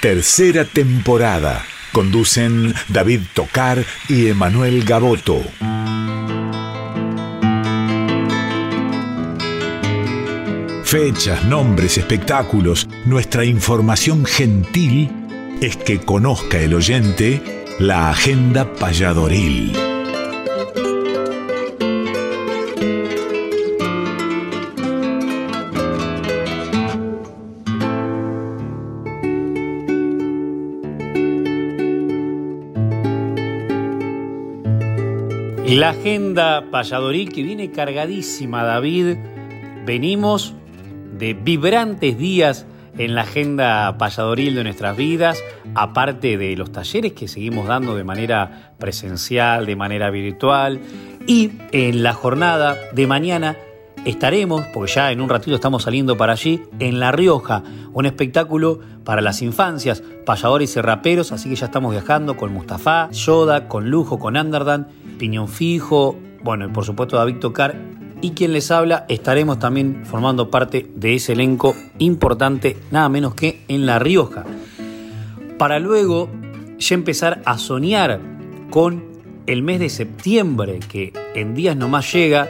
Tercera 0.00 0.64
temporada. 0.64 1.64
Conducen 1.92 2.74
David 2.88 3.20
Tocar 3.34 3.84
y 4.08 4.28
Emanuel 4.28 4.84
Gaboto. 4.84 5.44
Fechas, 10.90 11.44
nombres, 11.44 11.98
espectáculos, 11.98 12.88
nuestra 13.04 13.44
información 13.44 14.24
gentil 14.24 15.10
es 15.60 15.76
que 15.76 15.98
conozca 16.00 16.58
el 16.62 16.72
oyente 16.72 17.42
la 17.78 18.08
agenda 18.08 18.72
payadoril. 18.72 19.74
La 35.66 35.90
agenda 35.90 36.64
payadoril 36.70 37.30
que 37.30 37.42
viene 37.42 37.70
cargadísima, 37.72 38.64
David. 38.64 39.18
Venimos 39.84 40.54
de 41.18 41.34
vibrantes 41.34 42.16
días 42.18 42.66
en 42.98 43.14
la 43.14 43.22
agenda 43.22 43.96
payadoril 43.96 44.54
de 44.56 44.64
nuestras 44.64 44.96
vidas, 44.96 45.42
aparte 45.74 46.36
de 46.36 46.56
los 46.56 46.72
talleres 46.72 47.12
que 47.12 47.28
seguimos 47.28 47.68
dando 47.68 47.96
de 47.96 48.04
manera 48.04 48.72
presencial, 48.78 49.66
de 49.66 49.76
manera 49.76 50.10
virtual. 50.10 50.80
Y 51.26 51.52
en 51.72 52.02
la 52.02 52.12
jornada 52.12 52.76
de 52.92 53.06
mañana 53.06 53.56
estaremos, 54.04 54.62
porque 54.74 54.92
ya 54.92 55.12
en 55.12 55.20
un 55.20 55.28
ratito 55.28 55.54
estamos 55.54 55.84
saliendo 55.84 56.16
para 56.16 56.32
allí, 56.32 56.62
en 56.78 56.98
La 56.98 57.12
Rioja, 57.12 57.62
un 57.92 58.06
espectáculo 58.06 58.80
para 59.04 59.20
las 59.20 59.42
infancias, 59.42 60.02
payadores 60.26 60.76
y 60.76 60.80
raperos, 60.80 61.32
así 61.32 61.48
que 61.48 61.56
ya 61.56 61.66
estamos 61.66 61.92
viajando 61.92 62.36
con 62.36 62.52
Mustafa, 62.52 63.10
Yoda, 63.10 63.68
con 63.68 63.90
Lujo, 63.90 64.18
con 64.18 64.36
Underdan, 64.36 64.88
Piñón 65.18 65.48
Fijo, 65.48 66.16
bueno, 66.42 66.66
y 66.66 66.68
por 66.68 66.84
supuesto 66.84 67.16
David 67.16 67.36
Tocar 67.36 67.76
y 68.20 68.30
quien 68.30 68.52
les 68.52 68.70
habla, 68.70 69.06
estaremos 69.08 69.58
también 69.58 70.04
formando 70.04 70.50
parte 70.50 70.86
de 70.94 71.14
ese 71.14 71.32
elenco 71.32 71.74
importante, 71.98 72.76
nada 72.90 73.08
menos 73.08 73.34
que 73.34 73.62
en 73.68 73.86
La 73.86 73.98
Rioja. 73.98 74.44
Para 75.56 75.78
luego 75.78 76.28
ya 76.78 76.94
empezar 76.94 77.42
a 77.44 77.58
soñar 77.58 78.20
con 78.70 79.04
el 79.46 79.62
mes 79.62 79.80
de 79.80 79.88
septiembre, 79.88 80.78
que 80.88 81.12
en 81.34 81.54
días 81.54 81.76
nomás 81.76 82.12
llega. 82.12 82.48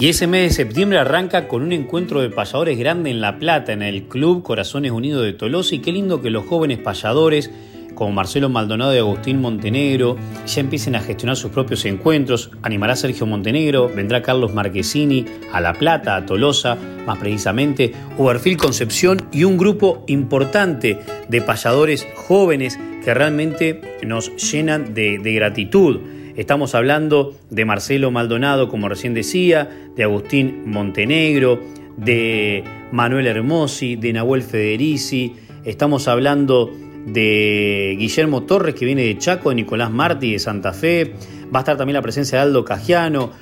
Y 0.00 0.08
ese 0.08 0.26
mes 0.28 0.42
de 0.42 0.64
septiembre 0.64 0.98
arranca 0.98 1.48
con 1.48 1.62
un 1.62 1.72
encuentro 1.72 2.20
de 2.20 2.30
payadores 2.30 2.78
grande 2.78 3.10
en 3.10 3.20
La 3.20 3.38
Plata, 3.38 3.72
en 3.72 3.82
el 3.82 4.04
Club 4.04 4.42
Corazones 4.44 4.92
Unidos 4.92 5.24
de 5.24 5.32
Tolosa. 5.32 5.74
Y 5.74 5.80
qué 5.80 5.90
lindo 5.90 6.20
que 6.20 6.30
los 6.30 6.46
jóvenes 6.46 6.78
payadores 6.78 7.50
como 7.98 8.12
Marcelo 8.12 8.48
Maldonado 8.48 8.94
y 8.94 8.98
Agustín 8.98 9.40
Montenegro, 9.40 10.16
ya 10.46 10.60
empiecen 10.60 10.94
a 10.94 11.00
gestionar 11.00 11.34
sus 11.34 11.50
propios 11.50 11.84
encuentros. 11.84 12.52
Animará 12.62 12.94
Sergio 12.94 13.26
Montenegro, 13.26 13.88
vendrá 13.92 14.22
Carlos 14.22 14.54
Marquesini 14.54 15.24
a 15.52 15.60
La 15.60 15.72
Plata, 15.72 16.14
a 16.14 16.24
Tolosa, 16.24 16.78
más 17.04 17.18
precisamente, 17.18 17.92
Uberfil 18.16 18.56
Concepción 18.56 19.18
y 19.32 19.42
un 19.42 19.58
grupo 19.58 20.04
importante 20.06 21.00
de 21.28 21.42
payadores 21.42 22.06
jóvenes 22.14 22.78
que 23.04 23.12
realmente 23.14 23.80
nos 24.06 24.30
llenan 24.36 24.94
de, 24.94 25.18
de 25.18 25.32
gratitud. 25.32 25.98
Estamos 26.36 26.76
hablando 26.76 27.34
de 27.50 27.64
Marcelo 27.64 28.12
Maldonado, 28.12 28.68
como 28.68 28.88
recién 28.88 29.12
decía, 29.12 29.68
de 29.96 30.04
Agustín 30.04 30.70
Montenegro, 30.70 31.60
de 31.96 32.62
Manuel 32.92 33.26
Hermosi, 33.26 33.96
de 33.96 34.12
Nahuel 34.12 34.42
Federici. 34.42 35.34
Estamos 35.64 36.06
hablando 36.06 36.70
de 37.12 37.96
Guillermo 37.98 38.42
Torres, 38.44 38.74
que 38.74 38.84
viene 38.84 39.02
de 39.02 39.18
Chaco, 39.18 39.50
de 39.50 39.56
Nicolás 39.56 39.90
Martí, 39.90 40.32
de 40.32 40.38
Santa 40.38 40.72
Fe. 40.72 41.14
Va 41.54 41.58
a 41.58 41.62
estar 41.62 41.76
también 41.76 41.94
la 41.94 42.02
presencia 42.02 42.38
de 42.38 42.44
Aldo 42.44 42.64
Cajiano. 42.64 43.32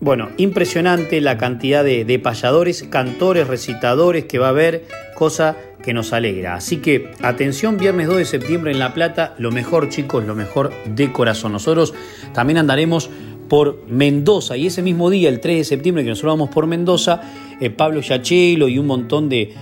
Bueno, 0.00 0.30
impresionante 0.38 1.20
la 1.20 1.36
cantidad 1.36 1.84
de, 1.84 2.04
de 2.04 2.18
payadores, 2.18 2.84
cantores, 2.84 3.46
recitadores 3.46 4.24
que 4.24 4.38
va 4.38 4.46
a 4.46 4.50
haber, 4.50 4.86
cosa 5.14 5.56
que 5.82 5.92
nos 5.94 6.12
alegra. 6.12 6.54
Así 6.54 6.78
que 6.78 7.10
atención, 7.22 7.76
viernes 7.76 8.06
2 8.06 8.18
de 8.18 8.24
septiembre 8.24 8.72
en 8.72 8.78
La 8.78 8.94
Plata, 8.94 9.34
lo 9.38 9.50
mejor 9.50 9.88
chicos, 9.88 10.24
lo 10.24 10.34
mejor 10.34 10.72
de 10.86 11.12
corazón. 11.12 11.52
Nosotros 11.52 11.94
también 12.32 12.58
andaremos 12.58 13.10
por 13.50 13.84
Mendoza. 13.88 14.56
Y 14.56 14.66
ese 14.66 14.80
mismo 14.80 15.10
día, 15.10 15.28
el 15.28 15.40
3 15.40 15.58
de 15.58 15.64
septiembre, 15.64 16.04
que 16.04 16.10
nosotros 16.10 16.34
vamos 16.34 16.50
por 16.50 16.68
Mendoza, 16.68 17.20
eh, 17.60 17.68
Pablo 17.68 18.00
Yachelo 18.00 18.68
y 18.68 18.78
un 18.78 18.86
montón 18.86 19.28
de, 19.28 19.52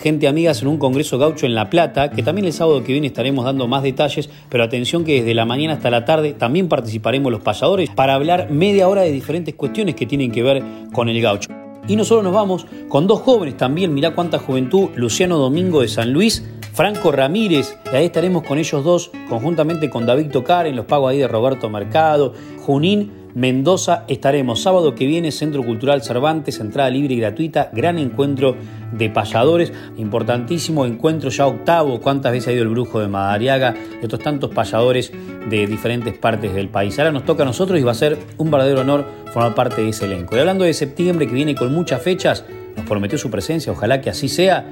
gente 0.00 0.26
amigas 0.26 0.62
en 0.62 0.68
un 0.68 0.78
congreso 0.78 1.18
gaucho 1.18 1.44
en 1.44 1.54
La 1.54 1.68
Plata, 1.68 2.10
que 2.10 2.22
también 2.22 2.46
el 2.46 2.54
sábado 2.54 2.82
que 2.82 2.92
viene 2.92 3.08
estaremos 3.08 3.44
dando 3.44 3.68
más 3.68 3.82
detalles, 3.82 4.30
pero 4.48 4.64
atención 4.64 5.04
que 5.04 5.20
desde 5.20 5.34
la 5.34 5.44
mañana 5.44 5.74
hasta 5.74 5.90
la 5.90 6.06
tarde 6.06 6.32
también 6.32 6.68
participaremos 6.68 7.30
los 7.30 7.42
payadores 7.42 7.90
para 7.90 8.14
hablar 8.14 8.50
media 8.50 8.88
hora 8.88 9.02
de 9.02 9.12
diferentes 9.12 9.54
cuestiones 9.54 9.96
que 9.96 10.06
tienen 10.06 10.32
que 10.32 10.42
ver 10.42 10.62
con 10.94 11.10
el 11.10 11.20
gaucho. 11.20 11.50
Y 11.88 11.94
nosotros 11.94 12.24
nos 12.24 12.32
vamos 12.32 12.66
con 12.88 13.06
dos 13.06 13.20
jóvenes 13.20 13.58
también, 13.58 13.92
mirá 13.92 14.14
cuánta 14.14 14.38
juventud, 14.38 14.88
Luciano 14.96 15.36
Domingo 15.36 15.82
de 15.82 15.88
San 15.88 16.10
Luis, 16.10 16.42
Franco 16.72 17.12
Ramírez, 17.12 17.76
y 17.92 17.96
ahí 17.96 18.06
estaremos 18.06 18.44
con 18.44 18.56
ellos 18.58 18.82
dos, 18.82 19.10
conjuntamente 19.28 19.90
con 19.90 20.06
David 20.06 20.30
Tocar, 20.30 20.66
en 20.66 20.74
los 20.74 20.86
pagos 20.86 21.10
ahí 21.10 21.18
de 21.18 21.28
Roberto 21.28 21.68
Mercado, 21.68 22.32
Junín 22.64 23.25
Mendoza 23.36 24.04
estaremos 24.08 24.62
sábado 24.62 24.94
que 24.94 25.04
viene, 25.04 25.30
Centro 25.30 25.62
Cultural 25.62 26.00
Cervantes, 26.02 26.58
entrada 26.58 26.88
libre 26.88 27.12
y 27.12 27.18
gratuita, 27.18 27.68
gran 27.70 27.98
encuentro 27.98 28.56
de 28.92 29.10
payadores, 29.10 29.74
importantísimo 29.98 30.86
encuentro 30.86 31.28
ya 31.28 31.46
octavo, 31.46 32.00
cuántas 32.00 32.32
veces 32.32 32.48
ha 32.48 32.52
ido 32.52 32.62
el 32.62 32.70
brujo 32.70 32.98
de 32.98 33.08
Madariaga 33.08 33.74
y 34.00 34.06
otros 34.06 34.22
tantos 34.22 34.54
payadores 34.54 35.12
de 35.50 35.66
diferentes 35.66 36.16
partes 36.16 36.54
del 36.54 36.70
país. 36.70 36.98
Ahora 36.98 37.12
nos 37.12 37.26
toca 37.26 37.42
a 37.42 37.46
nosotros 37.46 37.78
y 37.78 37.82
va 37.82 37.90
a 37.90 37.94
ser 37.94 38.16
un 38.38 38.50
verdadero 38.50 38.80
honor 38.80 39.04
formar 39.34 39.54
parte 39.54 39.82
de 39.82 39.90
ese 39.90 40.06
elenco. 40.06 40.34
Y 40.34 40.38
hablando 40.38 40.64
de 40.64 40.72
septiembre 40.72 41.26
que 41.26 41.34
viene 41.34 41.54
con 41.54 41.74
muchas 41.74 42.00
fechas, 42.00 42.42
nos 42.74 42.86
prometió 42.86 43.18
su 43.18 43.30
presencia, 43.30 43.70
ojalá 43.70 44.00
que 44.00 44.08
así 44.08 44.30
sea. 44.30 44.64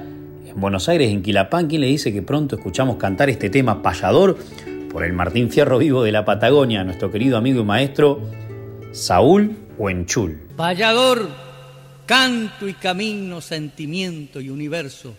En 0.47 0.59
Buenos 0.59 0.89
Aires, 0.89 1.11
en 1.11 1.21
Quilapán, 1.21 1.67
¿quién 1.67 1.81
le 1.81 1.87
dice 1.87 2.11
que 2.11 2.23
pronto 2.23 2.55
escuchamos 2.55 2.95
cantar 2.95 3.29
este 3.29 3.51
tema 3.51 3.83
payador 3.83 4.39
por 4.91 5.03
el 5.03 5.13
Martín 5.13 5.51
Fierro 5.51 5.77
Vivo 5.77 6.01
de 6.01 6.11
la 6.11 6.25
Patagonia, 6.25 6.83
nuestro 6.83 7.11
querido 7.11 7.37
amigo 7.37 7.61
y 7.61 7.63
maestro 7.63 8.21
Saúl 8.95 9.53
Huenchul. 9.77 10.39
Vallador, 10.55 11.29
canto 12.05 12.65
y 12.65 12.75
camino, 12.75 13.41
sentimiento 13.41 14.39
y 14.39 14.49
universo, 14.49 15.13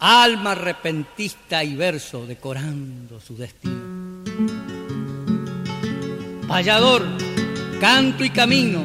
alma 0.00 0.54
repentista 0.54 1.64
y 1.64 1.76
verso 1.76 2.26
decorando 2.26 3.18
su 3.18 3.38
destino. 3.38 4.22
Vallador, 6.46 7.06
canto 7.80 8.22
y 8.22 8.28
camino, 8.28 8.84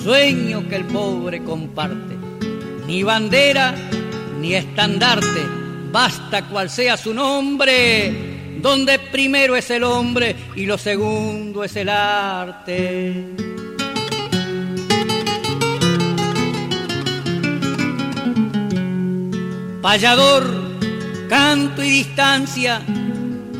sueño 0.00 0.68
que 0.68 0.76
el 0.76 0.84
pobre 0.84 1.42
comparte, 1.42 2.14
ni 2.86 3.02
bandera 3.02 3.74
ni 4.40 4.54
estandarte, 4.54 5.42
basta 5.90 6.46
cual 6.46 6.70
sea 6.70 6.96
su 6.96 7.12
nombre 7.12 8.35
donde 8.60 8.98
primero 8.98 9.56
es 9.56 9.70
el 9.70 9.84
hombre 9.84 10.34
y 10.54 10.66
lo 10.66 10.78
segundo 10.78 11.64
es 11.64 11.76
el 11.76 11.88
arte. 11.88 13.24
Payador, 19.86 20.42
canto 21.28 21.80
y 21.80 21.88
distancia, 21.88 22.82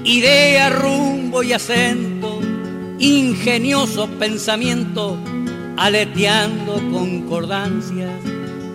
idea, 0.03 0.71
rumbo 0.71 1.43
y 1.45 1.53
acento, 1.53 2.41
ingenioso 2.99 4.09
pensamiento, 4.19 5.17
aleteando 5.77 6.75
concordancias. 6.91 8.11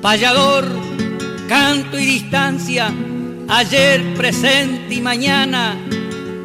Payador, 0.01 0.65
canto 1.49 1.99
y 1.99 2.05
distancia, 2.05 2.89
ayer, 3.49 4.13
presente 4.13 4.95
y 4.95 5.01
mañana, 5.01 5.78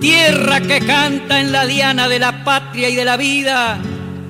tierra 0.00 0.60
que 0.60 0.80
canta 0.80 1.40
en 1.40 1.52
la 1.52 1.66
diana 1.66 2.08
de 2.08 2.18
la 2.18 2.44
patria 2.44 2.88
y 2.88 2.96
de 2.96 3.04
la 3.04 3.16
vida, 3.16 3.78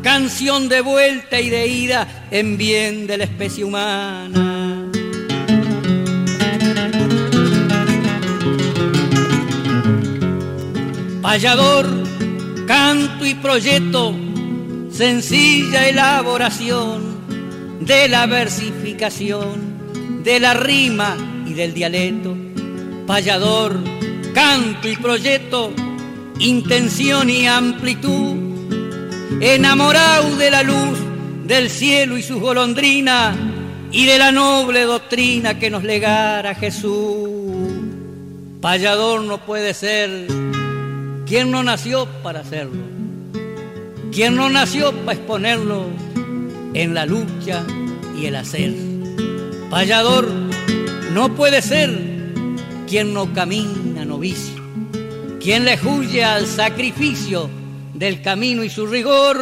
canción 0.03 0.69
de 0.69 0.81
vuelta 0.81 1.41
y 1.41 1.51
de 1.51 1.67
ida 1.67 2.27
en 2.31 2.57
bien 2.57 3.07
de 3.07 3.19
la 3.19 3.25
especie 3.25 3.65
humana. 3.65 4.91
Payador, 11.23 11.87
canto 12.67 13.27
y 13.27 13.35
proyecto, 13.35 14.15
sencilla 14.91 15.89
elaboración 15.89 17.17
de 17.81 18.09
la 18.09 18.27
versificación, 18.27 20.23
de 20.23 20.41
la 20.41 20.55
rima 20.55 21.17
y 21.47 21.53
del 21.53 21.75
dialecto. 21.75 22.37
Payador, 23.07 23.77
canto 24.37 24.87
y 24.87 24.95
proyecto, 24.97 25.73
intención 26.41 27.31
y 27.31 27.47
amplitud, 27.47 28.37
enamorado 29.41 30.37
de 30.37 30.51
la 30.51 30.63
luz 30.63 30.99
del 31.47 31.71
cielo 31.71 32.19
y 32.19 32.23
sus 32.23 32.39
golondrinas 32.39 33.35
y 33.91 34.05
de 34.05 34.19
la 34.19 34.33
noble 34.33 34.83
doctrina 34.83 35.59
que 35.59 35.71
nos 35.71 35.85
legara 35.85 36.55
Jesús. 36.55 37.31
Payador 38.61 39.23
no 39.23 39.39
puede 39.39 39.73
ser 39.73 40.27
quien 41.25 41.51
no 41.51 41.63
nació 41.63 42.05
para 42.23 42.41
hacerlo, 42.41 42.83
quien 44.13 44.37
no 44.37 44.51
nació 44.51 44.93
para 44.93 45.17
exponerlo 45.17 45.87
en 46.75 46.93
la 46.93 47.07
lucha 47.07 47.65
y 48.15 48.27
el 48.27 48.37
hacer. 48.37 48.75
Payador 49.71 50.29
no 51.15 51.35
puede 51.35 51.63
ser 51.63 51.99
quien 52.87 53.15
no 53.15 53.33
camina 53.33 53.86
quien 55.41 55.65
le 55.65 55.79
huye 55.85 56.25
al 56.25 56.47
sacrificio 56.47 57.51
del 57.93 58.23
camino 58.23 58.65
y 58.65 58.71
su 58.71 58.87
rigor, 58.87 59.37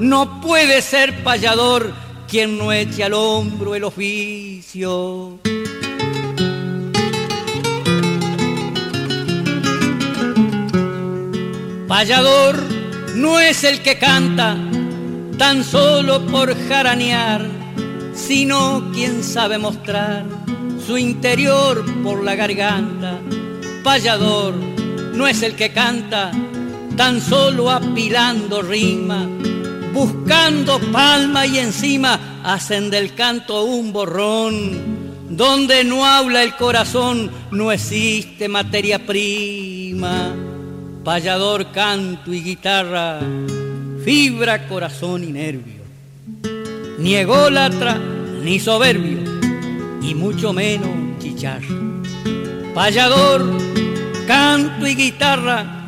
no 0.00 0.40
puede 0.40 0.82
ser 0.82 1.22
payador 1.22 1.92
quien 2.28 2.58
no 2.58 2.72
eche 2.72 3.04
al 3.04 3.14
hombro 3.14 3.74
el 3.74 3.84
oficio. 3.84 5.38
Payador 11.86 12.56
no 13.14 13.38
es 13.38 13.62
el 13.64 13.80
que 13.82 13.96
canta 13.96 14.56
tan 15.38 15.62
solo 15.62 16.26
por 16.26 16.54
jaranear, 16.68 17.46
sino 18.14 18.90
quien 18.92 19.22
sabe 19.22 19.58
mostrar 19.58 20.24
su 20.84 20.98
interior 20.98 21.84
por 22.02 22.24
la 22.24 22.34
garganta. 22.34 23.20
Payador 23.82 24.54
no 25.14 25.26
es 25.26 25.42
el 25.42 25.54
que 25.54 25.72
canta, 25.72 26.30
tan 26.96 27.20
solo 27.20 27.70
apilando 27.70 28.62
rima, 28.62 29.26
buscando 29.92 30.78
palma 30.92 31.46
y 31.46 31.58
encima 31.58 32.40
hacen 32.44 32.90
del 32.90 33.14
canto 33.14 33.64
un 33.64 33.92
borrón. 33.92 35.00
Donde 35.30 35.84
no 35.84 36.04
habla 36.04 36.42
el 36.42 36.56
corazón 36.56 37.30
no 37.52 37.72
existe 37.72 38.48
materia 38.48 38.98
prima. 38.98 40.34
Payador, 41.04 41.70
canto 41.72 42.34
y 42.34 42.42
guitarra, 42.42 43.20
fibra, 44.04 44.68
corazón 44.68 45.24
y 45.24 45.32
nervio. 45.32 45.80
Ni 46.98 47.14
ególatra 47.14 47.98
ni 48.42 48.58
soberbio, 48.58 49.18
y 50.02 50.14
mucho 50.14 50.52
menos 50.52 51.18
chicharra. 51.18 51.89
Payador, 52.74 53.58
canto 54.26 54.86
y 54.86 54.94
guitarra, 54.94 55.84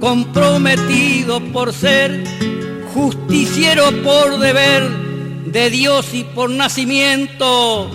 comprometido 0.00 1.40
por 1.52 1.72
ser 1.72 2.24
justiciero 2.94 3.90
por 4.02 4.38
deber 4.38 4.88
de 5.46 5.70
Dios 5.70 6.14
y 6.14 6.24
por 6.24 6.50
nacimiento, 6.50 7.90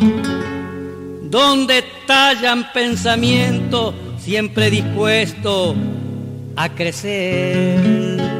donde 1.23 1.83
tallan 2.05 2.71
pensamientos 2.73 3.95
siempre 4.19 4.69
dispuesto 4.69 5.75
a 6.55 6.69
crecer. 6.69 8.38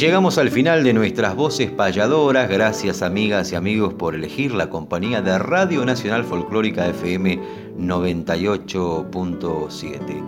Llegamos 0.00 0.38
al 0.38 0.50
final 0.50 0.82
de 0.82 0.94
nuestras 0.94 1.36
voces 1.36 1.70
payadoras. 1.70 2.48
Gracias 2.48 3.02
amigas 3.02 3.52
y 3.52 3.54
amigos 3.54 3.92
por 3.92 4.14
elegir 4.14 4.54
la 4.54 4.70
compañía 4.70 5.20
de 5.20 5.38
Radio 5.38 5.84
Nacional 5.84 6.24
Folclórica 6.24 6.88
FM 6.88 7.38
98.7. 7.78 10.24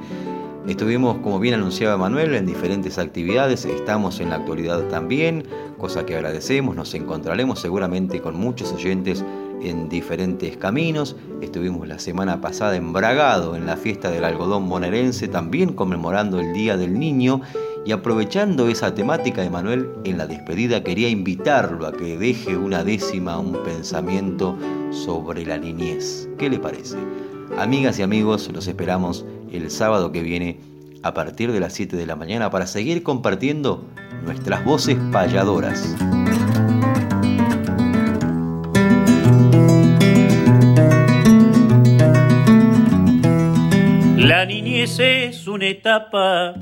Estuvimos, 0.69 1.17
como 1.19 1.41
bien 1.41 1.55
anunciaba 1.55 1.97
Manuel, 1.97 2.35
en 2.35 2.45
diferentes 2.45 2.99
actividades, 2.99 3.65
estamos 3.65 4.21
en 4.21 4.29
la 4.29 4.37
actualidad 4.37 4.89
también, 4.89 5.47
cosa 5.79 6.05
que 6.05 6.17
agradecemos, 6.17 6.77
nos 6.77 6.93
encontraremos 6.93 7.59
seguramente 7.59 8.21
con 8.21 8.37
muchos 8.37 8.75
oyentes 8.75 9.25
en 9.63 9.89
diferentes 9.89 10.59
caminos. 10.59 11.17
Estuvimos 11.41 11.89
la 11.89 11.99
semana 11.99 12.43
pasada 12.43 12.77
en 12.77 12.93
Bragado, 12.93 13.57
en 13.57 13.65
la 13.65 13.79
fiesta 13.79 14.11
del 14.11 14.25
algodón 14.25 14.69
bonaerense, 14.69 15.29
también 15.29 15.73
conmemorando 15.73 16.41
el 16.41 16.53
Día 16.53 16.77
del 16.77 16.99
Niño 16.99 17.41
y 17.85 17.93
aprovechando 17.93 18.69
esa 18.69 18.95
temática 18.95 19.43
de 19.43 19.51
Manuel, 19.51 19.89
en 20.05 20.19
la 20.19 20.27
despedida 20.27 20.85
quería 20.85 21.09
invitarlo 21.09 21.87
a 21.87 21.93
que 21.93 22.17
deje 22.17 22.57
una 22.57 22.85
décima, 22.85 23.39
un 23.39 23.63
pensamiento 23.65 24.57
sobre 24.91 25.45
la 25.45 25.59
niñez. 25.59 26.29
¿Qué 26.39 26.49
le 26.49 26.59
parece? 26.59 26.97
Amigas 27.59 27.99
y 27.99 28.03
amigos, 28.03 28.49
los 28.53 28.69
esperamos 28.69 29.25
el 29.51 29.71
sábado 29.71 30.13
que 30.13 30.23
viene 30.23 30.61
a 31.03 31.13
partir 31.13 31.51
de 31.51 31.59
las 31.59 31.73
7 31.73 31.97
de 31.97 32.07
la 32.07 32.15
mañana 32.15 32.51
para 32.51 32.67
seguir 32.67 33.03
compartiendo 33.03 33.85
nuestras 34.25 34.65
voces 34.65 34.97
payadoras. 35.11 35.97
La 44.17 44.47
niñez 44.47 45.01
es 45.01 45.49
una 45.49 45.67
etapa 45.67 46.55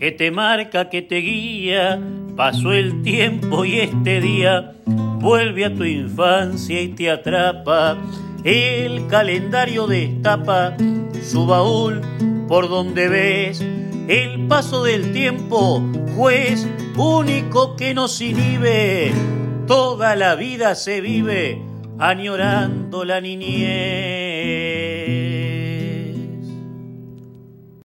que 0.00 0.10
te 0.10 0.30
marca, 0.30 0.88
que 0.88 1.02
te 1.02 1.16
guía. 1.16 2.00
Pasó 2.34 2.72
el 2.72 3.02
tiempo 3.02 3.66
y 3.66 3.80
este 3.80 4.20
día 4.20 4.72
vuelve 4.86 5.66
a 5.66 5.74
tu 5.74 5.84
infancia 5.84 6.80
y 6.80 6.88
te 6.88 7.10
atrapa. 7.10 7.98
El 8.42 9.06
calendario 9.08 9.86
destapa 9.86 10.74
su 11.22 11.46
baúl 11.46 12.00
por 12.48 12.70
donde 12.70 13.08
ves 13.08 13.60
el 14.08 14.48
paso 14.48 14.82
del 14.84 15.12
tiempo, 15.12 15.84
juez 16.16 16.66
único 16.96 17.76
que 17.76 17.92
nos 17.92 18.22
inhibe. 18.22 19.12
Toda 19.66 20.16
la 20.16 20.34
vida 20.34 20.74
se 20.74 21.02
vive 21.02 21.60
añorando 21.98 23.04
la 23.04 23.20
niñez. 23.20 24.79